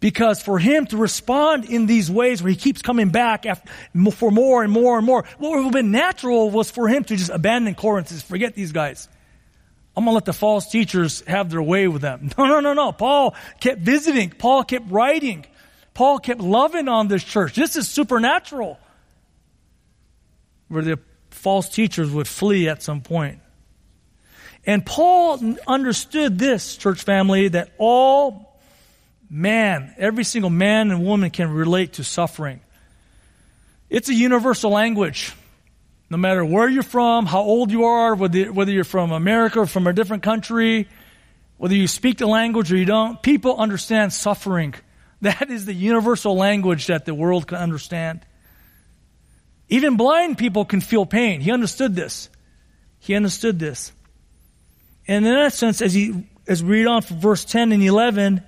Because 0.00 0.40
for 0.40 0.58
him 0.58 0.86
to 0.86 0.96
respond 0.96 1.66
in 1.66 1.84
these 1.84 2.10
ways 2.10 2.42
where 2.42 2.50
he 2.50 2.56
keeps 2.56 2.80
coming 2.80 3.10
back 3.10 3.44
after, 3.44 3.70
for 4.12 4.30
more 4.30 4.62
and 4.62 4.72
more 4.72 4.96
and 4.96 5.06
more, 5.06 5.26
what 5.36 5.50
would 5.50 5.64
have 5.64 5.72
been 5.72 5.90
natural 5.90 6.50
was 6.50 6.70
for 6.70 6.88
him 6.88 7.04
to 7.04 7.16
just 7.16 7.30
abandon 7.30 7.74
Corinth 7.74 8.10
and 8.10 8.18
just 8.18 8.28
forget 8.28 8.54
these 8.54 8.72
guys. 8.72 9.08
I'm 9.94 10.04
going 10.04 10.12
to 10.12 10.14
let 10.14 10.24
the 10.24 10.32
false 10.32 10.70
teachers 10.70 11.22
have 11.26 11.50
their 11.50 11.62
way 11.62 11.86
with 11.86 12.00
them. 12.00 12.30
No, 12.38 12.46
no, 12.46 12.60
no, 12.60 12.72
no. 12.72 12.92
Paul 12.92 13.34
kept 13.60 13.82
visiting. 13.82 14.30
Paul 14.30 14.64
kept 14.64 14.90
writing. 14.90 15.44
Paul 16.00 16.18
kept 16.18 16.40
loving 16.40 16.88
on 16.88 17.08
this 17.08 17.22
church. 17.22 17.54
This 17.54 17.76
is 17.76 17.86
supernatural. 17.86 18.78
Where 20.68 20.82
the 20.82 20.98
false 21.28 21.68
teachers 21.68 22.10
would 22.10 22.26
flee 22.26 22.70
at 22.70 22.82
some 22.82 23.02
point. 23.02 23.40
And 24.64 24.86
Paul 24.86 25.56
understood 25.66 26.38
this, 26.38 26.78
church 26.78 27.02
family, 27.02 27.48
that 27.48 27.72
all 27.76 28.58
man, 29.28 29.94
every 29.98 30.24
single 30.24 30.48
man 30.48 30.90
and 30.90 31.04
woman 31.04 31.28
can 31.28 31.50
relate 31.50 31.92
to 31.94 32.02
suffering. 32.02 32.62
It's 33.90 34.08
a 34.08 34.14
universal 34.14 34.70
language. 34.70 35.34
No 36.08 36.16
matter 36.16 36.42
where 36.42 36.66
you're 36.66 36.82
from, 36.82 37.26
how 37.26 37.42
old 37.42 37.70
you 37.70 37.84
are, 37.84 38.14
whether, 38.14 38.50
whether 38.50 38.72
you're 38.72 38.84
from 38.84 39.12
America 39.12 39.58
or 39.58 39.66
from 39.66 39.86
a 39.86 39.92
different 39.92 40.22
country, 40.22 40.88
whether 41.58 41.74
you 41.74 41.86
speak 41.86 42.16
the 42.16 42.26
language 42.26 42.72
or 42.72 42.78
you 42.78 42.86
don't, 42.86 43.22
people 43.22 43.58
understand 43.58 44.14
suffering. 44.14 44.74
That 45.22 45.50
is 45.50 45.66
the 45.66 45.74
universal 45.74 46.36
language 46.36 46.86
that 46.86 47.04
the 47.04 47.14
world 47.14 47.46
can 47.46 47.58
understand. 47.58 48.20
Even 49.68 49.96
blind 49.96 50.38
people 50.38 50.64
can 50.64 50.80
feel 50.80 51.06
pain. 51.06 51.40
He 51.40 51.52
understood 51.52 51.94
this. 51.94 52.28
He 52.98 53.14
understood 53.14 53.58
this. 53.58 53.92
And 55.06 55.26
in 55.26 55.34
that 55.34 55.52
sense, 55.52 55.80
as 55.82 55.94
he 55.94 56.26
as 56.46 56.62
we 56.62 56.70
read 56.70 56.86
on 56.86 57.02
from 57.02 57.20
verse 57.20 57.44
10 57.44 57.70
and 57.72 57.82
11, 57.82 58.42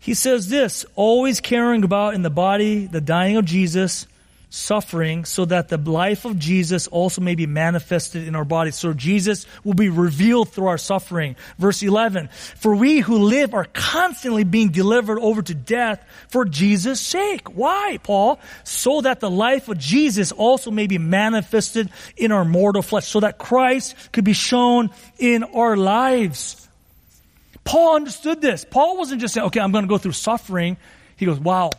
he 0.00 0.14
says 0.14 0.48
this, 0.48 0.84
always 0.96 1.40
caring 1.40 1.84
about 1.84 2.14
in 2.14 2.22
the 2.22 2.30
body 2.30 2.86
the 2.86 3.00
dying 3.00 3.36
of 3.36 3.44
Jesus, 3.44 4.06
suffering, 4.52 5.24
so 5.24 5.44
that 5.44 5.68
the 5.68 5.78
life 5.78 6.24
of 6.24 6.36
Jesus 6.38 6.88
also 6.88 7.20
may 7.20 7.36
be 7.36 7.46
manifested 7.46 8.26
in 8.26 8.34
our 8.34 8.44
bodies. 8.44 8.74
So 8.74 8.92
Jesus 8.92 9.46
will 9.62 9.74
be 9.74 9.88
revealed 9.88 10.50
through 10.50 10.66
our 10.66 10.76
suffering. 10.76 11.36
Verse 11.56 11.82
11, 11.82 12.28
for 12.56 12.74
we 12.74 12.98
who 12.98 13.18
live 13.18 13.54
are 13.54 13.66
constantly 13.72 14.42
being 14.42 14.70
delivered 14.70 15.20
over 15.20 15.40
to 15.40 15.54
death 15.54 16.04
for 16.28 16.44
Jesus' 16.44 17.00
sake. 17.00 17.48
Why, 17.56 17.98
Paul? 18.02 18.40
So 18.64 19.00
that 19.02 19.20
the 19.20 19.30
life 19.30 19.68
of 19.68 19.78
Jesus 19.78 20.32
also 20.32 20.72
may 20.72 20.88
be 20.88 20.98
manifested 20.98 21.88
in 22.16 22.32
our 22.32 22.44
mortal 22.44 22.82
flesh, 22.82 23.06
so 23.06 23.20
that 23.20 23.38
Christ 23.38 23.94
could 24.12 24.24
be 24.24 24.32
shown 24.32 24.90
in 25.18 25.44
our 25.44 25.76
lives. 25.76 26.68
Paul 27.62 27.94
understood 27.94 28.40
this. 28.40 28.64
Paul 28.68 28.98
wasn't 28.98 29.20
just 29.20 29.34
saying, 29.34 29.46
okay, 29.46 29.60
I'm 29.60 29.70
going 29.70 29.84
to 29.84 29.88
go 29.88 29.98
through 29.98 30.12
suffering. 30.12 30.76
He 31.16 31.24
goes, 31.24 31.38
wow, 31.38 31.70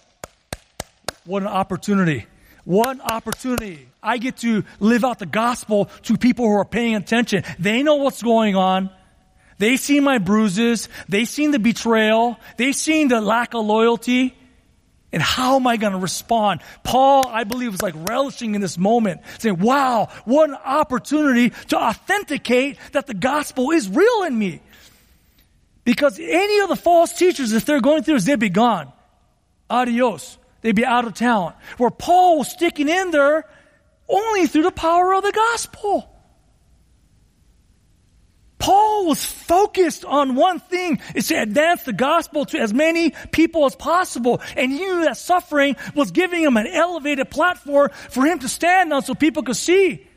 what 1.25 1.41
an 1.41 1.49
opportunity. 1.49 2.27
An 2.65 3.01
opportunity. 3.01 3.87
I 4.03 4.17
get 4.17 4.37
to 4.37 4.63
live 4.79 5.03
out 5.03 5.19
the 5.19 5.25
gospel 5.25 5.85
to 6.03 6.17
people 6.17 6.45
who 6.45 6.53
are 6.53 6.65
paying 6.65 6.95
attention. 6.95 7.43
They 7.59 7.83
know 7.83 7.95
what's 7.95 8.21
going 8.21 8.55
on. 8.55 8.89
They 9.57 9.77
see 9.77 9.99
my 9.99 10.17
bruises. 10.17 10.89
They 11.07 11.25
seen 11.25 11.51
the 11.51 11.59
betrayal. 11.59 12.39
They 12.57 12.71
seen 12.71 13.09
the 13.09 13.21
lack 13.21 13.53
of 13.53 13.65
loyalty. 13.65 14.35
And 15.13 15.21
how 15.21 15.57
am 15.57 15.67
I 15.67 15.77
going 15.77 15.93
to 15.93 15.99
respond? 15.99 16.61
Paul, 16.83 17.27
I 17.27 17.43
believe, 17.43 17.71
was 17.71 17.81
like 17.81 17.95
relishing 18.09 18.55
in 18.55 18.61
this 18.61 18.77
moment, 18.77 19.21
saying, 19.39 19.59
wow, 19.59 20.07
what 20.25 20.49
an 20.49 20.55
opportunity 20.55 21.49
to 21.67 21.77
authenticate 21.77 22.77
that 22.93 23.07
the 23.07 23.13
gospel 23.13 23.71
is 23.71 23.89
real 23.89 24.23
in 24.23 24.37
me. 24.37 24.61
Because 25.83 26.17
any 26.19 26.59
of 26.59 26.69
the 26.69 26.75
false 26.75 27.13
teachers, 27.13 27.53
if 27.53 27.65
they're 27.65 27.81
going 27.81 28.03
through 28.03 28.15
this, 28.15 28.25
they'd 28.25 28.39
be 28.39 28.49
gone. 28.49 28.91
Adios. 29.69 30.37
They'd 30.61 30.75
be 30.75 30.85
out 30.85 31.05
of 31.05 31.13
town. 31.13 31.53
Where 31.77 31.89
Paul 31.89 32.39
was 32.39 32.49
sticking 32.49 32.87
in 32.87 33.11
there 33.11 33.45
only 34.07 34.47
through 34.47 34.63
the 34.63 34.71
power 34.71 35.13
of 35.13 35.23
the 35.23 35.31
gospel. 35.31 36.07
Paul 38.59 39.07
was 39.07 39.25
focused 39.25 40.05
on 40.05 40.35
one 40.35 40.59
thing, 40.59 40.99
is 41.15 41.29
to 41.29 41.41
advance 41.41 41.81
the 41.83 41.93
gospel 41.93 42.45
to 42.45 42.59
as 42.59 42.71
many 42.71 43.11
people 43.31 43.65
as 43.65 43.75
possible. 43.75 44.39
And 44.55 44.71
he 44.71 44.77
knew 44.77 45.05
that 45.05 45.17
suffering 45.17 45.75
was 45.95 46.11
giving 46.11 46.43
him 46.43 46.57
an 46.57 46.67
elevated 46.67 47.31
platform 47.31 47.89
for 48.11 48.23
him 48.23 48.37
to 48.39 48.47
stand 48.47 48.93
on 48.93 49.01
so 49.01 49.15
people 49.15 49.41
could 49.41 49.55
see. 49.55 50.07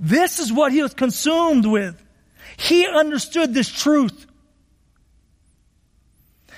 This 0.00 0.40
is 0.40 0.52
what 0.52 0.72
he 0.72 0.82
was 0.82 0.92
consumed 0.92 1.66
with. 1.66 2.02
He 2.56 2.84
understood 2.86 3.54
this 3.54 3.70
truth. 3.70 4.25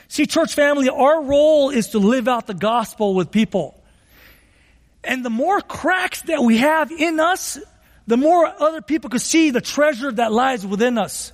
See, 0.08 0.26
church 0.26 0.54
family, 0.54 0.88
our 0.88 1.22
role 1.22 1.70
is 1.70 1.88
to 1.88 1.98
live 1.98 2.28
out 2.28 2.46
the 2.46 2.54
gospel 2.54 3.14
with 3.14 3.30
people. 3.30 3.80
And 5.04 5.24
the 5.24 5.30
more 5.30 5.60
cracks 5.60 6.22
that 6.22 6.42
we 6.42 6.58
have 6.58 6.90
in 6.90 7.20
us, 7.20 7.58
the 8.06 8.16
more 8.16 8.46
other 8.46 8.80
people 8.80 9.10
can 9.10 9.20
see 9.20 9.50
the 9.50 9.60
treasure 9.60 10.10
that 10.10 10.32
lies 10.32 10.66
within 10.66 10.98
us. 10.98 11.32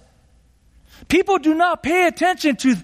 People 1.09 1.39
do 1.39 1.55
not 1.55 1.83
pay 1.83 2.07
attention 2.07 2.57
to 2.57 2.77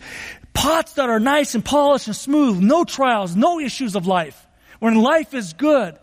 pots 0.52 0.94
that 0.94 1.10
are 1.10 1.20
nice 1.20 1.54
and 1.54 1.64
polished 1.64 2.06
and 2.06 2.16
smooth, 2.16 2.60
no 2.60 2.84
trials, 2.84 3.34
no 3.34 3.58
issues 3.60 3.96
of 3.96 4.06
life. 4.06 4.46
When 4.78 4.94
life 4.94 5.34
is 5.34 5.52
good, 5.52 5.98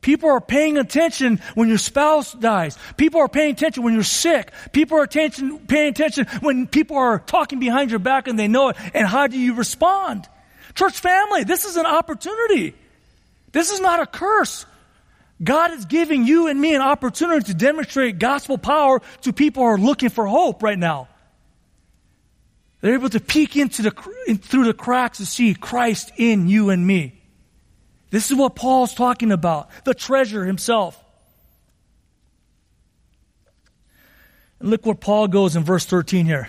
People 0.00 0.30
are 0.30 0.40
paying 0.40 0.78
attention 0.78 1.40
when 1.54 1.68
your 1.68 1.78
spouse 1.78 2.32
dies. 2.32 2.78
People 2.96 3.20
are 3.20 3.28
paying 3.28 3.52
attention 3.52 3.82
when 3.82 3.94
you're 3.94 4.02
sick. 4.04 4.52
People 4.72 4.98
are 4.98 5.02
attention, 5.02 5.58
paying 5.66 5.88
attention 5.88 6.26
when 6.40 6.66
people 6.66 6.96
are 6.96 7.18
talking 7.18 7.58
behind 7.58 7.90
your 7.90 7.98
back 7.98 8.28
and 8.28 8.38
they 8.38 8.48
know 8.48 8.68
it. 8.68 8.76
And 8.94 9.06
how 9.06 9.26
do 9.26 9.38
you 9.38 9.54
respond? 9.54 10.28
Church 10.74 11.00
family, 11.00 11.44
this 11.44 11.64
is 11.64 11.76
an 11.76 11.86
opportunity. 11.86 12.74
This 13.52 13.72
is 13.72 13.80
not 13.80 14.00
a 14.00 14.06
curse. 14.06 14.66
God 15.42 15.72
is 15.72 15.84
giving 15.84 16.24
you 16.24 16.46
and 16.46 16.60
me 16.60 16.74
an 16.74 16.82
opportunity 16.82 17.46
to 17.46 17.54
demonstrate 17.54 18.18
gospel 18.18 18.58
power 18.58 19.02
to 19.22 19.32
people 19.32 19.62
who 19.62 19.68
are 19.68 19.78
looking 19.78 20.08
for 20.08 20.26
hope 20.26 20.62
right 20.62 20.78
now. 20.78 21.08
They're 22.80 22.94
able 22.94 23.10
to 23.10 23.20
peek 23.20 23.56
into 23.56 23.82
the, 23.82 24.10
in, 24.28 24.38
through 24.38 24.64
the 24.64 24.74
cracks 24.74 25.18
to 25.18 25.26
see 25.26 25.54
Christ 25.54 26.12
in 26.16 26.48
you 26.48 26.70
and 26.70 26.86
me. 26.86 27.15
This 28.10 28.30
is 28.30 28.36
what 28.36 28.54
Paul's 28.54 28.94
talking 28.94 29.32
about. 29.32 29.68
The 29.84 29.94
treasure 29.94 30.44
himself. 30.44 31.02
And 34.60 34.70
look 34.70 34.86
where 34.86 34.94
Paul 34.94 35.28
goes 35.28 35.56
in 35.56 35.64
verse 35.64 35.84
13 35.84 36.26
here. 36.26 36.48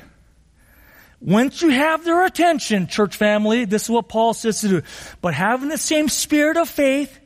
Once 1.20 1.64
you 1.64 1.70
have 1.70 2.06
their 2.06 2.26
attention, 2.26 2.88
church 2.88 3.16
family, 3.16 3.66
this 3.66 3.84
is 3.84 3.90
what 3.90 4.08
Paul 4.08 4.34
says 4.34 4.62
to 4.62 4.68
do. 4.68 4.82
But 5.20 5.34
having 5.34 5.70
the 5.70 5.78
same 5.78 6.10
spirit 6.10 6.58
of 6.58 6.70
faith, 6.70 7.20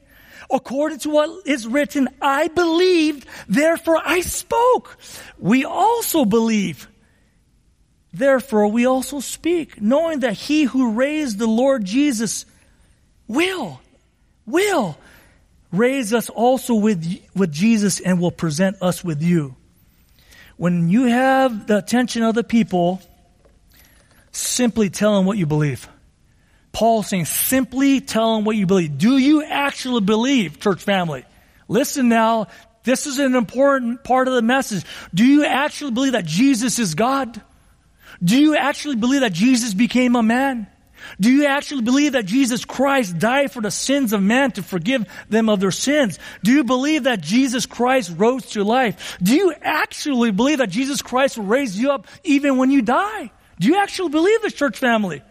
according 0.49 0.99
to 0.99 1.09
what 1.09 1.45
is 1.45 1.67
written, 1.67 2.07
I 2.21 2.47
believed, 2.47 3.27
therefore 3.49 4.01
I 4.03 4.21
spoke. 4.21 4.97
We 5.37 5.65
also 5.65 6.23
believe. 6.23 6.87
Therefore 8.13 8.67
we 8.67 8.85
also 8.85 9.19
speak, 9.19 9.81
knowing 9.81 10.21
that 10.21 10.33
he 10.33 10.63
who 10.63 10.93
raised 10.93 11.37
the 11.37 11.47
Lord 11.47 11.83
Jesus 11.83 12.45
will, 13.27 13.80
will 14.51 14.97
raise 15.71 16.13
us 16.13 16.29
also 16.29 16.75
with, 16.75 17.19
with 17.35 17.51
Jesus 17.51 17.99
and 17.99 18.19
will 18.19 18.31
present 18.31 18.77
us 18.81 19.03
with 19.03 19.21
you. 19.21 19.55
When 20.57 20.89
you 20.89 21.05
have 21.05 21.67
the 21.67 21.77
attention 21.77 22.23
of 22.23 22.35
the 22.35 22.43
people, 22.43 23.01
simply 24.31 24.89
tell 24.89 25.15
them 25.15 25.25
what 25.25 25.37
you 25.37 25.45
believe. 25.45 25.87
Paul 26.71 27.03
saying, 27.03 27.25
simply 27.25 27.99
tell 27.99 28.35
them 28.35 28.45
what 28.45 28.55
you 28.55 28.65
believe. 28.65 28.97
Do 28.97 29.17
you 29.17 29.43
actually 29.43 30.01
believe, 30.01 30.59
church 30.59 30.83
family? 30.83 31.25
Listen 31.67 32.09
now, 32.09 32.47
this 32.83 33.07
is 33.07 33.19
an 33.19 33.35
important 33.35 34.03
part 34.03 34.27
of 34.27 34.33
the 34.33 34.41
message. 34.41 34.83
Do 35.13 35.25
you 35.25 35.45
actually 35.45 35.91
believe 35.91 36.13
that 36.13 36.25
Jesus 36.25 36.79
is 36.79 36.95
God? 36.95 37.41
Do 38.23 38.39
you 38.39 38.55
actually 38.55 38.95
believe 38.95 39.21
that 39.21 39.33
Jesus 39.33 39.73
became 39.73 40.15
a 40.15 40.23
man? 40.23 40.67
Do 41.19 41.31
you 41.31 41.45
actually 41.45 41.81
believe 41.81 42.13
that 42.13 42.25
Jesus 42.25 42.65
Christ 42.65 43.19
died 43.19 43.51
for 43.51 43.61
the 43.61 43.71
sins 43.71 44.13
of 44.13 44.21
man 44.21 44.51
to 44.53 44.63
forgive 44.63 45.05
them 45.29 45.49
of 45.49 45.59
their 45.59 45.71
sins? 45.71 46.19
Do 46.43 46.51
you 46.51 46.63
believe 46.63 47.03
that 47.03 47.21
Jesus 47.21 47.65
Christ 47.65 48.13
rose 48.15 48.45
to 48.51 48.63
life? 48.63 49.17
Do 49.21 49.35
you 49.35 49.53
actually 49.61 50.31
believe 50.31 50.59
that 50.59 50.69
Jesus 50.69 51.01
Christ 51.01 51.37
will 51.37 51.45
raise 51.45 51.77
you 51.77 51.91
up 51.91 52.07
even 52.23 52.57
when 52.57 52.71
you 52.71 52.81
die? 52.81 53.31
Do 53.59 53.67
you 53.67 53.77
actually 53.77 54.09
believe 54.09 54.41
this 54.41 54.53
church 54.53 54.77
family? 54.77 55.21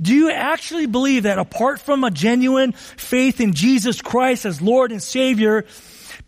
Do 0.00 0.14
you 0.14 0.30
actually 0.30 0.86
believe 0.86 1.24
that 1.24 1.38
apart 1.38 1.80
from 1.80 2.04
a 2.04 2.10
genuine 2.10 2.72
faith 2.72 3.40
in 3.40 3.52
Jesus 3.52 4.00
Christ 4.00 4.46
as 4.46 4.62
Lord 4.62 4.92
and 4.92 5.02
Savior, 5.02 5.66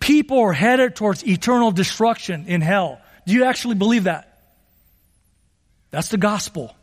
people 0.00 0.38
are 0.40 0.52
headed 0.52 0.96
towards 0.96 1.26
eternal 1.26 1.70
destruction 1.70 2.46
in 2.46 2.60
hell? 2.60 3.00
Do 3.26 3.32
you 3.32 3.44
actually 3.44 3.76
believe 3.76 4.04
that? 4.04 4.40
That's 5.90 6.08
the 6.08 6.18
gospel. 6.18 6.74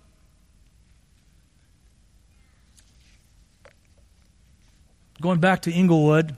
Going 5.23 5.39
back 5.39 5.61
to 5.61 5.71
Inglewood, 5.71 6.35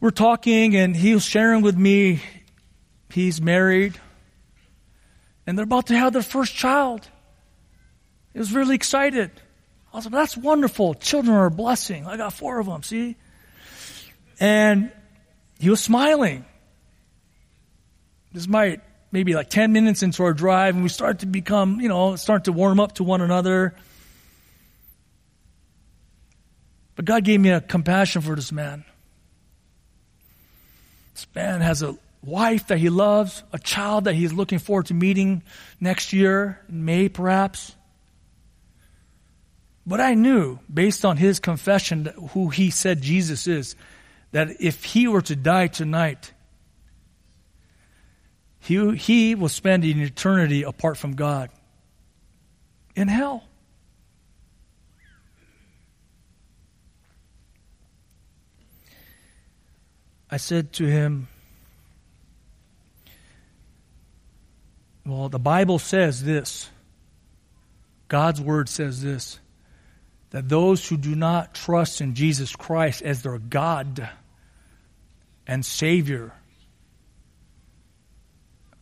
we're 0.00 0.10
talking 0.10 0.74
and 0.74 0.96
he 0.96 1.14
was 1.14 1.24
sharing 1.24 1.62
with 1.62 1.76
me 1.76 2.20
he's 3.08 3.40
married 3.40 4.00
and 5.46 5.56
they're 5.56 5.62
about 5.62 5.86
to 5.86 5.96
have 5.96 6.12
their 6.12 6.22
first 6.22 6.52
child. 6.56 7.08
He 8.32 8.40
was 8.40 8.52
really 8.52 8.74
excited. 8.74 9.30
I 9.92 9.96
was 9.98 10.06
like, 10.06 10.12
that's 10.14 10.36
wonderful. 10.36 10.94
Children 10.94 11.36
are 11.36 11.46
a 11.46 11.52
blessing. 11.52 12.04
I 12.04 12.16
got 12.16 12.32
four 12.32 12.58
of 12.58 12.66
them, 12.66 12.82
see? 12.82 13.14
And 14.40 14.90
he 15.60 15.70
was 15.70 15.80
smiling. 15.80 16.44
This 18.32 18.48
might 18.48 18.80
maybe 19.12 19.34
like 19.34 19.50
10 19.50 19.72
minutes 19.72 20.02
into 20.02 20.24
our 20.24 20.34
drive, 20.34 20.74
and 20.74 20.82
we 20.82 20.88
start 20.88 21.20
to 21.20 21.26
become, 21.26 21.80
you 21.80 21.88
know, 21.88 22.16
start 22.16 22.46
to 22.46 22.52
warm 22.52 22.80
up 22.80 22.94
to 22.94 23.04
one 23.04 23.20
another. 23.20 23.76
But 26.96 27.04
God 27.04 27.24
gave 27.24 27.40
me 27.40 27.50
a 27.50 27.60
compassion 27.60 28.22
for 28.22 28.36
this 28.36 28.52
man. 28.52 28.84
This 31.14 31.26
man 31.34 31.60
has 31.60 31.82
a 31.82 31.96
wife 32.22 32.68
that 32.68 32.78
he 32.78 32.88
loves, 32.88 33.42
a 33.52 33.58
child 33.58 34.04
that 34.04 34.14
he's 34.14 34.32
looking 34.32 34.58
forward 34.58 34.86
to 34.86 34.94
meeting 34.94 35.42
next 35.80 36.12
year, 36.12 36.60
in 36.68 36.84
May 36.84 37.08
perhaps. 37.08 37.74
But 39.86 40.00
I 40.00 40.14
knew, 40.14 40.58
based 40.72 41.04
on 41.04 41.16
his 41.16 41.40
confession, 41.40 42.06
who 42.30 42.48
he 42.48 42.70
said 42.70 43.02
Jesus 43.02 43.46
is, 43.46 43.76
that 44.32 44.60
if 44.60 44.82
he 44.84 45.06
were 45.06 45.22
to 45.22 45.36
die 45.36 45.66
tonight, 45.66 46.32
he, 48.60 48.96
he 48.96 49.34
will 49.34 49.50
spend 49.50 49.84
an 49.84 50.00
eternity 50.00 50.62
apart 50.62 50.96
from 50.96 51.14
God 51.14 51.50
in 52.96 53.08
hell. 53.08 53.44
I 60.30 60.36
said 60.36 60.72
to 60.74 60.86
him, 60.86 61.28
Well, 65.06 65.28
the 65.28 65.38
Bible 65.38 65.78
says 65.78 66.22
this. 66.24 66.70
God's 68.08 68.40
word 68.40 68.68
says 68.68 69.02
this 69.02 69.38
that 70.30 70.48
those 70.48 70.88
who 70.88 70.96
do 70.96 71.14
not 71.14 71.54
trust 71.54 72.00
in 72.00 72.14
Jesus 72.14 72.56
Christ 72.56 73.02
as 73.02 73.22
their 73.22 73.38
God 73.38 74.08
and 75.46 75.64
Savior 75.64 76.32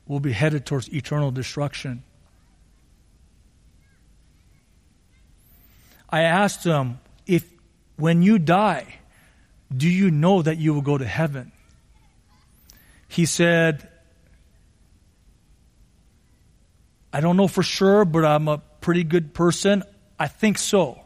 will 0.06 0.20
be 0.20 0.32
headed 0.32 0.64
towards 0.64 0.92
eternal 0.92 1.30
destruction. 1.30 2.04
I 6.08 6.22
asked 6.22 6.64
him, 6.64 7.00
if 7.26 7.46
when 7.96 8.22
you 8.22 8.38
die, 8.38 8.86
do 9.76 9.88
you 9.88 10.10
know 10.10 10.42
that 10.42 10.58
you 10.58 10.74
will 10.74 10.82
go 10.82 10.98
to 10.98 11.04
heaven? 11.04 11.52
He 13.08 13.26
said, 13.26 13.88
I 17.12 17.20
don't 17.20 17.36
know 17.36 17.48
for 17.48 17.62
sure, 17.62 18.04
but 18.04 18.24
I'm 18.24 18.48
a 18.48 18.58
pretty 18.80 19.04
good 19.04 19.34
person. 19.34 19.82
I 20.18 20.28
think 20.28 20.58
so. 20.58 21.00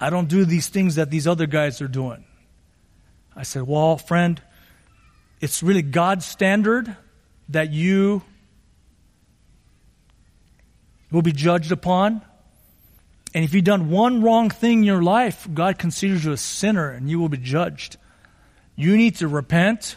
I 0.00 0.10
don't 0.10 0.28
do 0.28 0.44
these 0.44 0.68
things 0.68 0.96
that 0.96 1.10
these 1.10 1.26
other 1.26 1.46
guys 1.46 1.80
are 1.80 1.88
doing. 1.88 2.24
I 3.34 3.42
said, 3.42 3.62
Well, 3.62 3.96
friend, 3.98 4.40
it's 5.40 5.62
really 5.62 5.82
God's 5.82 6.24
standard 6.24 6.96
that 7.50 7.72
you 7.72 8.22
will 11.10 11.22
be 11.22 11.32
judged 11.32 11.72
upon. 11.72 12.22
And 13.36 13.44
if 13.44 13.52
you've 13.52 13.64
done 13.64 13.90
one 13.90 14.22
wrong 14.22 14.50
thing 14.50 14.78
in 14.78 14.84
your 14.84 15.02
life, 15.02 15.46
God 15.52 15.78
considers 15.78 16.24
you 16.24 16.32
a 16.32 16.36
sinner 16.36 16.90
and 16.90 17.08
you 17.08 17.20
will 17.20 17.28
be 17.28 17.36
judged. 17.36 17.98
You 18.74 18.96
need 18.96 19.16
to 19.16 19.28
repent 19.28 19.96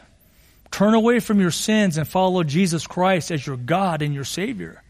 Turn 0.72 0.94
away 0.94 1.20
from 1.20 1.40
your 1.40 1.52
sins 1.52 1.98
and 1.98 2.08
follow 2.08 2.44
Jesus 2.44 2.86
Christ 2.86 3.32
as 3.32 3.46
your 3.46 3.58
God 3.58 4.02
and 4.02 4.14
your 4.14 4.24
Savior. 4.24 4.84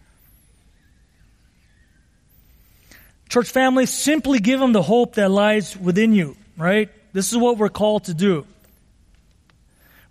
Church 3.30 3.50
family, 3.50 3.86
simply 3.86 4.40
give 4.40 4.60
them 4.60 4.74
the 4.74 4.82
hope 4.82 5.16
that 5.16 5.30
lies 5.30 5.78
within 5.78 6.14
you, 6.14 6.36
right? 6.58 6.90
This 7.14 7.32
is 7.32 7.38
what 7.38 7.58
we're 7.58 7.70
called 7.70 8.06
to 8.06 8.14
do. 8.14 8.46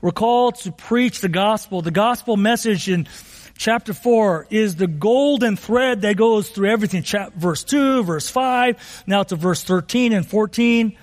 We're 0.00 0.12
called 0.12 0.54
to 0.60 0.72
preach 0.72 1.20
the 1.20 1.28
gospel. 1.28 1.82
The 1.82 1.90
gospel 1.90 2.36
message 2.36 2.88
in 2.88 3.08
chapter 3.58 3.92
4 3.92 4.46
is 4.48 4.76
the 4.76 4.86
golden 4.86 5.56
thread 5.56 6.02
that 6.02 6.16
goes 6.16 6.48
through 6.48 6.70
everything. 6.70 7.02
Chap- 7.02 7.34
verse 7.34 7.64
2, 7.64 8.04
verse 8.04 8.30
5, 8.30 9.04
now 9.06 9.24
to 9.24 9.36
verse 9.36 9.62
13 9.62 10.14
and 10.14 10.26
14. 10.26 10.96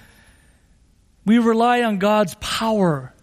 We 1.26 1.38
rely 1.38 1.84
on 1.84 1.99
God's 1.99 2.36
power. 2.39 3.14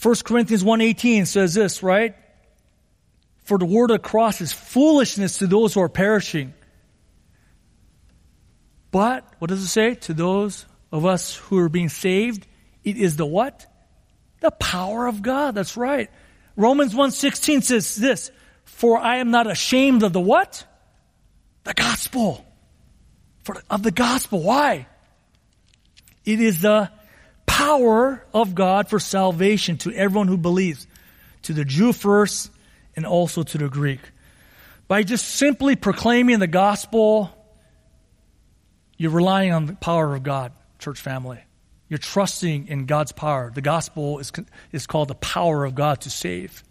1 0.00 0.14
Corinthians 0.24 0.62
1.18 0.62 1.26
says 1.26 1.52
this, 1.52 1.82
right? 1.82 2.14
For 3.44 3.58
the 3.58 3.66
word 3.66 3.90
of 3.90 4.00
the 4.00 4.08
cross 4.08 4.40
is 4.40 4.52
foolishness 4.52 5.38
to 5.38 5.46
those 5.46 5.74
who 5.74 5.80
are 5.80 5.88
perishing. 5.88 6.54
But, 8.90 9.24
what 9.38 9.48
does 9.48 9.62
it 9.62 9.68
say? 9.68 9.94
To 9.96 10.14
those 10.14 10.64
of 10.92 11.04
us 11.04 11.34
who 11.34 11.58
are 11.58 11.68
being 11.68 11.88
saved, 11.88 12.46
it 12.84 12.96
is 12.96 13.16
the 13.16 13.26
what? 13.26 13.66
The 14.40 14.50
power 14.52 15.06
of 15.06 15.22
God. 15.22 15.54
That's 15.54 15.76
right. 15.76 16.08
Romans 16.58 16.92
1.16 16.92 17.62
says 17.62 17.94
this, 17.94 18.32
For 18.64 18.98
I 18.98 19.18
am 19.18 19.30
not 19.30 19.48
ashamed 19.48 20.02
of 20.02 20.12
the 20.12 20.20
what? 20.20 20.66
The 21.62 21.72
gospel. 21.72 22.44
For, 23.44 23.62
of 23.70 23.84
the 23.84 23.92
gospel. 23.92 24.42
Why? 24.42 24.88
It 26.24 26.40
is 26.40 26.60
the 26.60 26.90
power 27.46 28.26
of 28.34 28.56
God 28.56 28.90
for 28.90 28.98
salvation 28.98 29.78
to 29.78 29.92
everyone 29.92 30.26
who 30.26 30.36
believes. 30.36 30.88
To 31.42 31.52
the 31.52 31.64
Jew 31.64 31.92
first 31.92 32.50
and 32.96 33.06
also 33.06 33.44
to 33.44 33.56
the 33.56 33.68
Greek. 33.68 34.00
By 34.88 35.04
just 35.04 35.26
simply 35.26 35.76
proclaiming 35.76 36.40
the 36.40 36.48
gospel, 36.48 37.30
you're 38.96 39.12
relying 39.12 39.52
on 39.52 39.66
the 39.66 39.74
power 39.74 40.12
of 40.12 40.24
God, 40.24 40.50
church 40.80 41.00
family. 41.00 41.38
You're 41.88 41.98
trusting 41.98 42.68
in 42.68 42.86
God's 42.86 43.12
power. 43.12 43.50
The 43.54 43.62
gospel 43.62 44.18
is, 44.18 44.30
is 44.72 44.86
called 44.86 45.08
the 45.08 45.14
power 45.14 45.64
of 45.64 45.74
God 45.74 46.02
to 46.02 46.10
save. 46.10 46.62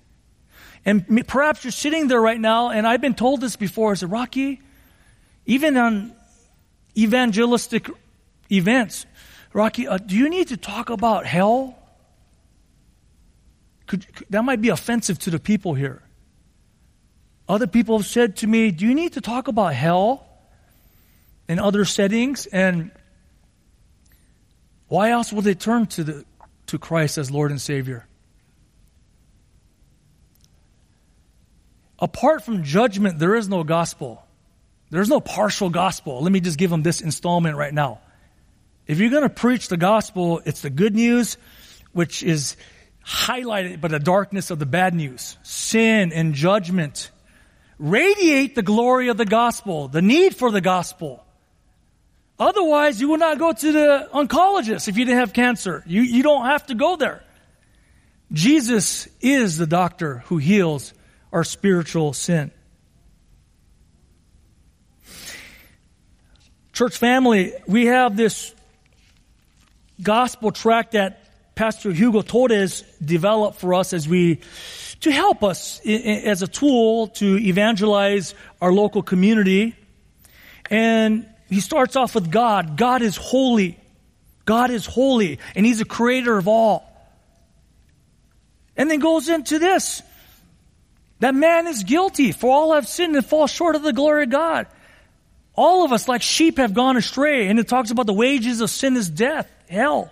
And 0.85 1.27
perhaps 1.27 1.63
you're 1.63 1.71
sitting 1.71 2.07
there 2.07 2.21
right 2.21 2.39
now, 2.39 2.69
and 2.69 2.87
I've 2.87 3.01
been 3.01 3.15
told 3.15 3.41
this 3.41 3.55
before. 3.55 3.91
I 3.91 3.95
said, 3.95 4.11
Rocky, 4.11 4.61
even 5.45 5.75
on 5.75 6.13
evangelistic 6.95 7.89
events, 8.51 9.05
Rocky, 9.53 9.87
uh, 9.87 9.97
do 9.97 10.15
you 10.15 10.29
need 10.29 10.49
to 10.49 10.57
talk 10.57 10.89
about 10.89 11.25
hell? 11.25 11.77
Could, 13.87 14.13
could, 14.13 14.27
that 14.29 14.43
might 14.43 14.61
be 14.61 14.69
offensive 14.69 15.17
to 15.19 15.29
the 15.29 15.39
people 15.39 15.73
here. 15.73 16.03
Other 17.49 17.67
people 17.67 17.97
have 17.97 18.07
said 18.07 18.37
to 18.37 18.47
me, 18.47 18.71
Do 18.71 18.85
you 18.85 18.93
need 18.93 19.13
to 19.13 19.21
talk 19.21 19.47
about 19.47 19.73
hell 19.73 20.27
in 21.47 21.59
other 21.59 21.85
settings? 21.85 22.45
And 22.45 22.91
why 24.87 25.11
else 25.11 25.33
would 25.33 25.43
they 25.43 25.55
turn 25.55 25.87
to, 25.87 26.03
the, 26.03 26.25
to 26.67 26.77
Christ 26.77 27.17
as 27.17 27.29
Lord 27.29 27.51
and 27.51 27.59
Savior? 27.59 28.07
Apart 31.99 32.43
from 32.43 32.63
judgment, 32.63 33.19
there 33.19 33.35
is 33.35 33.49
no 33.49 33.63
gospel. 33.63 34.23
There's 34.89 35.09
no 35.09 35.19
partial 35.19 35.69
gospel. 35.69 36.21
Let 36.21 36.31
me 36.31 36.39
just 36.39 36.57
give 36.57 36.69
them 36.69 36.83
this 36.83 37.01
installment 37.01 37.57
right 37.57 37.73
now. 37.73 37.99
If 38.85 38.99
you're 38.99 39.09
going 39.09 39.23
to 39.23 39.29
preach 39.29 39.67
the 39.67 39.77
gospel, 39.77 40.41
it's 40.45 40.61
the 40.61 40.69
good 40.69 40.95
news, 40.95 41.37
which 41.91 42.23
is 42.23 42.55
highlighted 43.05 43.81
by 43.81 43.89
the 43.89 43.99
darkness 43.99 44.51
of 44.51 44.59
the 44.59 44.65
bad 44.65 44.93
news. 44.93 45.37
Sin 45.43 46.13
and 46.13 46.33
judgment. 46.33 47.11
Radiate 47.79 48.55
the 48.55 48.61
glory 48.61 49.09
of 49.09 49.17
the 49.17 49.25
gospel, 49.25 49.87
the 49.87 50.01
need 50.01 50.35
for 50.35 50.51
the 50.51 50.61
gospel. 50.61 51.23
Otherwise, 52.39 53.01
you 53.01 53.09
would 53.09 53.19
not 53.19 53.39
go 53.39 53.51
to 53.51 53.71
the 53.71 54.09
oncologist 54.13 54.87
if 54.87 54.97
you 54.97 55.05
didn't 55.05 55.19
have 55.19 55.33
cancer. 55.33 55.83
You, 55.87 56.01
you 56.01 56.21
don't 56.21 56.45
have 56.45 56.67
to 56.67 56.75
go 56.75 56.95
there. 56.95 57.23
Jesus 58.31 59.07
is 59.21 59.57
the 59.57 59.65
doctor 59.65 60.19
who 60.27 60.37
heals 60.37 60.93
our 61.31 61.43
spiritual 61.43 62.13
sin. 62.13 62.51
Church 66.73 66.97
family, 66.97 67.53
we 67.65 67.87
have 67.87 68.15
this 68.15 68.53
gospel 70.01 70.51
tract 70.51 70.91
that 70.91 71.23
Pastor 71.55 71.91
Hugo 71.91 72.21
Torres 72.21 72.83
developed 73.03 73.59
for 73.59 73.73
us 73.73 73.93
as 73.93 74.07
we, 74.07 74.41
to 74.99 75.11
help 75.11 75.43
us 75.43 75.79
as 75.83 76.43
a 76.43 76.47
tool 76.47 77.07
to 77.07 77.37
evangelize 77.37 78.35
our 78.61 78.71
local 78.71 79.01
community. 79.01 79.75
And 80.69 81.25
he 81.49 81.61
starts 81.61 81.95
off 81.95 82.15
with 82.15 82.31
God. 82.31 82.77
God 82.77 83.01
is 83.01 83.15
holy. 83.15 83.79
God 84.47 84.71
is 84.71 84.85
holy, 84.85 85.39
and 85.55 85.65
He's 85.65 85.79
the 85.79 85.85
creator 85.85 86.37
of 86.37 86.47
all. 86.47 86.85
And 88.77 88.89
then 88.89 88.99
goes 88.99 89.27
into 89.27 89.59
this 89.59 90.01
that 91.19 91.35
man 91.35 91.67
is 91.67 91.83
guilty, 91.83 92.31
for 92.31 92.51
all 92.51 92.73
have 92.73 92.87
sinned 92.87 93.15
and 93.15 93.25
fall 93.25 93.47
short 93.47 93.75
of 93.75 93.83
the 93.83 93.93
glory 93.93 94.23
of 94.23 94.29
God. 94.29 94.67
All 95.53 95.83
of 95.83 95.91
us, 95.91 96.07
like 96.07 96.21
sheep, 96.21 96.57
have 96.57 96.73
gone 96.73 96.95
astray, 96.95 97.47
and 97.47 97.59
it 97.59 97.67
talks 97.67 97.91
about 97.91 98.05
the 98.05 98.13
wages 98.13 98.61
of 98.61 98.69
sin 98.69 98.95
is 98.95 99.09
death, 99.09 99.51
hell. 99.69 100.11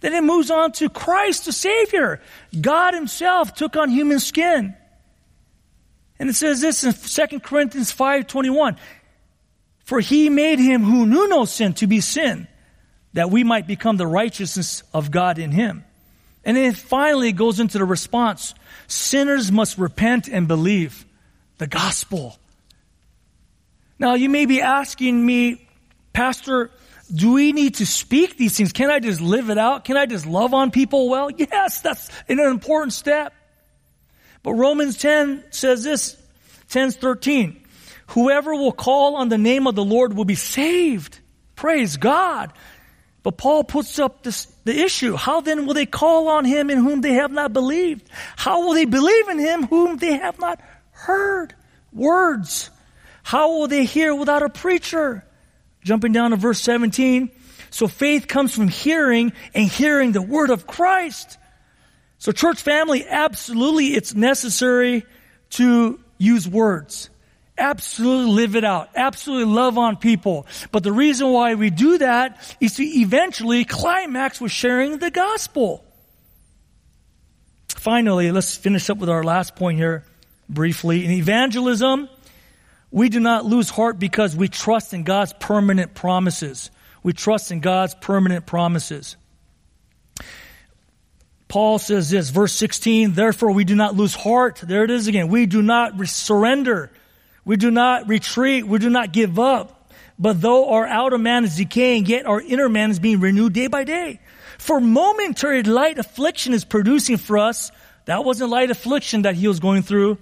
Then 0.00 0.14
it 0.14 0.22
moves 0.22 0.50
on 0.50 0.72
to 0.72 0.88
Christ, 0.88 1.44
the 1.44 1.52
Savior. 1.52 2.22
God 2.58 2.94
Himself 2.94 3.54
took 3.54 3.76
on 3.76 3.90
human 3.90 4.20
skin. 4.20 4.74
And 6.18 6.30
it 6.30 6.34
says 6.34 6.60
this 6.62 6.84
in 6.84 7.28
2 7.28 7.40
Corinthians 7.40 7.92
5.21. 7.92 8.78
For 9.84 10.00
he 10.00 10.30
made 10.30 10.58
him 10.58 10.82
who 10.82 11.06
knew 11.06 11.28
no 11.28 11.44
sin 11.44 11.74
to 11.74 11.86
be 11.86 12.00
sin, 12.00 12.48
that 13.12 13.30
we 13.30 13.44
might 13.44 13.66
become 13.66 13.96
the 13.96 14.06
righteousness 14.06 14.82
of 14.92 15.10
God 15.10 15.38
in 15.38 15.50
him. 15.50 15.84
And 16.44 16.56
then 16.56 16.64
it 16.64 16.76
finally 16.76 17.32
goes 17.32 17.60
into 17.60 17.78
the 17.78 17.84
response. 17.84 18.54
Sinners 18.86 19.52
must 19.52 19.78
repent 19.78 20.28
and 20.28 20.48
believe 20.48 21.04
the 21.58 21.66
gospel. 21.66 22.38
Now 23.98 24.14
you 24.14 24.28
may 24.28 24.46
be 24.46 24.60
asking 24.60 25.24
me, 25.24 25.66
Pastor, 26.12 26.70
do 27.14 27.32
we 27.32 27.52
need 27.52 27.76
to 27.76 27.86
speak 27.86 28.36
these 28.36 28.56
things? 28.56 28.72
Can 28.72 28.90
I 28.90 29.00
just 29.00 29.20
live 29.20 29.50
it 29.50 29.58
out? 29.58 29.84
Can 29.84 29.96
I 29.96 30.06
just 30.06 30.26
love 30.26 30.54
on 30.54 30.70
people 30.70 31.08
well? 31.08 31.30
Yes, 31.30 31.80
that's 31.80 32.08
an 32.28 32.40
important 32.40 32.92
step. 32.92 33.32
But 34.42 34.54
Romans 34.54 34.98
10 34.98 35.44
says 35.50 35.84
this, 35.84 36.16
10 36.70 36.92
13. 36.92 37.63
Whoever 38.08 38.54
will 38.54 38.72
call 38.72 39.16
on 39.16 39.28
the 39.28 39.38
name 39.38 39.66
of 39.66 39.74
the 39.74 39.84
Lord 39.84 40.14
will 40.14 40.24
be 40.24 40.34
saved. 40.34 41.20
Praise 41.56 41.96
God. 41.96 42.52
But 43.22 43.38
Paul 43.38 43.64
puts 43.64 43.98
up 43.98 44.22
this, 44.22 44.44
the 44.64 44.78
issue. 44.78 45.16
How 45.16 45.40
then 45.40 45.66
will 45.66 45.74
they 45.74 45.86
call 45.86 46.28
on 46.28 46.44
him 46.44 46.68
in 46.68 46.78
whom 46.78 47.00
they 47.00 47.14
have 47.14 47.32
not 47.32 47.54
believed? 47.54 48.08
How 48.36 48.66
will 48.66 48.74
they 48.74 48.84
believe 48.84 49.28
in 49.28 49.38
him 49.38 49.66
whom 49.66 49.96
they 49.96 50.18
have 50.18 50.38
not 50.38 50.60
heard? 50.90 51.54
Words. 51.92 52.70
How 53.22 53.56
will 53.56 53.66
they 53.66 53.84
hear 53.84 54.14
without 54.14 54.42
a 54.42 54.50
preacher? 54.50 55.24
Jumping 55.82 56.12
down 56.12 56.32
to 56.32 56.36
verse 56.36 56.60
17. 56.60 57.30
So 57.70 57.88
faith 57.88 58.28
comes 58.28 58.54
from 58.54 58.68
hearing 58.68 59.32
and 59.54 59.66
hearing 59.66 60.12
the 60.12 60.22
word 60.22 60.50
of 60.50 60.66
Christ. 60.66 61.38
So 62.18 62.30
church 62.30 62.60
family, 62.60 63.06
absolutely 63.06 63.94
it's 63.94 64.14
necessary 64.14 65.04
to 65.50 65.98
use 66.18 66.46
words. 66.46 67.08
Absolutely 67.56 68.32
live 68.32 68.56
it 68.56 68.64
out. 68.64 68.90
Absolutely 68.96 69.52
love 69.52 69.78
on 69.78 69.96
people. 69.96 70.46
But 70.72 70.82
the 70.82 70.92
reason 70.92 71.30
why 71.30 71.54
we 71.54 71.70
do 71.70 71.98
that 71.98 72.56
is 72.60 72.74
to 72.76 72.82
eventually 72.82 73.64
climax 73.64 74.40
with 74.40 74.50
sharing 74.50 74.98
the 74.98 75.10
gospel. 75.10 75.84
Finally, 77.68 78.32
let's 78.32 78.56
finish 78.56 78.90
up 78.90 78.98
with 78.98 79.08
our 79.08 79.22
last 79.22 79.54
point 79.54 79.78
here 79.78 80.04
briefly. 80.48 81.04
In 81.04 81.12
evangelism, 81.12 82.08
we 82.90 83.08
do 83.08 83.20
not 83.20 83.44
lose 83.44 83.70
heart 83.70 83.98
because 83.98 84.34
we 84.34 84.48
trust 84.48 84.92
in 84.92 85.04
God's 85.04 85.32
permanent 85.34 85.94
promises. 85.94 86.70
We 87.02 87.12
trust 87.12 87.52
in 87.52 87.60
God's 87.60 87.94
permanent 87.94 88.46
promises. 88.46 89.16
Paul 91.46 91.78
says 91.78 92.10
this, 92.10 92.30
verse 92.30 92.52
16, 92.52 93.12
therefore 93.12 93.52
we 93.52 93.64
do 93.64 93.76
not 93.76 93.94
lose 93.94 94.14
heart. 94.14 94.60
There 94.62 94.82
it 94.82 94.90
is 94.90 95.06
again. 95.06 95.28
We 95.28 95.46
do 95.46 95.62
not 95.62 95.94
surrender 96.08 96.90
we 97.44 97.56
do 97.56 97.70
not 97.70 98.08
retreat. 98.08 98.66
We 98.66 98.78
do 98.78 98.90
not 98.90 99.12
give 99.12 99.38
up. 99.38 99.92
But 100.18 100.40
though 100.40 100.70
our 100.70 100.86
outer 100.86 101.18
man 101.18 101.44
is 101.44 101.56
decaying, 101.56 102.06
yet 102.06 102.26
our 102.26 102.40
inner 102.40 102.68
man 102.68 102.90
is 102.90 102.98
being 102.98 103.20
renewed 103.20 103.52
day 103.52 103.66
by 103.66 103.84
day. 103.84 104.20
For 104.58 104.80
momentary 104.80 105.62
light 105.62 105.98
affliction 105.98 106.54
is 106.54 106.64
producing 106.64 107.16
for 107.16 107.38
us. 107.38 107.70
That 108.06 108.24
wasn't 108.24 108.50
light 108.50 108.70
affliction 108.70 109.22
that 109.22 109.34
he 109.34 109.48
was 109.48 109.60
going 109.60 109.82
through. 109.82 110.18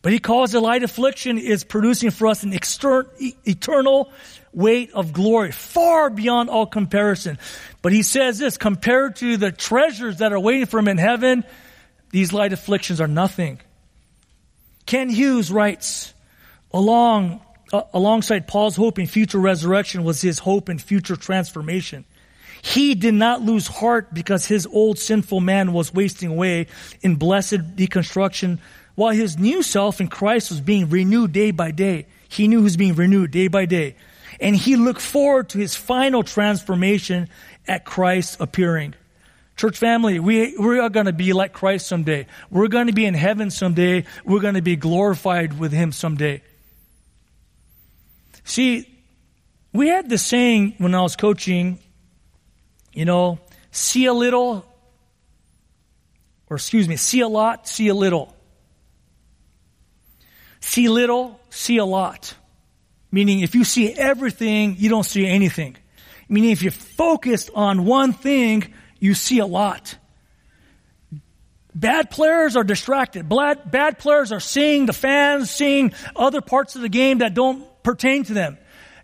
But 0.00 0.12
he 0.12 0.18
calls 0.18 0.50
the 0.52 0.60
light 0.60 0.82
affliction 0.82 1.38
is 1.38 1.62
producing 1.62 2.10
for 2.10 2.26
us 2.26 2.42
an 2.42 2.52
external, 2.52 3.08
eternal 3.44 4.10
weight 4.52 4.92
of 4.92 5.12
glory, 5.12 5.52
far 5.52 6.10
beyond 6.10 6.50
all 6.50 6.66
comparison. 6.66 7.38
But 7.82 7.92
he 7.92 8.02
says 8.02 8.38
this, 8.38 8.58
compared 8.58 9.16
to 9.16 9.36
the 9.36 9.52
treasures 9.52 10.18
that 10.18 10.32
are 10.32 10.40
waiting 10.40 10.66
for 10.66 10.78
him 10.78 10.88
in 10.88 10.98
heaven, 10.98 11.44
these 12.10 12.32
light 12.32 12.52
afflictions 12.52 13.00
are 13.00 13.08
nothing. 13.08 13.60
Kent 14.86 15.12
Hughes 15.12 15.52
writes, 15.52 16.12
along, 16.72 17.40
uh, 17.72 17.82
alongside 17.92 18.46
Paul's 18.46 18.76
hope 18.76 18.98
in 18.98 19.06
future 19.06 19.38
resurrection 19.38 20.04
was 20.04 20.20
his 20.20 20.38
hope 20.38 20.68
in 20.68 20.78
future 20.78 21.16
transformation. 21.16 22.04
He 22.62 22.94
did 22.94 23.14
not 23.14 23.42
lose 23.42 23.66
heart 23.66 24.14
because 24.14 24.46
his 24.46 24.66
old 24.66 24.98
sinful 24.98 25.40
man 25.40 25.72
was 25.72 25.92
wasting 25.92 26.30
away 26.30 26.68
in 27.00 27.16
blessed 27.16 27.76
deconstruction 27.76 28.58
while 28.94 29.12
his 29.12 29.36
new 29.38 29.62
self 29.62 30.00
in 30.00 30.08
Christ 30.08 30.50
was 30.50 30.60
being 30.60 30.88
renewed 30.88 31.32
day 31.32 31.50
by 31.50 31.72
day. 31.72 32.06
He 32.28 32.46
knew 32.46 32.58
he 32.58 32.64
was 32.64 32.76
being 32.76 32.94
renewed 32.94 33.32
day 33.32 33.48
by 33.48 33.66
day. 33.66 33.96
And 34.40 34.54
he 34.54 34.76
looked 34.76 35.00
forward 35.00 35.50
to 35.50 35.58
his 35.58 35.74
final 35.74 36.22
transformation 36.22 37.28
at 37.66 37.84
Christ 37.84 38.38
appearing. 38.40 38.94
Church 39.56 39.78
family, 39.78 40.18
we, 40.18 40.56
we 40.56 40.78
are 40.78 40.88
going 40.88 41.06
to 41.06 41.12
be 41.12 41.32
like 41.32 41.52
Christ 41.52 41.86
someday. 41.86 42.26
We're 42.50 42.68
going 42.68 42.86
to 42.86 42.92
be 42.92 43.04
in 43.04 43.14
heaven 43.14 43.50
someday. 43.50 44.04
We're 44.24 44.40
going 44.40 44.54
to 44.54 44.62
be 44.62 44.76
glorified 44.76 45.58
with 45.58 45.72
him 45.72 45.92
someday. 45.92 46.42
See, 48.44 48.88
we 49.72 49.88
had 49.88 50.08
this 50.08 50.24
saying 50.24 50.74
when 50.78 50.94
I 50.94 51.02
was 51.02 51.16
coaching, 51.16 51.78
you 52.92 53.04
know, 53.04 53.38
see 53.70 54.06
a 54.06 54.12
little, 54.12 54.64
or 56.48 56.56
excuse 56.56 56.88
me, 56.88 56.96
see 56.96 57.20
a 57.20 57.28
lot, 57.28 57.66
see 57.66 57.88
a 57.88 57.94
little. 57.94 58.34
See 60.60 60.88
little, 60.88 61.40
see 61.50 61.78
a 61.78 61.84
lot. 61.84 62.34
Meaning 63.10 63.40
if 63.40 63.54
you 63.54 63.64
see 63.64 63.92
everything, 63.92 64.76
you 64.78 64.88
don't 64.88 65.04
see 65.04 65.26
anything. 65.26 65.76
Meaning 66.28 66.50
if 66.50 66.62
you're 66.62 66.72
focused 66.72 67.50
on 67.54 67.84
one 67.84 68.12
thing, 68.12 68.72
you 68.98 69.14
see 69.14 69.38
a 69.38 69.46
lot. 69.46 69.96
Bad 71.74 72.10
players 72.10 72.54
are 72.56 72.64
distracted. 72.64 73.28
Bad, 73.28 73.70
bad 73.70 73.98
players 73.98 74.30
are 74.30 74.40
seeing 74.40 74.86
the 74.86 74.92
fans, 74.92 75.50
seeing 75.50 75.92
other 76.14 76.40
parts 76.40 76.76
of 76.76 76.82
the 76.82 76.88
game 76.88 77.18
that 77.18 77.34
don't 77.34 77.66
pertain 77.82 78.24
to 78.24 78.34
them. 78.34 78.58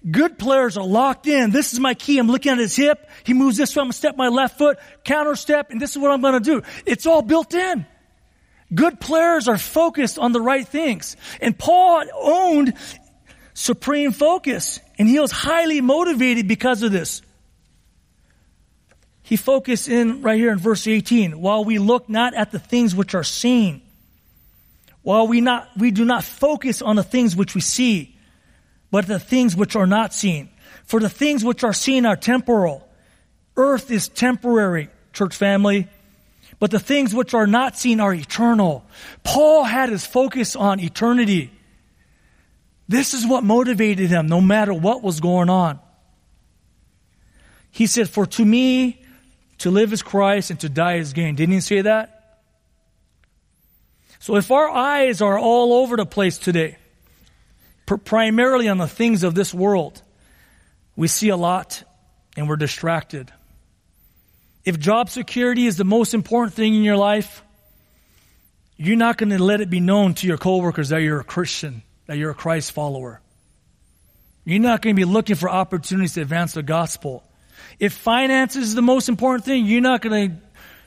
Good 0.08 0.38
players 0.38 0.76
are 0.76 0.86
locked 0.86 1.26
in. 1.26 1.50
This 1.50 1.72
is 1.72 1.80
my 1.80 1.94
key. 1.94 2.18
I'm 2.18 2.28
looking 2.28 2.52
at 2.52 2.58
his 2.58 2.76
hip. 2.76 3.10
He 3.24 3.34
moves 3.34 3.56
this 3.56 3.74
way. 3.74 3.80
I'm 3.80 3.86
going 3.86 3.92
to 3.92 3.98
step 3.98 4.16
my 4.16 4.28
left 4.28 4.56
foot, 4.56 4.78
counter 5.04 5.34
step, 5.34 5.70
and 5.70 5.80
this 5.80 5.90
is 5.90 5.98
what 5.98 6.12
I'm 6.12 6.20
going 6.20 6.34
to 6.34 6.40
do. 6.40 6.62
It's 6.86 7.06
all 7.06 7.22
built 7.22 7.52
in. 7.52 7.84
Good 8.74 9.00
players 9.00 9.48
are 9.48 9.58
focused 9.58 10.18
on 10.18 10.32
the 10.32 10.40
right 10.40 10.66
things. 10.66 11.16
And 11.40 11.58
Paul 11.58 12.04
owned 12.14 12.74
supreme 13.54 14.12
focus, 14.12 14.78
and 14.98 15.08
he 15.08 15.18
was 15.18 15.32
highly 15.32 15.80
motivated 15.80 16.46
because 16.46 16.82
of 16.82 16.92
this. 16.92 17.22
He 19.22 19.36
focused 19.36 19.88
in 19.88 20.22
right 20.22 20.38
here 20.38 20.52
in 20.52 20.58
verse 20.58 20.86
18, 20.86 21.40
while 21.40 21.64
we 21.64 21.78
look 21.78 22.08
not 22.08 22.34
at 22.34 22.52
the 22.52 22.58
things 22.58 22.94
which 22.94 23.14
are 23.14 23.24
seen, 23.24 23.82
while 25.02 25.26
we 25.26 25.40
not, 25.40 25.68
we 25.76 25.90
do 25.90 26.04
not 26.04 26.24
focus 26.24 26.82
on 26.82 26.96
the 26.96 27.02
things 27.02 27.34
which 27.34 27.54
we 27.54 27.60
see, 27.60 28.17
but 28.90 29.06
the 29.06 29.18
things 29.18 29.54
which 29.54 29.76
are 29.76 29.86
not 29.86 30.14
seen. 30.14 30.48
For 30.84 31.00
the 31.00 31.10
things 31.10 31.44
which 31.44 31.64
are 31.64 31.72
seen 31.72 32.06
are 32.06 32.16
temporal. 32.16 32.88
Earth 33.56 33.90
is 33.90 34.08
temporary, 34.08 34.88
church 35.12 35.34
family. 35.36 35.88
But 36.58 36.70
the 36.70 36.80
things 36.80 37.14
which 37.14 37.34
are 37.34 37.46
not 37.46 37.76
seen 37.76 38.00
are 38.00 38.12
eternal. 38.12 38.84
Paul 39.22 39.64
had 39.64 39.90
his 39.90 40.06
focus 40.06 40.56
on 40.56 40.80
eternity. 40.80 41.52
This 42.88 43.14
is 43.14 43.26
what 43.26 43.44
motivated 43.44 44.08
him 44.08 44.28
no 44.28 44.40
matter 44.40 44.72
what 44.72 45.02
was 45.02 45.20
going 45.20 45.50
on. 45.50 45.78
He 47.70 47.86
said, 47.86 48.08
For 48.08 48.26
to 48.26 48.44
me, 48.44 49.04
to 49.58 49.70
live 49.70 49.92
is 49.92 50.02
Christ 50.02 50.50
and 50.50 50.58
to 50.60 50.68
die 50.68 50.96
is 50.96 51.12
gain. 51.12 51.34
Didn't 51.34 51.54
he 51.54 51.60
say 51.60 51.82
that? 51.82 52.40
So 54.20 54.36
if 54.36 54.50
our 54.50 54.68
eyes 54.68 55.20
are 55.20 55.38
all 55.38 55.74
over 55.74 55.96
the 55.96 56.06
place 56.06 56.38
today, 56.38 56.76
primarily 57.96 58.68
on 58.68 58.78
the 58.78 58.88
things 58.88 59.22
of 59.22 59.34
this 59.34 59.54
world, 59.54 60.02
we 60.96 61.08
see 61.08 61.30
a 61.30 61.36
lot 61.36 61.82
and 62.36 62.48
we're 62.48 62.56
distracted. 62.56 63.32
If 64.64 64.78
job 64.78 65.08
security 65.08 65.66
is 65.66 65.76
the 65.76 65.84
most 65.84 66.12
important 66.12 66.54
thing 66.54 66.74
in 66.74 66.82
your 66.82 66.96
life, 66.96 67.42
you're 68.76 68.96
not 68.96 69.16
going 69.16 69.30
to 69.30 69.42
let 69.42 69.60
it 69.60 69.70
be 69.70 69.80
known 69.80 70.14
to 70.14 70.26
your 70.26 70.36
coworkers 70.38 70.90
that 70.90 70.98
you're 70.98 71.20
a 71.20 71.24
Christian, 71.24 71.82
that 72.06 72.18
you're 72.18 72.30
a 72.30 72.34
Christ 72.34 72.72
follower. 72.72 73.20
You're 74.44 74.60
not 74.60 74.82
going 74.82 74.94
to 74.94 75.00
be 75.00 75.04
looking 75.04 75.36
for 75.36 75.48
opportunities 75.48 76.14
to 76.14 76.22
advance 76.22 76.52
the 76.52 76.62
gospel. 76.62 77.22
If 77.78 77.92
finances 77.92 78.68
is 78.68 78.74
the 78.74 78.82
most 78.82 79.08
important 79.08 79.44
thing, 79.44 79.66
you're 79.66 79.80
not 79.80 80.00
going 80.00 80.30
to 80.30 80.36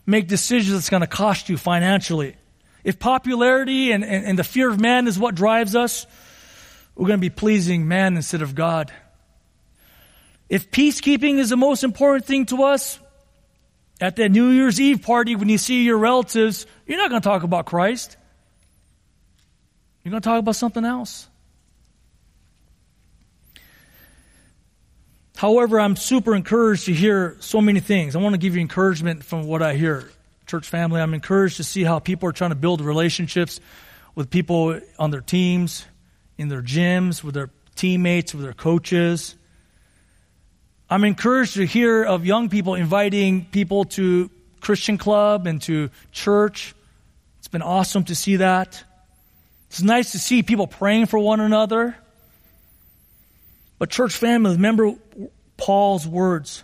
make 0.05 0.27
decisions 0.27 0.73
that's 0.73 0.89
going 0.89 1.01
to 1.01 1.07
cost 1.07 1.49
you 1.49 1.57
financially. 1.57 2.35
If 2.83 2.97
popularity 2.97 3.91
and, 3.91 4.03
and, 4.03 4.25
and 4.25 4.39
the 4.39 4.43
fear 4.43 4.69
of 4.69 4.79
man 4.79 5.07
is 5.07 5.19
what 5.19 5.35
drives 5.35 5.75
us, 5.75 6.07
we're 6.95 7.07
going 7.07 7.19
to 7.19 7.21
be 7.21 7.29
pleasing 7.29 7.87
man 7.87 8.15
instead 8.15 8.41
of 8.41 8.55
God. 8.55 8.91
If 10.49 10.71
peacekeeping 10.71 11.37
is 11.37 11.49
the 11.49 11.57
most 11.57 11.83
important 11.83 12.25
thing 12.25 12.45
to 12.47 12.63
us, 12.63 12.99
at 14.01 14.15
that 14.15 14.29
New 14.29 14.49
Year's 14.49 14.81
Eve 14.81 15.03
party, 15.03 15.35
when 15.35 15.47
you 15.47 15.59
see 15.59 15.83
your 15.83 15.97
relatives, 15.97 16.65
you're 16.87 16.97
not 16.97 17.09
going 17.09 17.21
to 17.21 17.27
talk 17.27 17.43
about 17.43 17.67
Christ. 17.67 18.17
You're 20.03 20.09
going 20.09 20.21
to 20.21 20.27
talk 20.27 20.39
about 20.39 20.55
something 20.55 20.83
else. 20.83 21.27
However, 25.37 25.79
I'm 25.79 25.95
super 25.95 26.35
encouraged 26.35 26.85
to 26.85 26.93
hear 26.93 27.37
so 27.39 27.61
many 27.61 27.79
things. 27.79 28.15
I 28.15 28.19
want 28.19 28.33
to 28.33 28.39
give 28.39 28.55
you 28.55 28.61
encouragement 28.61 29.23
from 29.23 29.43
what 29.47 29.61
I 29.61 29.75
hear. 29.75 30.09
Church 30.47 30.67
family, 30.67 30.99
I'm 30.99 31.13
encouraged 31.13 31.57
to 31.57 31.63
see 31.63 31.83
how 31.83 31.99
people 31.99 32.27
are 32.27 32.33
trying 32.33 32.49
to 32.49 32.55
build 32.55 32.81
relationships 32.81 33.59
with 34.15 34.29
people 34.29 34.79
on 34.99 35.11
their 35.11 35.21
teams, 35.21 35.85
in 36.41 36.49
their 36.49 36.61
gyms, 36.61 37.23
with 37.23 37.35
their 37.35 37.49
teammates, 37.75 38.33
with 38.33 38.43
their 38.43 38.53
coaches. 38.53 39.35
I'm 40.89 41.05
encouraged 41.05 41.53
to 41.53 41.65
hear 41.65 42.03
of 42.03 42.25
young 42.25 42.49
people 42.49 42.75
inviting 42.75 43.45
people 43.45 43.85
to 43.85 44.29
Christian 44.59 44.97
club 44.97 45.47
and 45.47 45.61
to 45.61 45.89
church. 46.11 46.75
It's 47.39 47.47
been 47.47 47.61
awesome 47.61 48.03
to 48.05 48.15
see 48.15 48.37
that. 48.37 48.83
It's 49.69 49.81
nice 49.81 50.11
to 50.11 50.19
see 50.19 50.43
people 50.43 50.67
praying 50.67 51.05
for 51.05 51.17
one 51.19 51.39
another. 51.39 51.95
But, 53.79 53.89
church 53.89 54.17
family, 54.17 54.51
remember 54.55 54.95
Paul's 55.55 56.05
words. 56.05 56.63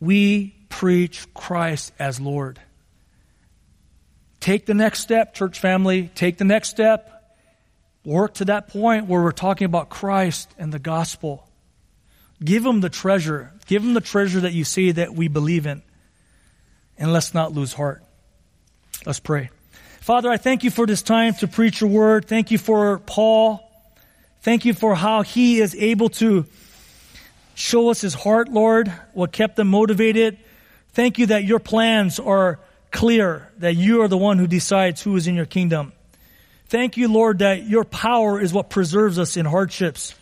We 0.00 0.54
preach 0.70 1.32
Christ 1.34 1.92
as 1.98 2.20
Lord. 2.20 2.58
Take 4.40 4.64
the 4.64 4.74
next 4.74 5.00
step, 5.00 5.34
church 5.34 5.60
family. 5.60 6.10
Take 6.14 6.38
the 6.38 6.44
next 6.44 6.70
step. 6.70 7.19
Work 8.04 8.34
to 8.34 8.46
that 8.46 8.68
point 8.68 9.06
where 9.06 9.22
we're 9.22 9.32
talking 9.32 9.66
about 9.66 9.90
Christ 9.90 10.50
and 10.58 10.72
the 10.72 10.78
gospel. 10.78 11.46
Give 12.42 12.62
them 12.62 12.80
the 12.80 12.88
treasure. 12.88 13.52
Give 13.66 13.82
them 13.82 13.94
the 13.94 14.00
treasure 14.00 14.40
that 14.40 14.52
you 14.52 14.64
see 14.64 14.92
that 14.92 15.14
we 15.14 15.28
believe 15.28 15.66
in. 15.66 15.82
And 16.96 17.12
let's 17.12 17.34
not 17.34 17.52
lose 17.52 17.72
heart. 17.72 18.02
Let's 19.04 19.20
pray. 19.20 19.50
Father, 20.00 20.30
I 20.30 20.38
thank 20.38 20.64
you 20.64 20.70
for 20.70 20.86
this 20.86 21.02
time 21.02 21.34
to 21.34 21.48
preach 21.48 21.82
your 21.82 21.90
word. 21.90 22.26
Thank 22.26 22.50
you 22.50 22.58
for 22.58 22.98
Paul. 23.00 23.66
Thank 24.40 24.64
you 24.64 24.72
for 24.72 24.94
how 24.94 25.20
he 25.22 25.60
is 25.60 25.74
able 25.74 26.08
to 26.10 26.46
show 27.54 27.90
us 27.90 28.00
his 28.00 28.14
heart, 28.14 28.48
Lord, 28.48 28.88
what 29.12 29.32
kept 29.32 29.56
them 29.56 29.68
motivated. 29.68 30.38
Thank 30.92 31.18
you 31.18 31.26
that 31.26 31.44
your 31.44 31.58
plans 31.58 32.18
are 32.18 32.58
clear, 32.90 33.50
that 33.58 33.76
you 33.76 34.00
are 34.00 34.08
the 34.08 34.16
one 34.16 34.38
who 34.38 34.46
decides 34.46 35.02
who 35.02 35.14
is 35.16 35.26
in 35.26 35.34
your 35.34 35.46
kingdom. 35.46 35.92
Thank 36.70 36.96
you, 36.96 37.08
Lord, 37.08 37.40
that 37.40 37.66
your 37.66 37.84
power 37.84 38.40
is 38.40 38.52
what 38.52 38.70
preserves 38.70 39.18
us 39.18 39.36
in 39.36 39.44
hardships 39.44 40.14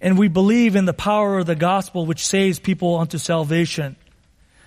and 0.00 0.16
we 0.16 0.28
believe 0.28 0.76
in 0.76 0.84
the 0.84 0.92
power 0.92 1.38
of 1.38 1.46
the 1.46 1.56
gospel 1.56 2.06
which 2.06 2.24
saves 2.24 2.60
people 2.60 2.98
unto 2.98 3.18
salvation. 3.18 3.96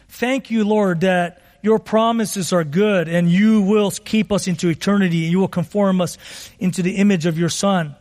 Thank 0.10 0.52
you, 0.52 0.66
Lord, 0.66 1.02
that 1.02 1.42
your 1.62 1.80
promises 1.80 2.52
are 2.52 2.66
good 2.66 3.08
and 3.08 3.30
you 3.30 3.62
will 3.62 3.92
keep 3.92 4.32
us 4.32 4.48
into 4.50 4.68
eternity. 4.68 5.24
And 5.24 5.32
you 5.32 5.40
will 5.40 5.48
conform 5.48 6.02
us 6.02 6.18
into 6.60 6.82
the 6.82 6.98
image 6.98 7.26
of 7.26 7.40
your 7.40 7.50
Son. 7.50 7.96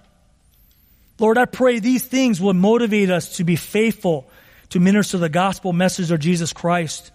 Lord, 1.20 1.38
I 1.38 1.44
pray 1.44 1.78
these 1.78 2.04
things 2.04 2.40
will 2.40 2.52
motivate 2.52 3.10
us 3.10 3.36
to 3.36 3.44
be 3.44 3.54
faithful 3.54 4.28
to 4.70 4.80
minister 4.80 5.18
the 5.18 5.28
gospel 5.28 5.72
message 5.72 6.10
of 6.10 6.18
Jesus 6.18 6.52
Christ. 6.52 7.12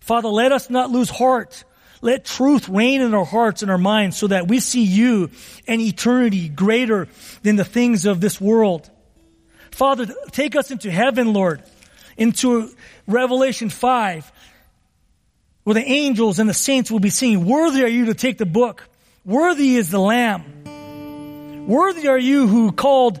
Father, 0.00 0.28
let 0.28 0.50
us 0.50 0.68
not 0.68 0.90
lose 0.90 1.10
heart. 1.10 1.62
Let 2.00 2.24
truth 2.24 2.68
reign 2.68 3.02
in 3.02 3.12
our 3.14 3.24
hearts 3.24 3.62
and 3.62 3.70
our 3.70 3.78
minds 3.78 4.16
so 4.16 4.28
that 4.28 4.48
we 4.48 4.60
see 4.60 4.84
you 4.84 5.30
and 5.66 5.80
eternity 5.80 6.48
greater 6.48 7.08
than 7.42 7.56
the 7.56 7.64
things 7.64 8.06
of 8.06 8.20
this 8.20 8.40
world. 8.40 8.90
Father, 9.70 10.06
take 10.30 10.56
us 10.56 10.70
into 10.70 10.90
heaven, 10.90 11.32
Lord, 11.32 11.62
into 12.16 12.70
Revelation 13.06 13.68
5, 13.68 14.32
where 15.64 15.74
the 15.74 15.84
angels 15.84 16.38
and 16.38 16.48
the 16.48 16.54
saints 16.54 16.90
will 16.90 17.00
be 17.00 17.10
singing, 17.10 17.44
Worthy 17.44 17.84
are 17.84 17.88
you 17.88 18.06
to 18.06 18.14
take 18.14 18.38
the 18.38 18.46
book. 18.46 18.88
Worthy 19.24 19.76
is 19.76 19.90
the 19.90 20.00
Lamb. 20.00 21.66
Worthy 21.66 22.08
are 22.08 22.18
you 22.18 22.48
who 22.48 22.72
called 22.72 23.20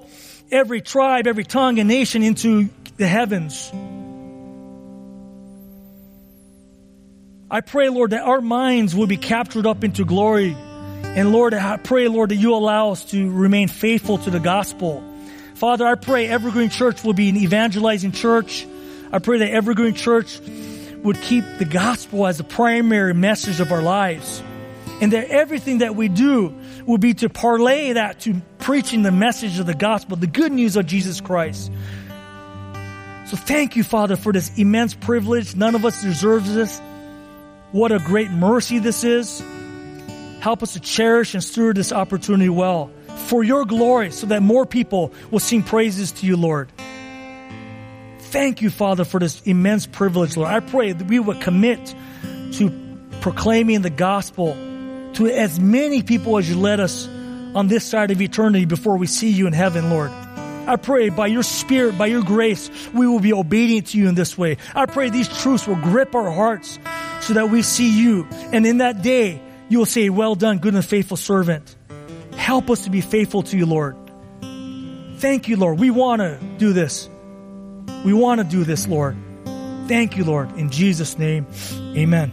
every 0.50 0.80
tribe, 0.80 1.26
every 1.26 1.44
tongue 1.44 1.78
and 1.78 1.88
nation 1.88 2.22
into 2.22 2.70
the 2.96 3.06
heavens. 3.06 3.70
I 7.52 7.62
pray, 7.62 7.88
Lord, 7.88 8.10
that 8.10 8.22
our 8.22 8.40
minds 8.40 8.94
will 8.94 9.08
be 9.08 9.16
captured 9.16 9.66
up 9.66 9.82
into 9.82 10.04
glory. 10.04 10.56
And 11.02 11.32
Lord, 11.32 11.52
I 11.52 11.78
pray, 11.78 12.06
Lord, 12.06 12.30
that 12.30 12.36
you 12.36 12.54
allow 12.54 12.92
us 12.92 13.04
to 13.06 13.28
remain 13.28 13.66
faithful 13.66 14.18
to 14.18 14.30
the 14.30 14.38
gospel. 14.38 15.02
Father, 15.56 15.84
I 15.84 15.96
pray 15.96 16.28
Evergreen 16.28 16.70
Church 16.70 17.02
will 17.02 17.12
be 17.12 17.28
an 17.28 17.36
evangelizing 17.36 18.12
church. 18.12 18.64
I 19.10 19.18
pray 19.18 19.38
that 19.38 19.50
Evergreen 19.50 19.94
Church 19.94 20.38
would 21.02 21.20
keep 21.22 21.44
the 21.58 21.64
gospel 21.64 22.28
as 22.28 22.38
the 22.38 22.44
primary 22.44 23.14
message 23.14 23.58
of 23.58 23.72
our 23.72 23.82
lives. 23.82 24.40
And 25.00 25.12
that 25.12 25.28
everything 25.30 25.78
that 25.78 25.96
we 25.96 26.08
do 26.08 26.54
will 26.86 26.98
be 26.98 27.14
to 27.14 27.28
parlay 27.28 27.94
that 27.94 28.20
to 28.20 28.40
preaching 28.58 29.02
the 29.02 29.10
message 29.10 29.58
of 29.58 29.66
the 29.66 29.74
gospel, 29.74 30.16
the 30.16 30.28
good 30.28 30.52
news 30.52 30.76
of 30.76 30.86
Jesus 30.86 31.20
Christ. 31.20 31.72
So 33.26 33.36
thank 33.36 33.74
you, 33.74 33.82
Father, 33.82 34.14
for 34.14 34.32
this 34.32 34.56
immense 34.56 34.94
privilege. 34.94 35.56
None 35.56 35.74
of 35.74 35.84
us 35.84 36.00
deserves 36.00 36.54
this. 36.54 36.80
What 37.72 37.92
a 37.92 38.00
great 38.00 38.30
mercy 38.30 38.80
this 38.80 39.04
is. 39.04 39.42
Help 40.40 40.62
us 40.62 40.72
to 40.72 40.80
cherish 40.80 41.34
and 41.34 41.44
steward 41.44 41.76
this 41.76 41.92
opportunity 41.92 42.48
well 42.48 42.90
for 43.26 43.44
your 43.44 43.64
glory 43.64 44.10
so 44.10 44.26
that 44.26 44.42
more 44.42 44.66
people 44.66 45.12
will 45.30 45.38
sing 45.38 45.62
praises 45.62 46.10
to 46.12 46.26
you, 46.26 46.36
Lord. 46.36 46.70
Thank 48.18 48.62
you, 48.62 48.70
Father, 48.70 49.04
for 49.04 49.20
this 49.20 49.40
immense 49.42 49.86
privilege, 49.86 50.36
Lord. 50.36 50.50
I 50.50 50.60
pray 50.60 50.92
that 50.92 51.06
we 51.06 51.18
would 51.20 51.40
commit 51.40 51.94
to 52.54 52.98
proclaiming 53.20 53.82
the 53.82 53.90
gospel 53.90 54.54
to 55.14 55.26
as 55.26 55.60
many 55.60 56.02
people 56.02 56.38
as 56.38 56.48
you 56.48 56.58
led 56.58 56.80
us 56.80 57.06
on 57.54 57.68
this 57.68 57.84
side 57.84 58.10
of 58.10 58.20
eternity 58.20 58.64
before 58.64 58.96
we 58.96 59.06
see 59.06 59.30
you 59.30 59.46
in 59.46 59.52
heaven, 59.52 59.90
Lord. 59.90 60.10
I 60.66 60.76
pray 60.76 61.08
by 61.08 61.26
your 61.26 61.42
spirit, 61.42 61.98
by 61.98 62.06
your 62.06 62.22
grace, 62.22 62.70
we 62.94 63.06
will 63.06 63.18
be 63.20 63.32
obedient 63.32 63.88
to 63.88 63.98
you 63.98 64.08
in 64.08 64.14
this 64.14 64.38
way. 64.38 64.56
I 64.74 64.86
pray 64.86 65.10
these 65.10 65.28
truths 65.40 65.66
will 65.66 65.76
grip 65.76 66.14
our 66.14 66.30
hearts 66.30 66.78
so 67.30 67.34
that 67.34 67.48
we 67.48 67.62
see 67.62 67.88
you. 67.88 68.26
And 68.50 68.66
in 68.66 68.78
that 68.78 69.02
day, 69.02 69.40
you 69.68 69.78
will 69.78 69.86
say, 69.86 70.08
well 70.10 70.34
done, 70.34 70.58
good 70.58 70.74
and 70.74 70.84
faithful 70.84 71.16
servant. 71.16 71.76
Help 72.32 72.68
us 72.70 72.82
to 72.84 72.90
be 72.90 73.00
faithful 73.00 73.44
to 73.44 73.56
you, 73.56 73.66
Lord. 73.66 73.96
Thank 75.18 75.46
you, 75.46 75.56
Lord. 75.56 75.78
We 75.78 75.90
want 75.90 76.22
to 76.22 76.40
do 76.58 76.72
this. 76.72 77.08
We 78.04 78.12
want 78.12 78.40
to 78.40 78.44
do 78.44 78.64
this, 78.64 78.88
Lord. 78.88 79.16
Thank 79.86 80.16
you, 80.16 80.24
Lord. 80.24 80.58
In 80.58 80.70
Jesus' 80.70 81.20
name, 81.20 81.46
amen. 81.96 82.32